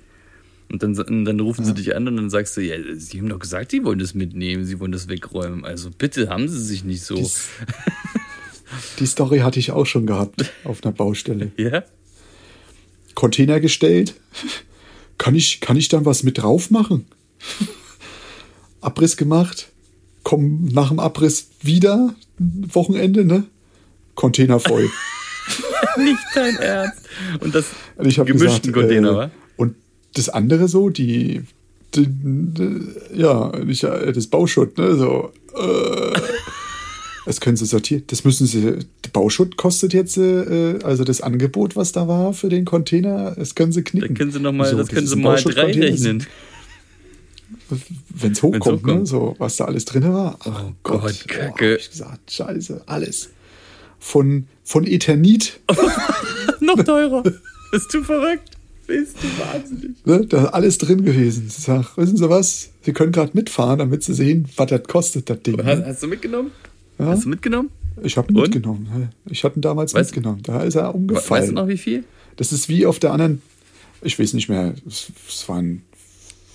Und 0.75 0.83
dann, 0.83 0.99
und 0.99 1.25
dann 1.25 1.39
rufen 1.39 1.65
sie 1.65 1.73
dich 1.73 1.95
an 1.95 2.09
und 2.09 2.17
dann 2.17 2.31
sagst 2.31 2.57
du, 2.57 2.61
ja, 2.61 2.75
sie 2.97 3.21
haben 3.21 3.29
doch 3.29 3.39
gesagt, 3.39 3.71
sie 3.71 3.85
wollen 3.85 4.01
das 4.01 4.13
mitnehmen, 4.13 4.65
sie 4.65 4.81
wollen 4.81 4.91
das 4.91 5.07
wegräumen. 5.09 5.65
Also 5.65 5.89
bitte 5.97 6.29
haben 6.31 6.49
sie 6.49 6.61
sich 6.61 6.83
nicht 6.83 7.05
so. 7.05 7.15
Dies, 7.15 7.49
die 8.99 9.07
Story 9.07 9.39
hatte 9.39 9.61
ich 9.61 9.71
auch 9.71 9.87
schon 9.87 10.05
gehabt 10.05 10.51
auf 10.65 10.83
einer 10.83 10.93
Baustelle. 10.93 11.53
ja? 11.57 11.85
Container 13.15 13.61
gestellt. 13.61 14.15
Kann 15.17 15.37
ich, 15.37 15.61
kann 15.61 15.77
ich 15.77 15.87
dann 15.87 16.05
was 16.05 16.25
mit 16.25 16.39
drauf 16.39 16.73
machen? 16.73 17.07
Abriss 18.81 19.17
gemacht. 19.17 19.69
Komm 20.25 20.65
nach 20.65 20.89
dem 20.89 20.99
Abriss 20.99 21.51
wieder. 21.63 22.17
Wochenende, 22.39 23.25
ne? 23.25 23.45
Container 24.17 24.59
voll. 24.59 24.91
Nicht 25.99 26.19
dein 26.35 26.57
Ernst. 26.57 27.09
Und 27.39 27.55
das 27.55 27.67
Und 27.95 28.09
ich 28.09 28.19
habe 28.19 28.33
gemischten 28.33 28.73
gesagt, 28.73 28.89
Container, 28.89 29.11
äh, 29.11 29.17
wa? 29.17 29.31
Das 30.15 30.29
andere 30.29 30.69
so, 30.69 30.91
die, 30.91 31.43
die, 31.95 32.07
die 32.09 32.81
ja, 33.15 33.53
nicht, 33.65 33.85
äh, 33.85 34.13
das 34.13 34.27
Bauschutt, 34.29 34.79
ne, 34.79 34.95
so, 34.97 35.33
äh, 35.57 36.19
das 37.27 37.41
können 37.41 37.57
Sie 37.57 37.67
sortieren. 37.67 38.05
Das 38.09 38.25
müssen 38.25 38.47
Sie, 38.47 38.61
der 38.63 39.11
Bauschutt 39.13 39.57
kostet 39.57 39.93
jetzt, 39.95 40.17
äh, 40.19 40.79
also 40.85 41.05
das 41.05 41.21
Angebot, 41.21 41.75
was 41.77 41.93
da 41.93 42.07
war 42.07 42.33
für 42.35 42.49
den 42.49 42.65
Container, 42.65 43.35
das 43.37 43.55
können 43.55 43.73
Sie 43.73 43.83
knicken. 43.83 44.09
Dann 44.09 44.17
können 44.17 44.31
sie 44.33 44.41
noch 44.41 44.53
mal, 44.53 44.71
So, 44.71 44.77
das 44.79 44.89
können 44.89 45.07
sie 45.07 45.17
mal 45.17 45.37
drei 45.37 45.43
Bauschuttcontainer. 45.43 45.87
rechnen. 45.87 46.27
Wenn 48.11 48.33
es 48.33 48.43
hochkommt, 48.43 48.65
hochkommt. 48.83 49.01
ne, 49.01 49.07
so, 49.07 49.35
was 49.39 49.57
da 49.57 49.65
alles 49.65 49.85
drin 49.85 50.05
war. 50.13 50.39
Ach 50.41 50.65
Oh 50.67 50.73
Gott, 50.83 51.01
Gott, 51.03 51.25
oh, 51.25 51.29
Kacke. 51.29 51.73
hab 51.73 51.81
ich 51.81 51.91
gesagt, 51.91 52.31
scheiße, 52.31 52.83
alles. 52.87 53.31
Von, 53.99 54.47
von 54.63 54.87
Eternit 54.87 55.61
noch 56.61 56.83
teurer. 56.85 57.23
Bist 57.73 57.93
du 57.95 58.03
verrückt? 58.03 58.51
Bist 58.87 59.17
du 59.23 59.27
wahnsinnig. 59.43 60.05
Ne? 60.05 60.27
Da 60.27 60.43
ist 60.45 60.49
alles 60.55 60.79
drin 60.79 61.05
gewesen. 61.05 61.45
Ich 61.49 61.55
sag, 61.55 61.97
wissen 61.97 62.17
Sie 62.17 62.29
was? 62.29 62.71
Sie 62.83 62.93
können 62.93 63.13
gerade 63.13 63.31
mitfahren, 63.35 63.79
damit 63.79 64.03
Sie 64.03 64.15
sehen, 64.15 64.47
was 64.57 64.67
das 64.69 64.83
kostet, 64.85 65.31
das 65.31 65.41
Ding. 65.43 65.57
Hast, 65.65 65.79
Ne? 65.79 65.87
hast 65.87 66.03
du 66.03 66.07
mitgenommen? 66.09 66.51
Ja? 66.99 67.07
Hast 67.07 67.25
du 67.25 67.29
mitgenommen? 67.31 67.71
Ich 68.03 68.17
habe 68.17 68.33
mitgenommen. 68.33 69.11
Ich 69.27 69.45
hatte 69.45 69.59
ihn 69.59 69.63
damals 69.63 69.95
Weißt- 69.95 70.07
mitgenommen. 70.07 70.43
Da 70.43 70.63
ist 70.65 70.75
er 70.75 70.95
umgefallen. 70.95 71.43
Weißt 71.43 71.51
du 71.51 71.55
noch 71.55 71.69
wie 71.69 71.79
viel? 71.79 72.05
Das 72.37 72.53
ist 72.53 72.69
wie 72.69 72.87
auf 72.87 72.99
der 72.99 73.13
anderen, 73.13 73.41
ich 74.03 74.19
weiß 74.19 74.33
nicht 74.35 74.49
mehr, 74.49 74.75
es, 74.87 75.07
es 75.29 75.49
waren 75.49 75.83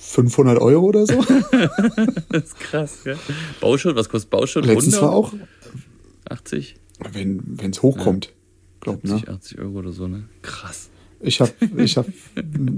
500 0.01 0.59
Euro 0.59 0.86
oder 0.88 1.05
so. 1.07 1.13
Das 2.30 2.43
ist 2.43 2.59
krass, 2.59 2.97
ja. 3.05 3.15
Bauschutt, 3.61 3.95
was 3.95 4.09
kostet 4.09 4.30
Bauschutt? 4.30 4.65
Letztens 4.65 4.95
100? 4.95 5.01
war 5.01 5.11
auch, 5.17 5.34
80? 6.30 6.75
wenn 7.13 7.41
es 7.71 7.82
hochkommt, 7.82 8.34
glaub, 8.82 9.03
ne? 9.03 9.11
70, 9.11 9.30
80 9.30 9.59
Euro 9.59 9.80
oder 9.80 9.91
so, 9.93 10.07
ne? 10.07 10.23
Krass. 10.41 10.89
Ich 11.22 11.41
habe, 11.41 11.51
ich 11.78 11.97
hab, 11.97 12.05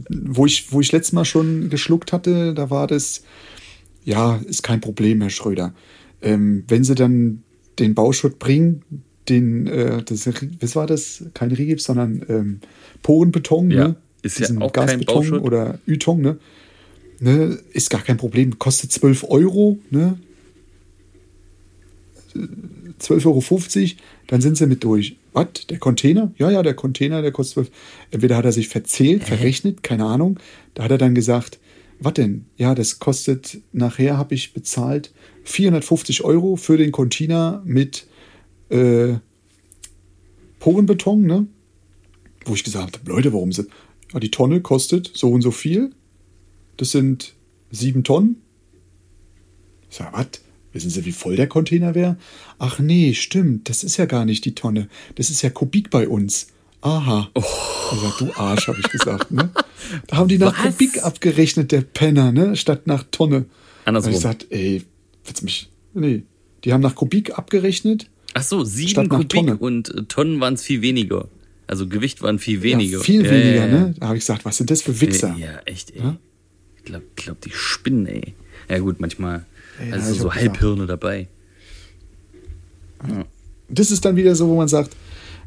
wo 0.10 0.46
ich, 0.46 0.72
wo 0.72 0.82
ich 0.82 0.92
letztes 0.92 1.14
Mal 1.14 1.26
schon 1.26 1.70
geschluckt 1.70 2.12
hatte, 2.12 2.54
da 2.54 2.70
war 2.70 2.88
das, 2.88 3.24
ja, 4.04 4.38
ist 4.48 4.64
kein 4.64 4.82
Problem, 4.82 5.22
Herr 5.22 5.30
Schröder. 5.30 5.74
Ähm, 6.22 6.64
wenn 6.68 6.84
Sie 6.84 6.96
dann 6.96 7.44
den 7.80 7.94
Bauschutt 7.94 8.40
bringen, 8.40 8.84
den, 9.30 9.68
äh, 9.68 10.04
das, 10.04 10.28
was 10.60 10.76
war 10.76 10.88
das? 10.88 11.24
Kein 11.34 11.52
Rigips, 11.52 11.84
sondern 11.84 12.26
ähm, 12.30 12.60
Porenbeton, 13.04 13.70
Ja, 13.72 13.88
ne? 13.90 13.96
ist 14.24 14.40
ja 14.40 14.48
Diesen 14.48 14.62
auch 14.62 14.74
kein 14.74 14.88
Gasbeton 14.88 15.16
Bauschutt. 15.16 15.44
oder 15.44 15.80
Ytong, 15.88 16.22
ne? 16.22 16.38
ne? 17.20 17.60
Ist 17.74 17.90
gar 17.92 18.02
kein 18.02 18.18
Problem. 18.18 18.58
Kostet 18.58 18.92
12 18.92 19.26
Euro, 19.30 19.78
ne? 19.92 20.18
12,50 23.02 23.26
Euro, 23.26 23.96
dann 24.28 24.42
sind 24.42 24.58
sie 24.58 24.68
mit 24.68 24.84
durch. 24.84 25.18
Was? 25.34 25.48
Der 25.70 25.80
Container? 25.80 26.32
Ja, 26.38 26.52
ja, 26.52 26.62
der 26.64 26.74
Container, 26.74 27.22
der 27.22 27.32
kostet 27.32 27.66
12. 27.66 27.72
Entweder 28.12 28.38
hat 28.38 28.46
er 28.46 28.52
sich 28.52 28.68
verzählt, 28.68 29.24
verrechnet, 29.24 29.84
keine 29.84 30.06
Ahnung. 30.06 30.40
Da 30.74 30.84
hat 30.84 30.92
er 30.92 30.98
dann 30.98 31.16
gesagt, 31.16 31.60
was 32.00 32.14
denn? 32.14 32.46
Ja, 32.58 32.76
das 32.76 33.00
kostet, 33.00 33.60
nachher 33.72 34.18
habe 34.18 34.36
ich 34.36 34.54
bezahlt 34.54 35.12
450 35.44 36.24
Euro 36.24 36.56
für 36.56 36.78
den 36.78 36.92
Container 36.92 37.62
mit 37.66 38.08
äh, 38.70 39.16
Porenbeton, 40.60 41.22
ne? 41.22 41.48
Wo 42.46 42.54
ich 42.54 42.64
gesagt 42.64 43.00
habe, 43.00 43.12
Leute, 43.12 43.34
warum 43.34 43.52
sind. 43.52 43.70
Ja, 44.14 44.20
die 44.20 44.32
Tonne 44.32 44.62
kostet 44.62 45.12
so 45.14 45.30
und 45.32 45.42
so 45.42 45.52
viel. 45.52 45.92
Das 46.78 46.92
sind 46.92 47.36
sieben 47.70 48.04
Tonnen. 48.04 48.42
Ich 49.90 49.98
sag, 49.98 50.14
was? 50.14 50.42
Wissen 50.74 50.90
Sie, 50.90 51.06
wie 51.06 51.12
voll 51.12 51.36
der 51.36 51.48
Container 51.48 51.96
wäre? 51.96 52.18
Ach 52.60 52.80
nee, 52.80 53.14
stimmt, 53.14 53.68
das 53.70 53.84
ist 53.84 53.98
ja 53.98 54.06
gar 54.06 54.26
nicht 54.26 54.46
die 54.46 54.56
Tonne. 54.56 54.88
Das 55.16 55.30
ist 55.30 55.42
ja 55.42 55.50
Kubik 55.50 55.90
bei 55.90 56.08
uns. 56.08 56.48
Aha. 56.82 57.30
Oh. 57.36 57.44
Sag, 58.02 58.18
du 58.20 58.34
Arsch, 58.36 58.68
habe 58.68 58.80
ich 58.80 58.90
gesagt. 58.90 59.32
Ne? 59.32 59.50
Da 60.08 60.18
haben 60.18 60.30
die 60.30 60.38
nach 60.38 60.58
Was? 60.58 60.78
Kubik 60.78 61.04
abgerechnet, 61.04 61.72
der 61.72 61.82
Penner, 61.82 62.32
ne? 62.32 62.56
statt 62.56 62.88
nach 62.88 63.04
Tonne. 63.12 63.46
Andersrum. 63.86 64.12
Und 64.14 64.18
ich 64.18 64.24
gesagt, 64.24 64.48
ey, 64.50 64.84
willst 65.26 65.44
mich. 65.44 65.70
Nee. 65.94 66.24
Die 66.64 66.72
haben 66.74 66.82
nach 66.82 66.96
Kubik 66.96 67.38
abgerechnet. 67.38 68.08
Ach 68.34 68.44
so, 68.44 68.64
sieben 68.64 68.90
Statt 68.90 69.08
nach 69.08 69.18
Kubik 69.18 69.30
Tonne. 69.30 69.58
und 69.58 69.94
äh, 69.94 70.04
Tonnen 70.04 70.40
waren 70.40 70.54
es 70.54 70.64
viel 70.64 70.82
weniger. 70.82 71.28
Also 71.68 71.88
Gewicht 71.88 72.22
waren 72.22 72.40
viel 72.40 72.62
weniger. 72.64 72.98
Ja, 73.00 73.04
viel 73.04 73.26
Ja, 73.26 73.32
weniger, 73.32 73.56
ja, 73.56 73.68
ne? 73.68 73.96
Da 74.00 74.08
habe 74.08 74.18
ich 74.18 74.22
gesagt, 74.22 74.46
was 74.46 74.58
sind 74.58 74.72
das 74.72 74.82
für 74.82 75.00
Wichser? 75.02 75.36
Ja, 75.38 75.60
echt, 75.66 75.92
ey. 75.92 76.02
Ich 76.78 76.84
glaube, 76.86 77.06
glaub, 77.16 77.40
die 77.42 77.52
spinnen, 77.54 78.08
ey. 78.08 78.34
Ja, 78.70 78.80
gut, 78.80 79.00
manchmal. 79.00 79.46
Ey, 79.80 79.92
also 79.94 80.14
so. 80.14 80.34
Halbhirne 80.34 80.86
dabei. 80.86 81.28
Das 83.70 83.92
ist 83.92 84.06
dann 84.06 84.16
wieder 84.16 84.36
so, 84.36 84.48
wo 84.48 84.56
man 84.56 84.68
sagt, 84.68 84.96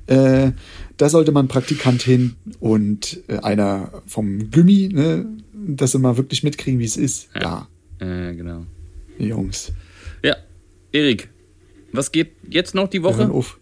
äh, 0.06 0.50
da 0.96 1.08
sollte 1.08 1.32
man 1.32 1.48
Praktikant 1.48 2.02
hin 2.02 2.34
und 2.60 3.20
äh, 3.28 3.38
einer 3.38 4.02
vom 4.06 4.50
Gummi, 4.50 4.88
ne, 4.92 5.26
dass 5.52 5.92
sie 5.92 5.98
mal 5.98 6.16
wirklich 6.16 6.42
mitkriegen, 6.42 6.80
wie 6.80 6.84
es 6.84 6.96
ist. 6.96 7.28
Ja, 7.40 7.68
Äh, 8.00 8.34
genau. 8.34 8.66
Jungs. 9.18 9.72
Ja, 10.24 10.36
Erik, 10.92 11.28
was 11.92 12.10
geht 12.10 12.32
jetzt 12.50 12.74
noch 12.74 12.88
die 12.88 13.02
Wir 13.02 13.16
hören 13.16 13.28
Woche? 13.28 13.34
auf. 13.38 13.60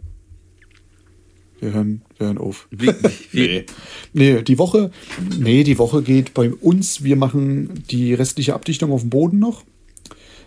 Wir 1.61 1.73
hören, 1.75 2.03
wir 2.19 2.27
hören 2.27 2.39
auf. 2.39 2.67
Wie, 2.71 2.89
wie, 2.89 2.95
wie, 3.33 3.67
Nee, 4.15 4.43
die 4.43 4.59
Woche, 4.59 4.91
nee, 5.39 5.63
die 5.65 5.79
Woche 5.79 6.03
geht 6.03 6.35
bei 6.35 6.51
uns. 6.51 7.05
Wir 7.05 7.17
machen 7.17 7.85
die 7.91 8.15
restliche 8.15 8.55
Abdichtung 8.55 8.91
auf 8.91 9.03
dem 9.03 9.11
Boden 9.11 9.39
noch. 9.39 9.65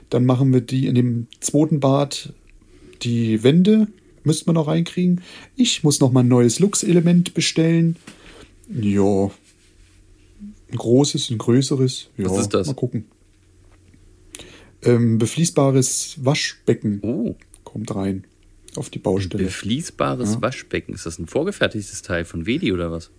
Dann 0.09 0.25
machen 0.25 0.53
wir 0.53 0.61
die 0.61 0.87
in 0.87 0.95
dem 0.95 1.27
zweiten 1.39 1.79
Bad 1.79 2.33
die 3.01 3.43
Wände, 3.43 3.87
müssten 4.23 4.47
wir 4.47 4.53
noch 4.53 4.67
reinkriegen. 4.67 5.21
Ich 5.55 5.83
muss 5.83 5.99
noch 5.99 6.11
mal 6.11 6.21
ein 6.21 6.27
neues 6.27 6.59
Lux-Element 6.59 7.33
bestellen. 7.33 7.97
Ja, 8.69 9.29
ein 10.71 10.77
großes, 10.77 11.29
ein 11.29 11.37
größeres. 11.37 12.09
Ja, 12.17 12.29
Was 12.29 12.39
ist 12.39 12.53
das? 12.53 12.67
Mal 12.67 12.73
gucken. 12.73 13.05
Ähm, 14.83 15.17
befließbares 15.17 16.17
Waschbecken 16.23 16.99
Oh, 17.01 17.35
kommt 17.63 17.93
rein 17.95 18.25
auf 18.75 18.89
die 18.89 18.99
Baustelle. 18.99 19.43
befließbares 19.45 20.41
Waschbecken. 20.41 20.93
Ist 20.93 21.05
das 21.05 21.17
ein 21.17 21.27
vorgefertigtes 21.27 22.01
Teil 22.01 22.25
von 22.25 22.45
Wedi 22.45 22.71
oder 22.71 22.91
was? 22.91 23.09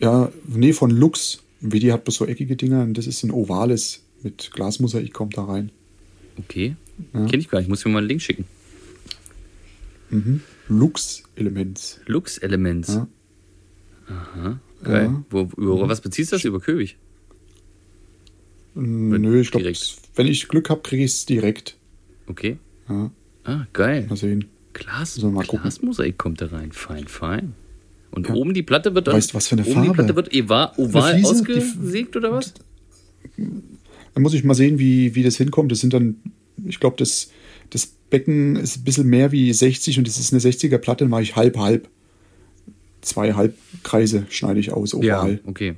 Ja, 0.00 0.30
nee, 0.46 0.72
von 0.72 0.90
Lux. 0.90 1.42
Wie 1.60 1.80
die 1.80 1.92
hat 1.92 2.04
bloß 2.04 2.16
so 2.16 2.26
eckige 2.26 2.54
Dinger 2.56 2.82
und 2.82 2.94
das 2.98 3.06
ist 3.06 3.22
ein 3.22 3.30
ovales 3.30 4.02
mit 4.22 4.50
Glasmosaik 4.52 5.12
kommt 5.12 5.36
da 5.38 5.44
rein. 5.44 5.72
Okay. 6.38 6.76
Kenn 7.12 7.40
ich 7.40 7.48
gar 7.48 7.58
nicht. 7.58 7.68
Muss 7.68 7.84
mir 7.84 7.90
mal 7.92 7.98
einen 7.98 8.08
Link 8.08 8.22
schicken. 8.22 8.44
Lux-Elements. 10.68 12.00
Lux 12.06 12.38
Elements. 12.38 12.94
Ja. 12.94 13.08
Aha. 14.08 14.60
Geil. 14.84 15.04
Ja. 15.06 15.24
Wo, 15.30 15.40
über 15.56 15.88
was 15.88 16.00
beziehst 16.00 16.32
du 16.32 16.36
das? 16.36 16.44
Über 16.44 16.60
Köbig? 16.60 16.96
Nö, 18.74 19.40
ich 19.40 19.50
glaube, 19.50 19.72
wenn 20.14 20.26
ich 20.26 20.48
Glück 20.48 20.68
habe, 20.70 20.82
kriege 20.82 21.04
ich 21.04 21.12
es 21.12 21.26
direkt. 21.26 21.76
Okay. 22.26 22.58
Ja, 22.88 23.10
Ah, 23.44 23.66
geil. 23.72 24.06
mal 24.08 24.16
sehen. 24.16 24.46
Glas, 24.74 25.20
mal? 25.22 25.44
Glasmosaik 25.46 26.18
kommt 26.18 26.40
da 26.42 26.46
rein. 26.46 26.72
Fein, 26.72 27.08
fein. 27.08 27.54
Und 28.10 28.28
Ja. 28.28 28.34
oben 28.34 28.52
die 28.54 28.62
Platte 28.62 28.94
wird 28.94 29.06
dann. 29.06 29.14
Weißt 29.14 29.30
du, 29.32 29.34
was 29.34 29.48
für 29.48 29.54
eine 29.56 29.62
oben 29.64 29.72
Farbe? 29.72 29.88
die 29.88 29.94
Platte 29.94 30.16
wird 30.16 30.34
oval 30.78 31.12
Fliese, 31.14 31.28
ausgesägt 31.28 32.16
oder 32.16 32.32
was? 32.32 32.54
Dann 34.16 34.22
muss 34.22 34.32
ich 34.32 34.44
mal 34.44 34.54
sehen, 34.54 34.78
wie, 34.78 35.14
wie 35.14 35.22
das 35.22 35.36
hinkommt. 35.36 35.70
Das 35.70 35.80
sind 35.80 35.92
dann, 35.92 36.16
ich 36.66 36.80
glaube, 36.80 36.96
das, 36.98 37.28
das 37.68 37.84
Becken 38.08 38.56
ist 38.56 38.78
ein 38.78 38.84
bisschen 38.84 39.06
mehr 39.08 39.30
wie 39.30 39.52
60 39.52 39.98
und 39.98 40.08
das 40.08 40.18
ist 40.18 40.32
eine 40.32 40.40
60er 40.40 40.78
Platte, 40.78 41.04
dann 41.04 41.10
mache 41.10 41.20
ich 41.22 41.36
halb, 41.36 41.58
halb. 41.58 41.86
Zwei 43.02 43.34
Halbkreise 43.34 44.24
schneide 44.30 44.58
ich 44.58 44.72
aus, 44.72 44.94
oval. 44.94 45.40
okay. 45.44 45.74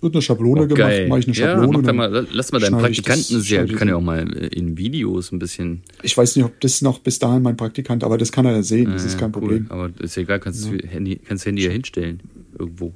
Wird 0.00 0.14
eine 0.14 0.22
Schablone 0.22 0.62
Oh, 0.62 0.66
gemacht, 0.66 0.92
mache 1.08 1.20
ich 1.20 1.26
eine 1.28 1.36
ja, 1.36 1.52
Schablone. 1.54 1.78
da 1.78 1.82
dann 1.82 1.96
mal, 1.96 2.26
lass 2.32 2.50
mal 2.50 2.60
deinen 2.60 2.68
ich 2.90 3.02
das- 3.02 3.04
Praktikanten 3.04 3.40
sehr, 3.42 3.64
ich 3.66 3.74
kann 3.76 3.88
ja 3.88 3.96
auch 3.96 4.00
mal 4.00 4.26
in 4.32 4.78
Videos 4.78 5.30
ein 5.32 5.38
bisschen. 5.38 5.82
Ich 6.02 6.16
weiß 6.16 6.34
nicht, 6.36 6.46
ob 6.46 6.58
das 6.62 6.80
noch 6.80 7.00
bis 7.00 7.18
dahin 7.18 7.42
mein 7.42 7.58
Praktikant, 7.58 8.04
aber 8.04 8.16
das 8.16 8.32
kann 8.32 8.46
er 8.46 8.52
ja 8.52 8.62
sehen, 8.62 8.90
das 8.90 9.04
ist 9.04 9.16
äh, 9.16 9.18
kein 9.18 9.26
cool. 9.34 9.40
Problem. 9.40 9.66
Aber 9.68 9.90
ist 10.00 10.16
ja 10.16 10.22
egal, 10.22 10.40
kannst 10.40 10.64
das 10.64 10.72
Handy, 10.90 11.16
kannst 11.16 11.42
das 11.42 11.46
Handy 11.46 11.64
ja 11.66 11.70
hinstellen. 11.70 12.20
Irgendwo. 12.58 12.94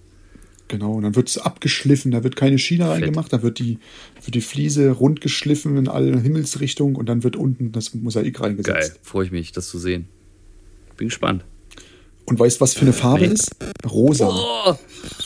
Genau, 0.70 0.92
und 0.92 1.02
dann 1.02 1.16
wird 1.16 1.28
es 1.28 1.36
abgeschliffen, 1.36 2.12
da 2.12 2.22
wird 2.22 2.36
keine 2.36 2.56
Schiene 2.56 2.84
Fett. 2.84 2.92
reingemacht, 3.02 3.32
da 3.32 3.42
wird 3.42 3.58
die, 3.58 3.78
wird 4.22 4.36
die 4.36 4.40
Fliese 4.40 4.92
rund 4.92 5.20
geschliffen 5.20 5.76
in 5.76 5.88
alle 5.88 6.16
Himmelsrichtungen 6.20 6.94
und 6.94 7.08
dann 7.08 7.24
wird 7.24 7.34
unten 7.34 7.72
das 7.72 7.92
Mosaik 7.92 8.34
Geil. 8.34 8.50
reingesetzt. 8.50 9.00
Freue 9.02 9.24
ich 9.26 9.32
mich, 9.32 9.50
das 9.50 9.68
zu 9.68 9.80
sehen. 9.80 10.06
Bin 10.96 11.08
gespannt. 11.08 11.44
Und 12.26 12.38
weißt 12.38 12.58
du, 12.58 12.60
was 12.60 12.74
für 12.74 12.82
eine 12.82 12.92
Farbe 12.92 13.26
Nee. 13.26 13.34
ist? 13.34 13.50
Rosa. 13.84 14.28
Oh, 14.30 14.76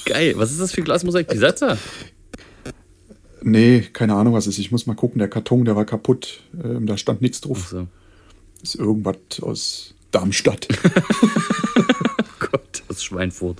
geil. 0.07 0.33
Was 0.37 0.51
ist 0.51 0.61
das 0.63 0.73
für 0.73 0.81
Glasmosaik? 0.81 1.29
Pisazza? 1.29 1.77
Nee, 3.43 3.83
keine 3.93 4.15
Ahnung, 4.15 4.33
was 4.33 4.47
es 4.47 4.55
ist. 4.55 4.61
Ich 4.61 4.71
muss 4.73 4.87
mal 4.87 4.95
gucken, 4.97 5.19
der 5.19 5.29
Karton, 5.29 5.67
der 5.67 5.77
war 5.77 5.85
kaputt. 5.85 6.41
Ähm, 6.65 6.87
da 6.87 6.97
stand 6.97 7.21
nichts 7.21 7.43
drauf. 7.43 7.69
So. 7.71 7.87
Ist 8.63 8.77
irgendwas 8.77 9.17
aus 9.43 9.95
Darmstadt. 10.11 10.69
Gott, 12.39 12.83
aus 12.89 13.05
Schweinfurt. 13.05 13.59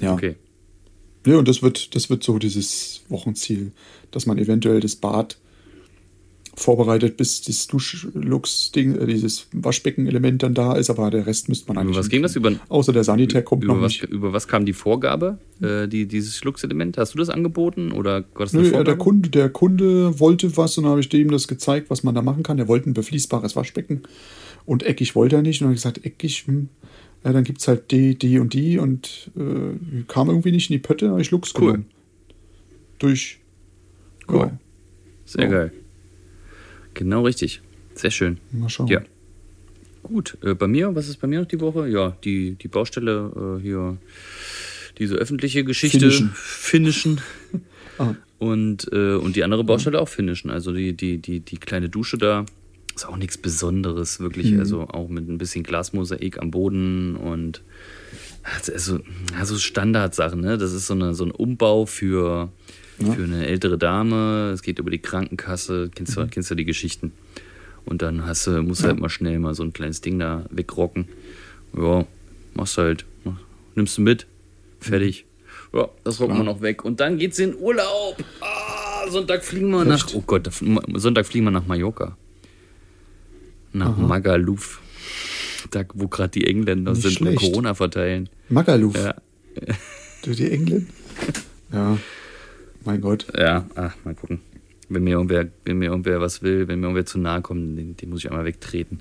Ja. 0.00 0.12
Okay. 0.12 0.36
Ja, 1.26 1.38
und 1.38 1.48
das 1.48 1.62
wird, 1.62 1.94
das 1.94 2.08
wird 2.08 2.22
so 2.22 2.38
dieses 2.38 3.02
Wochenziel, 3.08 3.72
dass 4.12 4.26
man 4.26 4.38
eventuell 4.38 4.80
das 4.80 4.94
Bad 4.94 5.38
vorbereitet, 6.56 7.16
bis 7.18 7.42
das 7.42 7.66
Duschlux-Ding, 7.66 8.96
äh, 8.96 9.06
dieses 9.06 9.46
Waschbecken-Element 9.52 10.42
dann 10.42 10.54
da 10.54 10.74
ist, 10.74 10.88
aber 10.88 11.10
der 11.10 11.26
Rest 11.26 11.48
müsste 11.48 11.68
man 11.68 11.76
eigentlich. 11.76 11.96
Über 11.96 12.00
was 12.00 12.08
ging 12.08 12.22
das? 12.22 12.34
Über. 12.34 12.52
Außer 12.68 12.92
der 12.92 13.04
Sanitär 13.04 13.42
kommt 13.42 13.64
über, 13.64 13.74
noch 13.74 13.82
was, 13.82 13.92
nicht. 13.92 14.04
über 14.04 14.32
was 14.32 14.48
kam 14.48 14.64
die 14.64 14.72
Vorgabe, 14.72 15.38
äh, 15.60 15.86
die, 15.86 16.06
dieses 16.06 16.36
Schluckselement? 16.36 16.96
Hast 16.96 17.14
du 17.14 17.18
das 17.18 17.28
angeboten 17.28 17.92
oder 17.92 18.24
war 18.34 18.46
das 18.46 18.54
eine 18.54 18.62
Nö, 18.62 18.68
äh, 18.68 18.70
Vorgabe? 18.70 18.84
der, 18.84 18.96
Kunde, 18.96 19.28
der 19.28 19.48
Kunde 19.50 20.18
wollte 20.18 20.56
was 20.56 20.78
und 20.78 20.84
dann 20.84 20.92
habe 20.92 21.00
ich 21.00 21.10
dem 21.10 21.30
das 21.30 21.46
gezeigt, 21.46 21.90
was 21.90 22.02
man 22.02 22.14
da 22.14 22.22
machen 22.22 22.42
kann. 22.42 22.58
Er 22.58 22.68
wollte 22.68 22.88
ein 22.88 22.94
befließbares 22.94 23.54
Waschbecken 23.54 24.02
und 24.64 24.82
eckig 24.82 25.14
wollte 25.14 25.36
er 25.36 25.42
nicht. 25.42 25.60
Und 25.60 25.66
dann 25.66 25.68
habe 25.68 25.76
ich 25.76 25.82
gesagt, 25.82 26.04
eckig, 26.06 26.44
hm, 26.46 26.70
ja, 27.26 27.32
dann 27.32 27.42
gibt 27.44 27.60
es 27.60 27.66
halt 27.68 27.90
die, 27.90 28.16
die 28.16 28.38
und 28.38 28.54
die 28.54 28.78
und 28.78 29.30
äh, 29.36 30.02
kam 30.06 30.28
irgendwie 30.28 30.52
nicht 30.52 30.70
in 30.70 30.74
die 30.74 30.78
Pötte, 30.78 31.10
habe 31.10 31.20
ich 31.20 31.30
Lux 31.32 31.52
Cool. 31.56 31.72
genommen. 31.72 31.86
Durch. 33.00 33.40
Cool. 34.28 34.38
Ja, 34.46 34.58
Sehr 35.24 35.44
Ja. 35.44 35.50
geil. 35.50 35.72
Genau 36.94 37.22
richtig. 37.22 37.60
Sehr 37.94 38.10
schön. 38.10 38.38
mal 38.52 38.68
schauen. 38.68 38.86
Ja. 38.88 39.02
gut. 40.02 40.38
Äh, 40.42 40.54
bei 40.54 40.68
mir, 40.68 40.94
was 40.94 41.08
ist 41.08 41.16
bei 41.20 41.26
mir 41.26 41.40
noch 41.40 41.48
die 41.48 41.60
Woche? 41.60 41.88
Ja, 41.88 42.16
die, 42.24 42.54
die 42.54 42.68
Baustelle 42.68 43.58
äh, 43.58 43.62
hier, 43.62 43.96
diese 44.98 45.16
öffentliche 45.16 45.64
Geschichte 45.64 45.98
Finnischen. 45.98 46.30
finnischen. 46.34 47.20
Ah. 47.98 48.14
Und, 48.38 48.92
äh, 48.92 49.14
und 49.14 49.36
die 49.36 49.42
andere 49.42 49.64
Baustelle 49.64 49.98
auch 49.98 50.08
finnischen. 50.10 50.50
Also 50.50 50.70
die, 50.70 50.92
die, 50.94 51.16
die, 51.16 51.40
die 51.40 51.56
kleine 51.56 51.88
Dusche 51.88 52.18
da 52.18 52.44
ist 52.96 53.06
auch 53.06 53.16
nichts 53.16 53.38
Besonderes, 53.38 54.20
wirklich. 54.20 54.52
Mhm. 54.52 54.60
Also 54.60 54.82
auch 54.88 55.08
mit 55.08 55.28
ein 55.28 55.38
bisschen 55.38 55.62
Glasmosaik 55.62 56.38
am 56.40 56.50
Boden 56.50 57.16
und 57.16 57.62
also, 58.72 59.00
also 59.38 59.58
Standardsachen, 59.58 60.40
ne? 60.40 60.56
Das 60.58 60.72
ist 60.72 60.86
so, 60.86 60.94
eine, 60.94 61.14
so 61.14 61.24
ein 61.24 61.30
Umbau 61.32 61.84
für, 61.86 62.50
für 62.98 63.24
eine 63.24 63.46
ältere 63.46 63.76
Dame. 63.76 64.50
Es 64.54 64.62
geht 64.62 64.78
über 64.78 64.90
die 64.90 65.00
Krankenkasse, 65.00 65.90
kennst 65.94 66.16
du, 66.16 66.26
kennst 66.28 66.50
du 66.50 66.54
die 66.54 66.64
Geschichten. 66.64 67.12
Und 67.84 68.02
dann 68.02 68.24
hast 68.26 68.46
du, 68.46 68.62
musst 68.62 68.82
du 68.82 68.88
halt 68.88 68.98
mal 69.00 69.08
schnell 69.08 69.38
mal 69.38 69.54
so 69.54 69.62
ein 69.62 69.72
kleines 69.72 70.00
Ding 70.00 70.18
da 70.18 70.44
wegrocken. 70.50 71.08
Ja, 71.76 72.04
machst 72.54 72.78
halt. 72.78 73.04
Mach- 73.24 73.38
Nimmst 73.74 73.98
du 73.98 74.02
mit, 74.02 74.26
fertig. 74.80 75.24
Ja, 75.74 75.88
das 76.04 76.18
rocken 76.20 76.36
wir 76.38 76.44
noch 76.44 76.62
weg. 76.62 76.84
Und 76.84 77.00
dann 77.00 77.18
geht's 77.18 77.38
in 77.38 77.54
Urlaub. 77.56 78.16
Ah, 78.40 79.08
Sonntag 79.10 79.44
fliegen 79.44 79.70
wir 79.70 79.84
nach. 79.84 79.96
Echt? 80.06 80.14
Oh 80.14 80.22
Gott, 80.26 80.48
Sonntag 80.94 81.26
fliegen 81.26 81.44
wir 81.46 81.50
nach 81.50 81.66
Mallorca. 81.66 82.16
Nach 83.78 83.96
Magaluf. 83.96 84.80
Da, 85.70 85.84
wo 85.94 86.08
gerade 86.08 86.30
die 86.30 86.46
Engländer 86.46 86.92
Nicht 86.92 87.02
sind 87.02 87.20
und 87.20 87.28
schlecht. 87.28 87.38
Corona 87.40 87.74
verteilen. 87.74 88.28
Magaluf. 88.48 88.94
Ja, 88.96 89.14
Du 90.22 90.32
die 90.32 90.50
Engländer? 90.50 90.86
Ja. 91.72 91.98
Mein 92.84 93.00
Gott. 93.00 93.26
ja, 93.36 93.68
ach, 93.74 93.94
mal 94.04 94.14
gucken. 94.14 94.40
Wenn 94.88 95.02
mir 95.04 95.10
irgendwer, 95.14 95.48
wenn 95.64 95.78
mir 95.78 95.86
irgendwer 95.90 96.20
was 96.20 96.42
will, 96.42 96.68
wenn 96.68 96.78
mir 96.80 96.86
irgendwer 96.86 97.06
zu 97.06 97.18
nahe 97.18 97.42
kommt, 97.42 97.76
den, 97.76 97.96
den 97.96 98.10
muss 98.10 98.20
ich 98.20 98.30
einmal 98.30 98.44
wegtreten. 98.44 99.00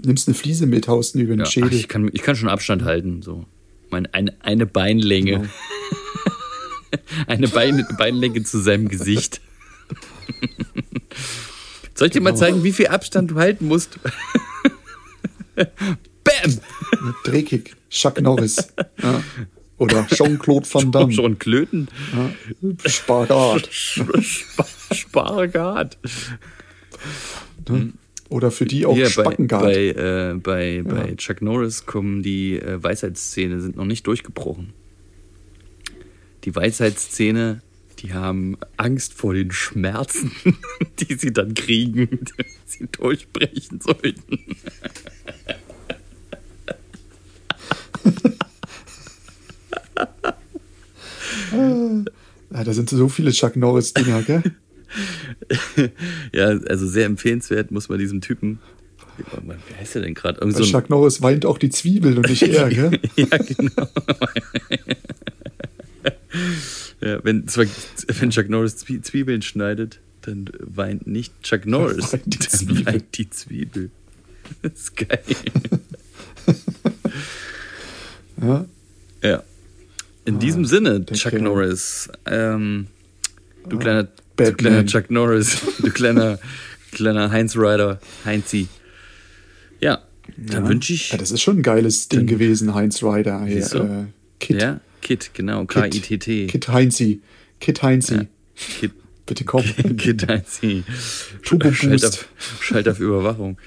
Nimmst 0.00 0.28
eine 0.28 0.34
Fliese 0.36 0.66
mit, 0.66 0.86
haust 0.86 1.16
ihn 1.16 1.22
über 1.22 1.34
den 1.34 1.40
Ja, 1.40 1.46
ach, 1.46 1.50
Schädel. 1.50 1.72
ich, 1.74 1.88
kann, 1.88 2.08
ich 2.12 2.22
kann 2.22 2.36
schon 2.36 2.48
Abstand 2.48 2.84
halten. 2.84 3.20
So. 3.22 3.46
Mein, 3.90 4.06
eine, 4.14 4.32
eine 4.42 4.64
Beinlänge. 4.64 5.30
Genau. 5.32 5.44
Eine 7.26 7.48
Bein, 7.48 7.84
Beinlänge 7.98 8.44
zu 8.44 8.60
seinem 8.60 8.88
Gesicht. 8.88 9.37
Soll 11.98 12.06
ich 12.06 12.12
dir 12.12 12.20
mal 12.20 12.30
Genau. 12.30 12.40
zeigen, 12.40 12.62
wie 12.62 12.72
viel 12.72 12.86
Abstand 12.86 13.32
du 13.32 13.34
halten 13.36 13.66
musst? 13.66 13.98
Bam! 15.56 16.58
Dreckig. 17.24 17.74
Chuck 17.90 18.20
Norris. 18.20 18.72
Ja. 19.02 19.20
Oder 19.78 20.06
Jean-Claude 20.06 20.66
Van 20.72 20.92
Damme. 20.92 21.12
Schon 21.12 21.38
Klöten. 21.40 21.88
Ja. 22.14 22.30
Spagat. 22.88 23.68
Sp 23.72 24.06
Spagat. 24.92 25.98
Oder 28.28 28.50
für 28.52 28.64
die 28.64 28.86
auch 28.86 28.94
bei, 28.96 29.06
Spackengart. 29.08 29.62
bei, 29.62 29.74
äh, 29.88 30.34
bei, 30.34 30.82
bei 30.84 31.08
Ja. 31.08 31.14
Chuck 31.16 31.42
Norris 31.42 31.84
kommen 31.86 32.22
die 32.22 32.58
äh, 32.60 32.80
Weisheitszähne, 32.82 33.60
sind 33.60 33.76
noch 33.76 33.84
nicht 33.86 34.06
durchgebrochen. 34.06 34.72
Die 36.44 36.54
Weisheitszähne, 36.54 37.62
die 38.00 38.12
haben 38.14 38.56
Angst 38.76 39.14
vor 39.14 39.34
den 39.34 39.50
Schmerzen, 39.50 40.30
die 41.00 41.14
sie 41.14 41.32
dann 41.32 41.54
kriegen, 41.54 42.08
wenn 42.36 42.46
sie 42.64 42.86
durchbrechen 42.90 43.80
sollten. 43.80 44.38
ja, 52.50 52.64
da 52.64 52.72
sind 52.72 52.88
so 52.90 53.08
viele 53.08 53.32
Chuck 53.32 53.56
Norris-Dinger, 53.56 54.22
gell? 54.22 54.42
Ja, 56.32 56.46
also 56.46 56.86
sehr 56.86 57.06
empfehlenswert 57.06 57.70
muss 57.70 57.88
man 57.88 57.98
diesem 57.98 58.20
Typen. 58.20 58.60
Wie 59.16 59.74
heißt 59.74 59.96
der 59.96 60.02
denn 60.02 60.14
gerade? 60.14 60.40
So 60.52 60.62
Chuck 60.64 60.88
Norris 60.88 61.20
weint 61.20 61.44
auch 61.44 61.58
die 61.58 61.70
Zwiebel 61.70 62.16
und 62.16 62.28
nicht 62.28 62.42
er, 62.42 62.68
gell? 62.68 63.00
Ja, 63.16 63.36
genau. 63.36 63.88
ja, 67.00 67.24
wenn, 67.24 67.44
wenn 67.46 68.30
Chuck 68.30 68.48
Norris 68.48 68.76
Zwie 68.76 69.00
Zwiebeln 69.00 69.42
schneidet, 69.42 70.00
dann 70.22 70.50
weint 70.60 71.06
nicht 71.06 71.32
Chuck 71.42 71.64
Norris, 71.66 72.12
weint 72.12 72.26
die 72.26 72.38
dann 72.38 72.48
Zwiebel. 72.48 72.86
weint 72.86 73.18
die 73.18 73.30
Zwiebel. 73.30 73.90
Das 74.62 74.72
ist 74.72 74.96
geil. 74.96 75.20
Ja. 78.40 78.64
Ja. 79.22 79.42
In 80.24 80.38
diesem 80.38 80.64
Sinne, 80.64 81.04
Ah, 81.10 81.14
Chuck 81.14 81.30
Kerl. 81.32 81.42
Norris, 81.42 82.08
ähm, 82.26 82.86
du, 83.68 83.78
kleiner, 83.78 84.08
du 84.36 84.52
kleiner 84.52 84.84
Chuck 84.86 85.10
Norris, 85.10 85.58
du 85.78 85.90
kleiner, 85.90 86.38
kleiner 86.92 87.30
Heinz 87.30 87.56
Rider, 87.56 87.98
Heinzi. 88.24 88.68
Ja, 89.80 90.02
dann 90.36 90.64
Ja. 90.64 90.68
wünsche 90.68 90.92
ich. 90.92 91.10
Ja, 91.12 91.18
das 91.18 91.30
ist 91.30 91.40
schon 91.40 91.58
ein 91.58 91.62
geiles 91.62 92.08
Ding 92.08 92.26
gewesen, 92.26 92.74
Heinz 92.74 93.02
Rider. 93.02 93.44
Äh, 93.46 94.04
Kit. 94.38 94.62
Ja, 94.62 94.80
Kit, 95.02 95.30
genau, 95.34 95.64
Kit. 95.64 95.92
K-I-T-T. 95.92 96.46
Kit 96.46 96.68
Heinzi. 96.68 97.20
Kit 97.60 97.82
Heinzi. 97.82 98.14
Ja. 98.14 98.26
Kit, 98.80 98.92
Bitte 99.26 99.44
komm. 99.44 99.62
Kit 99.98 100.26
Heinzi. 100.26 100.84
Turbo 101.42 101.70
Schalt 101.72 102.00
Boost. 102.00 102.06
auf, 102.06 102.28
Schalt 102.64 102.88
auf 102.88 102.98
Überwachung. 102.98 103.58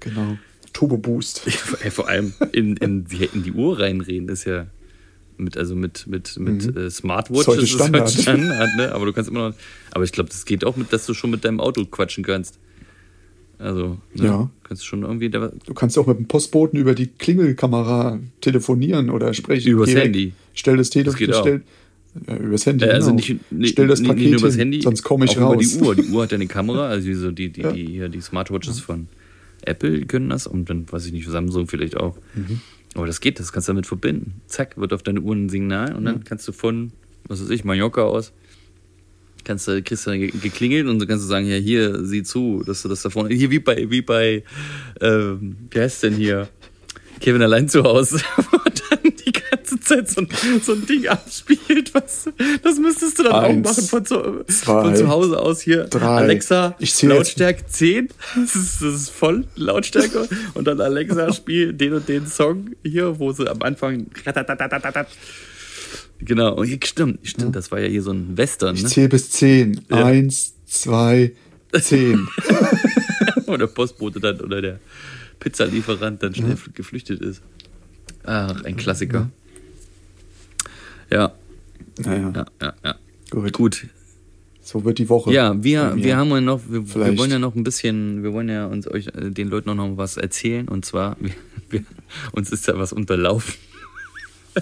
Genau. 0.00 0.38
Turbo 0.72 0.96
Boost. 0.96 1.42
Ey, 1.82 1.90
vor 1.90 2.08
allem 2.08 2.34
in, 2.52 2.76
in, 2.76 3.04
die, 3.04 3.24
in 3.32 3.42
die 3.42 3.52
Uhr 3.52 3.78
reinreden 3.80 4.28
ist 4.28 4.44
ja 4.44 4.66
mit, 5.36 5.56
also 5.56 5.74
mit, 5.74 6.06
mit, 6.06 6.38
mit 6.38 6.76
äh, 6.76 6.90
Smartwatch 6.90 7.48
Ist 7.58 7.70
Standard. 7.70 8.10
Standard, 8.10 8.76
ne? 8.76 8.92
Aber 8.92 9.06
du 9.06 9.12
kannst 9.12 9.28
immer 9.30 9.50
noch. 9.50 9.56
Aber 9.90 10.04
ich 10.04 10.12
glaube, 10.12 10.30
das 10.30 10.44
geht 10.44 10.64
auch 10.64 10.76
mit, 10.76 10.92
dass 10.92 11.06
du 11.06 11.14
schon 11.14 11.30
mit 11.30 11.44
deinem 11.44 11.60
Auto 11.60 11.84
quatschen 11.84 12.22
kannst. 12.22 12.58
Also, 13.64 13.98
ne? 14.14 14.24
Ja. 14.26 14.50
Kannst 14.62 14.82
du 14.82 14.86
schon 14.86 15.02
irgendwie 15.02 15.30
da, 15.30 15.50
Du 15.66 15.74
kannst 15.74 15.98
auch 15.98 16.06
mit 16.06 16.18
dem 16.18 16.26
Postboten 16.26 16.78
über 16.78 16.94
die 16.94 17.06
Klingelkamera 17.06 18.18
telefonieren 18.40 19.10
oder 19.10 19.32
sprechen. 19.34 19.70
Übers 19.70 19.88
Geh 19.88 19.94
weg. 19.96 20.04
Handy. 20.04 20.32
Stell 20.54 20.76
das 20.76 20.90
Telefon. 20.90 21.26
Das. 21.28 21.38
Stell, 21.38 21.62
ja, 22.28 22.36
übers 22.36 22.66
Handy. 22.66 22.84
äh, 22.84 22.90
also 22.90 23.06
genau. 23.10 23.16
nicht, 23.16 23.52
nicht, 23.52 23.72
Stell 23.72 23.86
das 23.88 24.00
nicht, 24.00 24.08
Paket 24.08 24.22
nicht 24.24 24.30
nur 24.32 24.40
übers 24.40 24.54
hin, 24.54 24.60
Handy, 24.60 24.82
sonst 24.82 25.02
komme 25.02 25.24
ich 25.24 25.38
auch 25.38 25.54
raus. 25.54 25.74
über 25.74 25.94
die 25.94 26.00
Uhr. 26.00 26.04
Die 26.06 26.12
Uhr 26.12 26.22
hat 26.22 26.30
ja 26.32 26.36
eine 26.36 26.46
Kamera, 26.46 26.86
also 26.88 27.06
die, 27.06 27.14
so 27.14 27.30
die, 27.30 27.48
die, 27.50 27.62
Ja. 27.62 27.72
die, 27.72 27.86
hier, 27.86 28.08
die 28.08 28.20
Smartwatches 28.20 28.80
von 28.80 29.08
Apple 29.62 30.04
können 30.06 30.28
das 30.30 30.46
und 30.46 30.68
dann 30.70 30.84
weiß 30.90 31.06
ich 31.06 31.12
nicht, 31.12 31.26
Samsung 31.28 31.66
vielleicht 31.66 31.96
auch. 31.96 32.16
Mhm. 32.34 32.60
Aber 32.94 33.06
das 33.06 33.20
geht, 33.20 33.40
das 33.40 33.52
kannst 33.52 33.68
du 33.68 33.72
damit 33.72 33.86
verbinden. 33.86 34.40
Zack, 34.46 34.76
wird 34.78 34.92
auf 34.92 35.02
deine 35.02 35.20
Uhr 35.20 35.34
ein 35.34 35.48
Signal 35.48 35.94
und 35.96 36.04
dann 36.04 36.22
kannst 36.22 36.46
du 36.46 36.52
von, 36.52 36.92
was 37.26 37.42
weiß 37.42 37.50
ich, 37.50 37.64
Mallorca 37.64 38.02
aus, 38.02 38.32
kannst 39.44 39.68
du, 39.68 39.82
kriegst 39.82 40.06
du 40.06 40.10
dann 40.10 40.20
ge- 40.20 40.32
geklingelt 40.42 40.86
und 40.88 40.98
so 41.00 41.06
kannst 41.06 41.24
du 41.24 41.28
sagen, 41.28 41.46
ja, 41.46 41.56
hier, 41.56 42.04
sieh 42.04 42.22
zu, 42.22 42.62
dass 42.66 42.82
du 42.82 42.88
das 42.88 43.02
da 43.02 43.10
vorne, 43.10 43.34
hier 43.34 43.50
wie 43.50 43.58
bei, 43.60 43.88
wie 43.90 44.02
bei, 44.02 44.42
ähm, 45.00 45.56
wie 45.70 45.80
heißt 45.80 46.02
denn 46.02 46.14
hier? 46.14 46.48
Kevin 47.20 47.42
allein 47.42 47.68
zu 47.68 47.84
Hause, 47.84 48.20
wo 48.50 48.58
dann 48.58 49.12
die 49.24 49.32
ganze 49.32 49.78
Zeit 49.80 50.10
so 50.10 50.20
ein, 50.22 50.28
so 50.62 50.72
ein 50.72 50.84
Ding 50.84 51.06
abspielt, 51.06 51.94
was, 51.94 52.28
das 52.62 52.78
müsstest 52.78 53.18
du 53.18 53.22
dann 53.22 53.32
Eins, 53.32 53.66
auch 53.68 53.70
machen 53.76 53.88
von 53.88 54.04
zu, 54.04 54.44
zwei, 54.48 54.82
von 54.82 54.96
zu 54.96 55.08
Hause 55.08 55.38
aus 55.40 55.60
hier. 55.62 55.84
drei. 55.84 56.04
Alexa, 56.06 56.74
Ich 56.80 56.92
zähl 56.94 57.10
jetzt- 57.10 57.16
Lautstärke 57.18 57.64
10, 57.66 58.08
das 58.34 58.56
ist, 58.56 58.82
das 58.82 58.94
ist 58.94 59.10
voll 59.10 59.44
Lautstärke 59.54 60.28
und 60.54 60.66
dann 60.66 60.80
Alexa, 60.80 61.32
spiel 61.34 61.72
den 61.72 61.94
und 61.94 62.08
den 62.08 62.26
Song 62.26 62.72
hier, 62.82 63.18
wo 63.18 63.32
sie 63.32 63.48
am 63.48 63.62
Anfang 63.62 64.06
Genau, 66.24 66.54
und 66.54 66.66
hier, 66.66 66.78
stimmt, 66.84 67.20
stimmt, 67.22 67.54
das 67.54 67.70
war 67.70 67.80
ja 67.80 67.88
hier 67.88 68.02
so 68.02 68.12
ein 68.12 68.36
Western, 68.36 68.74
Ich 68.74 68.82
ne? 68.82 68.88
zähle 68.88 69.08
bis 69.08 69.30
zehn. 69.30 69.80
Ja. 69.90 70.06
Eins, 70.06 70.54
zwei, 70.66 71.32
zehn. 71.72 72.26
Wo 73.46 73.56
der 73.56 73.66
Postbote 73.66 74.20
dann 74.20 74.40
oder 74.40 74.62
der 74.62 74.80
Pizzalieferant 75.40 76.22
dann 76.22 76.34
schnell 76.34 76.56
geflüchtet 76.72 77.20
ist. 77.20 77.42
Ach, 78.24 78.64
ein 78.64 78.76
Klassiker. 78.76 79.30
Ja, 81.10 81.34
naja, 81.98 82.32
ja, 82.34 82.46
ja, 82.60 82.74
ja. 82.82 82.96
gut. 83.30 83.52
Gut. 83.52 83.86
So 84.62 84.82
wird 84.84 84.98
die 84.98 85.10
Woche. 85.10 85.30
Ja, 85.32 85.62
wir, 85.62 85.94
wir 85.96 86.16
haben 86.16 86.30
ja 86.30 86.40
noch, 86.40 86.62
wir, 86.66 86.88
wir 86.94 87.18
wollen 87.18 87.30
ja 87.30 87.38
noch 87.38 87.54
ein 87.54 87.64
bisschen, 87.64 88.22
wir 88.22 88.32
wollen 88.32 88.48
ja 88.48 88.64
uns 88.66 88.88
euch, 88.88 89.08
äh, 89.08 89.30
den 89.30 89.48
Leuten 89.48 89.68
auch 89.68 89.74
noch 89.74 89.98
was 89.98 90.16
erzählen. 90.16 90.68
Und 90.68 90.86
zwar, 90.86 91.16
wir, 91.20 91.32
wir, 91.68 91.84
uns 92.32 92.50
ist 92.50 92.66
ja 92.66 92.78
was 92.78 92.92
unterlaufen. 92.94 93.54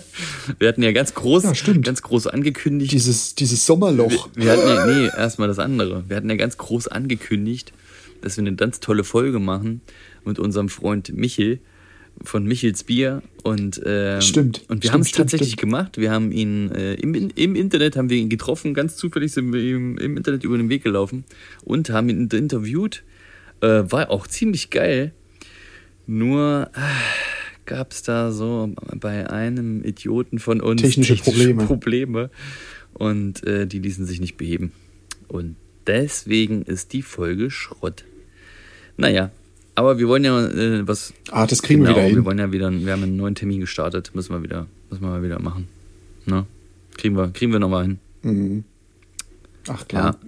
Wir 0.58 0.68
hatten 0.68 0.82
ja 0.82 0.92
ganz 0.92 1.14
groß, 1.14 1.44
Ja, 1.44 1.72
ganz 1.82 2.02
groß 2.02 2.26
angekündigt. 2.26 2.92
Dieses, 2.92 3.34
dieses 3.34 3.66
Sommerloch. 3.66 4.28
Wir, 4.34 4.44
wir 4.44 4.52
hatten 4.52 4.68
ja, 4.68 4.86
nee, 5.00 5.06
erstmal 5.06 5.48
das 5.48 5.58
andere. 5.58 6.04
Wir 6.08 6.16
hatten 6.16 6.30
ja 6.30 6.36
ganz 6.36 6.56
groß 6.56 6.88
angekündigt, 6.88 7.72
dass 8.20 8.36
wir 8.36 8.42
eine 8.42 8.54
ganz 8.54 8.80
tolle 8.80 9.04
Folge 9.04 9.38
machen 9.38 9.80
mit 10.24 10.38
unserem 10.38 10.68
Freund 10.68 11.12
Michel 11.14 11.60
von 12.22 12.44
Michels 12.44 12.84
Bier 12.84 13.22
und 13.42 13.80
ähm, 13.84 14.20
Stimmt, 14.20 14.64
und 14.68 14.82
wir 14.82 14.92
haben 14.92 15.00
es 15.00 15.12
tatsächlich 15.12 15.52
stimmt. 15.52 15.60
gemacht. 15.60 15.98
Wir 15.98 16.10
haben 16.10 16.30
ihn 16.30 16.70
äh, 16.70 16.94
im, 16.94 17.14
im 17.14 17.56
Internet 17.56 17.96
haben 17.96 18.10
wir 18.10 18.18
ihn 18.18 18.28
getroffen, 18.28 18.74
ganz 18.74 18.96
zufällig 18.96 19.32
sind 19.32 19.52
wir 19.52 19.60
ihm 19.60 19.96
im 19.98 20.16
Internet 20.16 20.44
über 20.44 20.56
den 20.56 20.68
Weg 20.68 20.84
gelaufen 20.84 21.24
und 21.64 21.90
haben 21.90 22.08
ihn 22.10 22.28
interviewt. 22.28 23.02
Äh, 23.60 23.84
war 23.90 24.10
auch 24.10 24.26
ziemlich 24.26 24.70
geil. 24.70 25.12
Nur 26.06 26.70
gab 27.72 27.92
es 27.92 28.02
da 28.02 28.32
so 28.32 28.70
bei 29.00 29.30
einem 29.30 29.82
Idioten 29.82 30.38
von 30.38 30.60
uns 30.60 30.82
Technische 30.82 31.16
Probleme. 31.16 31.64
Probleme 31.64 32.30
und 32.92 33.46
äh, 33.46 33.66
die 33.66 33.78
ließen 33.78 34.04
sich 34.04 34.20
nicht 34.20 34.36
beheben. 34.36 34.72
Und 35.26 35.56
deswegen 35.86 36.60
ist 36.62 36.92
die 36.92 37.00
Folge 37.00 37.50
Schrott. 37.50 38.04
Naja, 38.98 39.30
aber 39.74 39.98
wir 39.98 40.06
wollen 40.06 40.22
ja 40.22 40.46
äh, 40.48 40.86
was. 40.86 41.14
Ah, 41.30 41.46
das 41.46 41.62
kriegen 41.62 41.80
wir 41.80 41.86
genau, 41.88 41.96
wieder 42.00 42.06
hin. 42.08 42.16
wir 42.16 42.24
wollen 42.26 42.38
ja 42.38 42.52
wieder, 42.52 42.70
wir 42.70 42.92
haben 42.92 43.04
einen 43.04 43.16
neuen 43.16 43.34
Termin 43.34 43.60
gestartet, 43.60 44.10
müssen 44.14 44.34
wir 44.34 44.42
wieder, 44.42 44.66
müssen 44.90 45.02
wir 45.02 45.08
mal 45.08 45.22
wieder 45.22 45.40
machen. 45.40 45.66
Ne? 46.26 46.44
Kriegen 46.98 47.16
wir, 47.16 47.28
kriegen 47.28 47.52
wir 47.52 47.58
nochmal 47.58 47.84
hin. 47.84 47.98
Mhm. 48.22 48.64
Ach 49.68 49.80
Ja. 49.80 49.84
klar. 49.86 50.18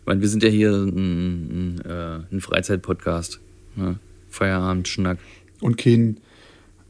Ich 0.00 0.06
meine, 0.06 0.20
wir 0.20 0.28
sind 0.28 0.42
ja 0.42 0.50
hier 0.50 0.72
ein, 0.72 1.78
ein, 1.78 1.80
äh, 1.86 2.18
ein 2.30 2.40
Freizeit-Podcast. 2.42 3.40
Ne? 3.76 3.98
Feierabend, 4.28 4.86
Schnack. 4.86 5.18
Und 5.60 5.78
kein, 5.78 6.18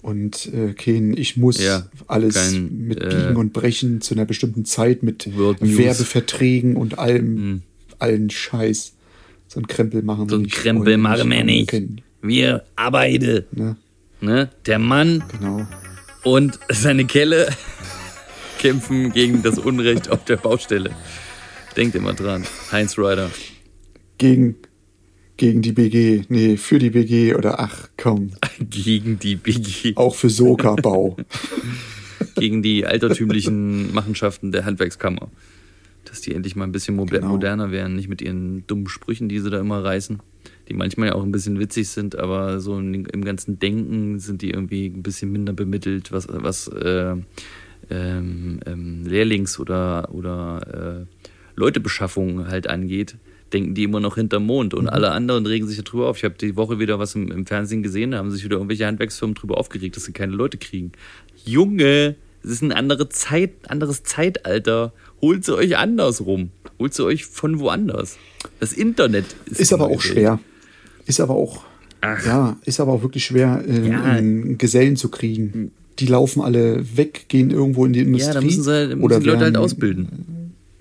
und 0.03 0.46
äh, 0.53 0.72
kein, 0.74 1.16
ich 1.16 1.36
muss 1.36 1.62
Ja, 1.62 1.86
alles 2.07 2.34
kein, 2.34 2.86
mit 2.86 3.03
äh, 3.03 3.09
Biegen 3.09 3.36
und 3.36 3.53
Brechen 3.53 4.01
zu 4.01 4.14
einer 4.14 4.24
bestimmten 4.24 4.64
Zeit 4.64 5.03
mit 5.03 5.36
World 5.36 5.61
News. 5.62 5.76
Werbeverträgen 5.78 6.76
und 6.76 6.99
allem, 6.99 7.36
Hm. 7.36 7.62
allen 7.99 8.30
Scheiß. 8.30 8.94
So 9.49 9.61
ein 9.61 9.66
Krempel 9.66 10.03
machen 10.03 10.28
So 10.28 10.36
wir 10.36 10.38
ein 10.38 10.42
nicht. 10.42 10.55
Krempel 10.57 10.86
Wollen 10.86 11.01
machen 11.01 11.30
wir 11.30 11.44
nicht. 11.44 11.68
Kein- 11.70 12.01
Wir 12.22 12.64
arbeiten. 12.76 13.44
Ne? 13.53 13.76
Ne? 14.20 14.51
Der 14.66 14.78
Mann 14.78 15.22
Genau. 15.32 15.66
und 16.24 16.59
seine 16.68 17.05
Kelle 17.07 17.49
kämpfen 18.59 19.12
gegen 19.12 19.42
das 19.42 19.59
Unrecht 19.59 20.11
auf 20.11 20.24
der 20.24 20.36
Baustelle. 20.36 20.90
Denkt 21.76 21.94
immer 21.94 22.12
dran. 22.14 22.44
Heinz 22.72 22.99
Ryder. 22.99 23.30
Gegen, 24.18 24.57
gegen 25.39 25.62
die 25.62 25.72
BG. 25.72 26.24
Nee, 26.28 26.57
für 26.59 26.78
die 26.78 26.91
BG 26.91 27.34
oder 27.34 27.59
ach 27.61 27.89
komm. 27.97 28.32
Gegen 28.61 29.18
die 29.18 29.36
BG. 29.36 29.97
Auch 29.97 30.14
für 30.14 30.28
Soka-Bau. 30.28 31.16
Gegen 32.34 32.62
die 32.62 32.84
altertümlichen 32.84 33.95
Machenschaften 33.95 34.53
der 34.53 34.64
Handwerkskammer. 34.66 35.30
Dass 36.05 36.20
die 36.20 36.34
endlich 36.34 36.57
mal 36.57 36.64
ein 36.64 36.72
bisschen 36.72 36.97
Genau. 37.07 37.28
moderner 37.28 37.70
werden, 37.70 37.97
nicht 37.97 38.09
mit 38.09 38.20
ihren 38.20 38.66
dummen 38.66 38.89
Sprüchen, 38.89 39.28
die 39.28 39.39
sie 39.39 39.49
da 39.51 39.61
immer 39.61 39.82
reißen. 39.82 40.18
Die 40.68 40.74
manchmal 40.74 41.09
ja 41.09 41.14
auch 41.14 41.22
ein 41.22 41.32
bisschen 41.32 41.59
witzig 41.59 41.89
sind, 41.89 42.18
aber 42.18 42.61
so 42.61 42.78
im 42.78 43.07
im 43.07 43.24
ganzen 43.24 43.59
Denken 43.59 44.18
sind 44.18 44.43
die 44.43 44.51
irgendwie 44.51 44.86
ein 44.86 45.03
bisschen 45.03 45.32
minder 45.32 45.53
bemittelt, 45.53 46.12
was, 46.12 46.26
was 46.30 46.68
äh, 46.68 47.14
ähm, 47.91 48.61
ähm, 48.66 49.05
Lehrlings- 49.07 49.59
oder, 49.59 50.12
oder 50.12 51.07
äh, 51.07 51.26
Leutebeschaffung 51.57 52.49
halt 52.49 52.68
angeht, 52.68 53.16
denken 53.53 53.74
die 53.74 53.84
immer 53.84 54.01
noch 54.01 54.16
hinterm 54.16 54.44
Mond 54.46 54.74
und 54.74 54.88
alle 54.88 55.11
anderen 55.12 55.46
regen 55.46 55.66
sich 55.66 55.82
darüber 55.82 56.09
auf. 56.09 56.18
Ich 56.18 56.24
habe 56.24 56.34
die 56.40 56.57
Woche 56.57 56.78
wieder 56.78 56.99
was 56.99 57.14
im, 57.14 57.30
im 57.30 57.46
Fernsehen 57.46 57.82
gesehen, 57.82 58.11
da 58.12 58.18
haben 58.18 58.30
sich 58.30 58.44
wieder 58.44 58.57
irgendwelche 58.57 58.86
Handwerksfirmen 58.86 59.34
drüber 59.34 59.59
aufgeregt, 59.59 59.96
dass 59.96 60.05
sie 60.05 60.12
keine 60.12 60.32
Leute 60.32 60.59
kriegen. 60.59 60.92
Junge, 61.44 62.16
es 62.42 62.51
ist 62.51 62.62
eine 62.62 62.76
andere 62.76 63.09
Zeit, 63.09 63.51
anderes 63.68 64.03
Zeitalter. 64.05 64.92
Holt 65.20 65.44
sie 65.44 65.55
euch 65.57 65.76
andersrum. 65.76 66.51
Holt 66.78 66.94
sie 66.94 67.05
euch 67.05 67.24
von 67.24 67.59
woanders. 67.59 68.16
Das 68.61 68.72
Internet 68.72 69.24
ist, 69.46 69.61
Ist 69.61 69.72
aber 69.72 69.86
auch 69.86 69.90
neue 69.90 70.01
schwer. 70.01 70.40
Ist 71.07 71.20
aber 71.20 71.34
auch, 71.34 71.64
Ach. 72.03 72.24
ja, 72.24 72.57
ist 72.64 72.78
aber 72.80 72.92
auch 72.92 73.03
wirklich 73.03 73.24
schwer, 73.24 73.64
äh, 73.66 73.88
Ja. 73.88 74.20
Gesellen 74.57 74.96
zu 74.96 75.09
kriegen. 75.11 75.72
Die 75.99 76.07
laufen 76.07 76.40
alle 76.42 76.96
weg, 76.96 77.24
gehen 77.28 77.51
irgendwo 77.51 77.84
in 77.84 77.92
die 77.92 78.01
Welt. 78.01 78.07
Industrie. 78.09 78.28
Ja, 78.28 78.34
da 78.34 78.40
müssen 78.42 78.62
sie, 78.62 78.70
halt, 78.70 78.88
müssen 78.90 79.03
oder 79.03 79.18
die 79.18 79.26
Leute 79.26 79.38
halt 79.40 79.55
werden- 79.55 79.64
ausbilden. 79.64 80.09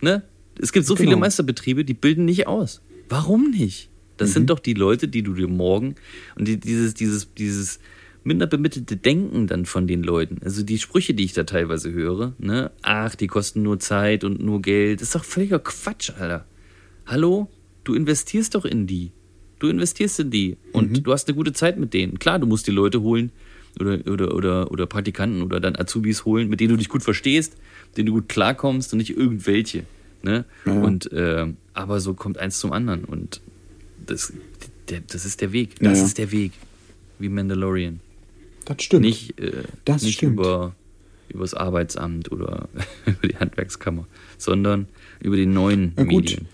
Ne? 0.01 0.21
Es 0.59 0.71
gibt 0.71 0.85
so 0.85 0.95
viele 0.95 1.09
Genau. 1.09 1.19
Meisterbetriebe, 1.21 1.85
die 1.85 1.93
bilden 1.93 2.25
nicht 2.25 2.47
aus. 2.47 2.81
Warum 3.09 3.51
nicht? 3.51 3.89
Das 4.17 4.29
Mhm. 4.29 4.33
sind 4.33 4.49
doch 4.49 4.59
die 4.59 4.73
Leute, 4.73 5.07
die 5.07 5.21
du 5.23 5.33
dir 5.33 5.47
morgen 5.47 5.95
und 6.35 6.47
die, 6.47 6.59
dieses, 6.59 6.93
dieses, 6.93 7.33
dieses 7.35 7.79
minder 8.23 8.47
bemittelte 8.47 8.97
Denken 8.97 9.47
dann 9.47 9.65
von 9.65 9.87
den 9.87 10.03
Leuten. 10.03 10.39
Also 10.43 10.63
die 10.63 10.79
Sprüche, 10.79 11.13
die 11.13 11.23
ich 11.23 11.33
da 11.33 11.43
teilweise 11.43 11.91
höre, 11.91 12.33
ne? 12.39 12.71
Ach, 12.81 13.15
die 13.15 13.27
kosten 13.27 13.61
nur 13.61 13.79
Zeit 13.79 14.23
und 14.23 14.41
nur 14.43 14.61
Geld. 14.61 14.99
Das 15.01 15.09
ist 15.09 15.15
doch 15.15 15.23
völliger 15.23 15.59
Quatsch, 15.59 16.11
Alter. 16.17 16.45
Hallo? 17.05 17.49
Du 17.83 17.93
investierst 17.93 18.55
doch 18.55 18.65
in 18.65 18.85
die. 18.87 19.11
Du 19.59 19.67
investierst 19.69 20.19
in 20.19 20.29
die 20.31 20.57
und 20.73 20.91
Mhm. 20.91 21.03
du 21.03 21.13
hast 21.13 21.27
eine 21.27 21.35
gute 21.37 21.53
Zeit 21.53 21.79
mit 21.79 21.93
denen. 21.93 22.19
Klar, 22.19 22.39
du 22.39 22.47
musst 22.47 22.67
die 22.67 22.71
Leute 22.71 23.01
holen 23.01 23.31
oder, 23.79 23.99
oder, 24.11 24.33
oder, 24.35 24.71
oder 24.71 24.85
Praktikanten 24.87 25.41
oder 25.41 25.59
dann 25.59 25.75
Azubis 25.77 26.25
holen, 26.25 26.49
mit 26.49 26.59
denen 26.59 26.71
du 26.71 26.77
dich 26.77 26.89
gut 26.89 27.03
verstehst, 27.03 27.55
mit 27.89 27.97
denen 27.97 28.07
du 28.07 28.13
gut 28.13 28.27
klarkommst 28.29 28.91
und 28.91 28.97
nicht 28.97 29.15
irgendwelche. 29.15 29.83
Ne? 30.23 30.45
Ja. 30.65 30.73
Und 30.73 31.11
äh, 31.11 31.47
aber 31.73 31.99
so 31.99 32.13
kommt 32.13 32.37
eins 32.37 32.59
zum 32.59 32.71
anderen 32.73 33.05
und 33.05 33.41
das, 34.05 34.33
der, 34.89 35.01
das 35.01 35.25
ist 35.25 35.41
der 35.41 35.51
Weg. 35.51 35.75
Das 35.79 35.93
Ja, 35.93 35.93
ja. 35.99 36.05
ist 36.05 36.17
der 36.17 36.31
Weg. 36.31 36.53
Wie 37.19 37.29
Mandalorian. 37.29 37.99
Das 38.65 38.81
stimmt. 38.83 39.03
Nicht, 39.03 39.39
äh, 39.39 39.63
Das 39.85 40.03
nicht 40.03 40.15
stimmt. 40.17 40.33
über 40.33 40.75
über 41.29 41.41
das 41.43 41.53
Arbeitsamt 41.53 42.31
oder 42.31 42.69
über 43.05 43.27
die 43.27 43.35
Handwerkskammer, 43.37 44.07
sondern 44.37 44.87
über 45.21 45.35
die 45.35 45.45
neuen 45.45 45.91
Na 45.97 46.03
gut. 46.03 46.23
Medien. 46.25 46.47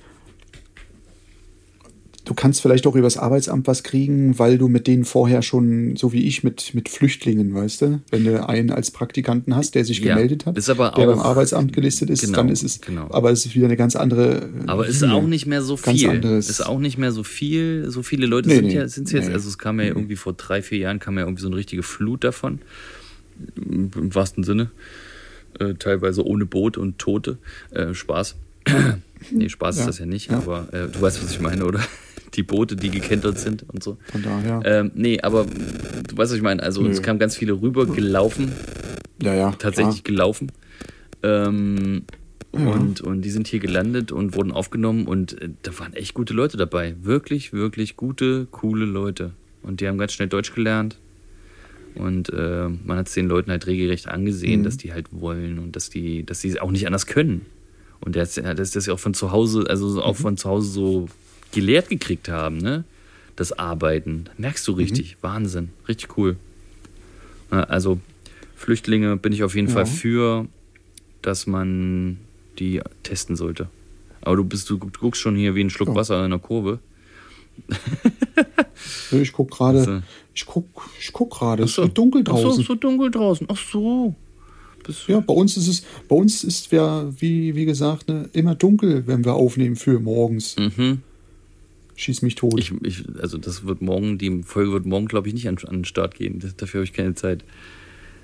Du 2.25 2.33
kannst 2.33 2.61
vielleicht 2.61 2.87
auch 2.87 2.95
übers 2.95 3.17
Arbeitsamt 3.17 3.67
was 3.67 3.83
kriegen, 3.83 4.39
weil 4.39 4.57
du 4.57 4.69
mit 4.69 4.87
denen 4.87 5.03
vorher 5.03 5.41
schon, 5.41 5.97
so 5.97 6.13
wie 6.13 6.23
ich, 6.25 6.41
mit, 6.41 6.73
mit 6.73 6.87
Flüchtlingen, 6.87 7.53
weißt 7.53 7.81
du? 7.81 8.01
Wenn 8.11 8.23
du 8.23 8.47
einen 8.47 8.71
als 8.71 8.91
Praktikanten 8.91 9.55
hast, 9.57 9.75
der 9.75 9.83
sich 9.83 9.99
Ja, 9.99 10.15
gemeldet 10.15 10.45
hat, 10.45 10.57
ist 10.57 10.69
aber 10.69 10.93
der 10.95 11.05
beim 11.07 11.19
Arbeitsamt 11.19 11.73
gelistet 11.73 12.09
ist, 12.09 12.21
Genau, 12.21 12.37
dann 12.37 12.47
ist 12.49 12.63
es, 12.63 12.79
genau. 12.79 13.09
aber 13.11 13.31
es 13.31 13.45
ist 13.45 13.55
wieder 13.55 13.65
eine 13.65 13.75
ganz 13.75 13.97
andere. 13.97 14.37
äh, 14.43 14.67
Aber 14.67 14.87
ist 14.87 15.01
Linie. 15.01 15.15
auch 15.17 15.27
nicht 15.27 15.47
mehr 15.47 15.61
so 15.61 15.75
viel. 15.75 16.09
anderes. 16.09 16.49
Ist 16.49 16.65
auch 16.65 16.79
nicht 16.79 16.97
mehr 16.97 17.11
so 17.11 17.23
viel. 17.23 17.89
So 17.89 18.03
viele 18.03 18.25
Leute 18.25 18.47
Nee, 18.47 18.55
sind 18.55 18.65
nee, 18.67 18.75
ja 18.75 18.87
sind 18.87 19.11
jetzt. 19.11 19.27
nee. 19.27 19.33
Also 19.33 19.49
es 19.49 19.57
kam 19.57 19.79
ja 19.81 19.87
irgendwie 19.87 20.15
vor 20.15 20.31
drei 20.31 20.61
vier 20.61 20.77
Jahren 20.77 20.99
kam 20.99 21.17
ja 21.17 21.25
irgendwie 21.25 21.41
so 21.41 21.47
eine 21.49 21.57
richtige 21.57 21.83
Flut 21.83 22.23
davon 22.23 22.59
im 23.57 23.91
im 23.95 24.15
wahrsten 24.15 24.43
Sinne. 24.45 24.71
Äh, 25.59 25.73
teilweise 25.73 26.25
ohne 26.25 26.45
Boot 26.45 26.77
und 26.77 26.99
Tote. 26.99 27.37
Äh, 27.71 27.93
Spaß. 27.93 28.35
nee, 29.31 29.49
Spaß 29.49 29.75
Ja, 29.75 29.81
ist 29.81 29.87
das 29.87 29.99
ja 29.99 30.05
nicht. 30.05 30.31
ja. 30.31 30.37
Aber 30.37 30.69
äh, 30.73 30.87
du 30.87 31.01
weißt, 31.01 31.21
was 31.23 31.31
ich 31.31 31.41
meine, 31.41 31.65
oder? 31.65 31.79
Die 32.35 32.43
Boote, 32.43 32.75
die 32.75 32.89
gekentert 32.89 33.37
sind 33.39 33.63
und 33.71 33.83
so. 33.83 33.97
Von 34.11 34.23
daher. 34.23 34.61
Ähm, 34.65 34.91
nee, 34.95 35.19
aber 35.21 35.45
du 35.45 36.17
weißt, 36.17 36.31
was 36.31 36.33
ich 36.33 36.41
meine. 36.41 36.63
Also 36.63 36.81
Nö. 36.81 36.89
es 36.89 37.01
kamen 37.01 37.19
ganz 37.19 37.35
viele 37.37 37.53
rüber, 37.61 37.85
gelaufen, 37.85 38.51
ja, 39.21 39.33
ja. 39.35 39.51
tatsächlich 39.51 40.03
gelaufen. 40.03 40.51
Ähm, 41.21 42.03
Ja. 42.55 42.67
und, 42.69 43.01
und 43.01 43.21
die 43.23 43.31
sind 43.31 43.47
hier 43.47 43.59
gelandet 43.59 44.11
und 44.11 44.35
wurden 44.35 44.51
aufgenommen 44.51 45.07
und 45.07 45.41
äh, 45.41 45.49
da 45.63 45.77
waren 45.79 45.93
echt 45.93 46.13
gute 46.13 46.33
Leute 46.35 46.55
dabei. 46.57 46.95
Wirklich, 47.01 47.51
wirklich 47.53 47.97
gute, 47.97 48.47
coole 48.51 48.85
Leute. 48.85 49.31
Und 49.63 49.79
die 49.81 49.87
haben 49.87 49.97
ganz 49.97 50.13
schnell 50.13 50.27
Deutsch 50.27 50.53
gelernt. 50.53 50.97
Und 51.95 52.29
äh, 52.33 52.67
man 52.85 52.97
hat 52.97 53.07
es 53.07 53.13
den 53.13 53.27
Leuten 53.27 53.49
halt 53.51 53.65
regelrecht 53.67 54.07
angesehen, 54.07 54.59
Mhm. 54.61 54.63
dass 54.65 54.77
die 54.77 54.93
halt 54.93 55.07
wollen 55.11 55.57
und 55.59 55.75
dass 55.75 55.89
die, 55.89 56.25
dass 56.25 56.39
die 56.41 56.59
auch 56.59 56.71
nicht 56.71 56.85
anders 56.87 57.05
können. 57.07 57.45
Und 58.01 58.15
das, 58.15 58.35
das 58.35 58.85
ja 58.85 58.93
auch 58.93 58.99
von 58.99 59.13
zu 59.13 59.31
Hause, 59.31 59.65
also 59.69 59.87
so 59.89 59.99
Mhm. 59.99 60.03
auch 60.05 60.15
von 60.15 60.35
zu 60.37 60.49
Hause 60.49 60.69
so 60.69 61.07
gelehrt 61.53 61.89
gekriegt 61.89 62.29
haben, 62.29 62.57
ne? 62.57 62.83
Das 63.35 63.51
Arbeiten. 63.53 64.25
Merkst 64.37 64.67
du 64.67 64.73
richtig. 64.73 65.13
Mhm. 65.15 65.17
Wahnsinn. 65.21 65.69
Richtig 65.87 66.17
cool. 66.17 66.37
Also 67.49 67.99
Flüchtlinge 68.55 69.17
bin 69.17 69.33
ich 69.33 69.43
auf 69.43 69.55
jeden 69.55 69.67
Ja. 69.67 69.73
Fall 69.73 69.85
für, 69.85 70.47
dass 71.21 71.47
man 71.47 72.17
die 72.59 72.81
testen 73.03 73.35
sollte. 73.35 73.69
Aber 74.21 74.35
du 74.37 74.43
bist, 74.43 74.69
du 74.69 74.77
guckst 74.77 75.21
schon 75.21 75.35
hier 75.35 75.55
wie 75.55 75.61
ein 75.63 75.69
Schluck 75.69 75.89
Ja. 75.89 75.95
Wasser 75.95 76.23
in 76.25 76.31
der 76.31 76.39
Kurve. 76.39 76.79
Ich 79.11 79.31
guck 79.31 79.51
gerade, 79.51 79.77
Also- 79.79 80.01
ich 80.33 80.45
guck, 80.45 80.65
ich 80.99 81.13
guck 81.13 81.31
gerade, 81.31 81.63
es 81.63 81.75
so. 81.75 81.83
ist 81.83 81.93
dunkel 81.97 82.23
Ach 82.27 82.35
so, 82.37 82.43
draußen. 82.43 82.63
so 82.63 82.75
dunkel 82.75 83.11
draußen. 83.11 83.47
Ach 83.49 83.57
so. 83.57 84.15
Ja, 85.07 85.19
bei 85.21 85.33
uns 85.33 85.55
ist 85.55 85.67
es, 85.67 85.83
bei 86.09 86.15
uns 86.15 86.43
ist 86.43 86.71
ja, 86.71 87.05
wie, 87.21 87.55
wie 87.55 87.65
gesagt, 87.65 88.09
ne, 88.09 88.29
immer 88.33 88.55
dunkel, 88.55 89.07
wenn 89.07 89.23
wir 89.23 89.33
aufnehmen 89.33 89.75
für 89.75 89.99
morgens. 89.99 90.55
Mhm. 90.57 91.01
Schieß 91.95 92.21
mich 92.23 92.35
tot. 92.35 92.59
Ich, 92.59 92.71
ich, 92.83 93.03
also 93.21 93.37
das 93.37 93.65
wird 93.65 93.81
morgen, 93.81 94.17
die 94.17 94.41
Folge 94.43 94.71
wird 94.71 94.85
morgen, 94.85 95.07
glaube 95.07 95.27
ich, 95.27 95.33
nicht 95.33 95.47
an, 95.47 95.57
an 95.67 95.77
den 95.77 95.85
Start 95.85 96.15
gehen. 96.15 96.39
Das, 96.39 96.55
dafür 96.55 96.79
habe 96.79 96.85
ich 96.85 96.93
keine 96.93 97.13
Zeit. 97.15 97.43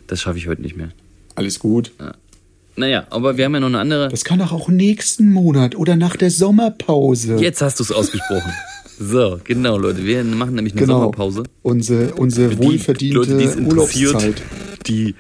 Das 0.08 0.22
schaffe 0.22 0.38
ich 0.40 0.48
heute 0.48 0.62
nicht 0.62 0.76
mehr. 0.76 0.90
Alles 1.36 1.60
gut. 1.60 1.92
Naja, 2.76 3.06
aber 3.10 3.38
wir 3.38 3.46
haben 3.46 3.54
ja 3.54 3.60
noch 3.60 3.68
eine 3.68 3.80
andere. 3.80 4.10
Das 4.10 4.24
kann 4.24 4.40
doch 4.40 4.52
auch 4.52 4.70
nächsten 4.70 5.32
Monat 5.32 5.76
oder 5.76 5.96
nach 5.96 6.16
der 6.16 6.32
Sommerpause. 6.32 7.36
Jetzt 7.38 7.62
hast 7.62 7.80
du 7.80 7.84
es 7.84 7.92
ausgesprochen. 7.92 8.52
So, 9.02 9.40
genau, 9.46 9.78
Leute. 9.78 10.06
Wir 10.06 10.26
machen 10.26 10.56
nämlich 10.56 10.74
eine 10.74 10.82
Genau. 10.82 11.00
Sommerpause. 11.00 11.44
Unsere, 11.62 12.16
unsere 12.16 12.54
Die 12.54 12.58
wohlverdiente 12.62 13.16
Leute, 13.18 13.58
Urlaubszeit. 13.62 14.42
die 14.88 15.16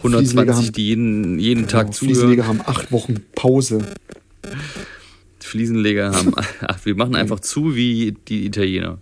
Fliesenleger 0.00 0.52
120, 0.52 0.54
haben- 0.68 0.72
die 0.74 0.86
jeden, 0.86 1.38
jeden 1.40 1.66
Tag 1.66 1.86
Genau, 1.86 1.92
zuhören. 1.92 2.14
Fliesenleger 2.14 2.46
haben 2.46 2.60
acht 2.64 2.92
Wochen 2.92 3.14
Pause. 3.34 3.80
Fliesenleger 5.50 6.12
haben. 6.12 6.32
Ach, 6.60 6.78
wir 6.84 6.94
machen 6.94 7.14
einfach 7.14 7.40
zu 7.40 7.74
wie 7.76 8.16
die 8.28 8.46
Italiener. 8.46 8.98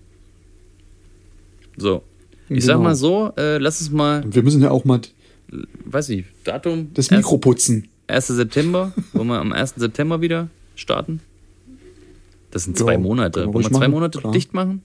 So. 1.76 2.02
Ich 2.48 2.64
sag 2.64 2.74
Genau. 2.74 2.84
mal 2.84 2.94
so, 2.94 3.32
äh, 3.36 3.58
lass 3.58 3.80
es 3.80 3.90
mal, 3.90 4.24
wir 4.26 4.42
müssen 4.42 4.62
ja 4.62 4.70
auch 4.70 4.84
mal 4.84 5.00
weiß 5.84 6.08
nicht, 6.10 6.26
Datum. 6.44 6.90
das 6.94 7.10
Mikro 7.10 7.38
putzen. 7.38 7.88
1. 8.06 8.26
September. 8.28 8.92
Wollen 9.12 9.28
wir 9.28 9.38
am 9.40 9.52
1. 9.52 9.74
September 9.76 10.20
wieder 10.20 10.48
starten? 10.74 11.20
Das 12.50 12.64
sind 12.64 12.78
zwei 12.78 12.92
Ja, 12.92 12.98
Monate. 12.98 13.46
Wollen 13.52 13.64
wir 13.64 13.70
zwei 13.70 13.80
machen, 13.80 13.90
Monate 13.92 14.18
klar. 14.20 14.32
dicht 14.32 14.54
machen? 14.54 14.82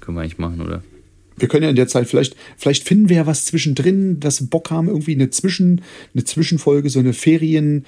Können 0.00 0.16
wir 0.16 0.22
eigentlich 0.22 0.38
machen, 0.38 0.60
oder? 0.60 0.82
Wir 1.36 1.48
können 1.48 1.64
ja 1.64 1.70
in 1.70 1.76
der 1.76 1.88
Zeit 1.88 2.06
vielleicht, 2.08 2.36
vielleicht 2.56 2.86
finden 2.86 3.08
wir 3.08 3.16
ja 3.16 3.26
was 3.26 3.46
zwischendrin, 3.46 4.20
dass 4.20 4.40
wir 4.40 4.48
Bock 4.48 4.70
haben, 4.70 4.88
irgendwie 4.88 5.14
eine 5.14 5.30
Zwischen, 5.30 5.80
eine 6.14 6.24
Zwischenfolge, 6.24 6.90
so 6.90 6.98
eine 7.00 7.12
Ferien, 7.12 7.84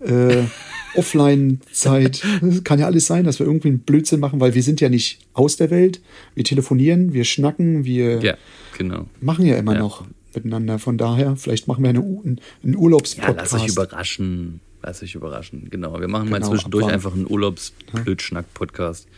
äh, 0.00 0.42
Offline-Zeit. 0.94 2.22
Kann 2.64 2.78
ja 2.78 2.86
alles 2.86 3.06
sein, 3.06 3.24
dass 3.24 3.38
wir 3.38 3.46
irgendwie 3.46 3.68
einen 3.68 3.80
Blödsinn 3.80 4.20
machen, 4.20 4.40
weil 4.40 4.54
wir 4.54 4.62
sind 4.62 4.80
ja 4.80 4.88
nicht 4.88 5.18
aus 5.34 5.56
der 5.56 5.70
Welt. 5.70 6.00
Wir 6.34 6.44
telefonieren, 6.44 7.12
wir 7.12 7.24
schnacken, 7.24 7.84
wir 7.84 8.20
Ja, 8.20 8.36
genau. 8.76 9.06
machen 9.20 9.46
ja 9.46 9.56
immer 9.56 9.74
Ja. 9.74 9.80
noch 9.80 10.04
miteinander. 10.34 10.78
Von 10.78 10.98
daher, 10.98 11.36
vielleicht 11.36 11.68
machen 11.68 11.82
wir 11.82 11.90
eine, 11.90 12.00
einen, 12.00 12.40
einen 12.62 12.72
Ja, 12.74 12.78
Urlaubspodcast. 12.78 13.52
lass 13.52 13.54
euch 13.54 13.68
überraschen. 13.68 14.60
Lass 14.82 15.02
euch 15.02 15.14
überraschen. 15.14 15.68
Genau. 15.70 15.98
Wir 16.00 16.08
machen 16.08 16.30
mal 16.30 16.38
Genau, 16.38 16.50
zwischendurch 16.52 16.84
abwarten. 16.84 16.94
einfach 16.94 17.14
einen 17.14 17.26
Urlaubsblödschnack-Podcast. 17.28 19.08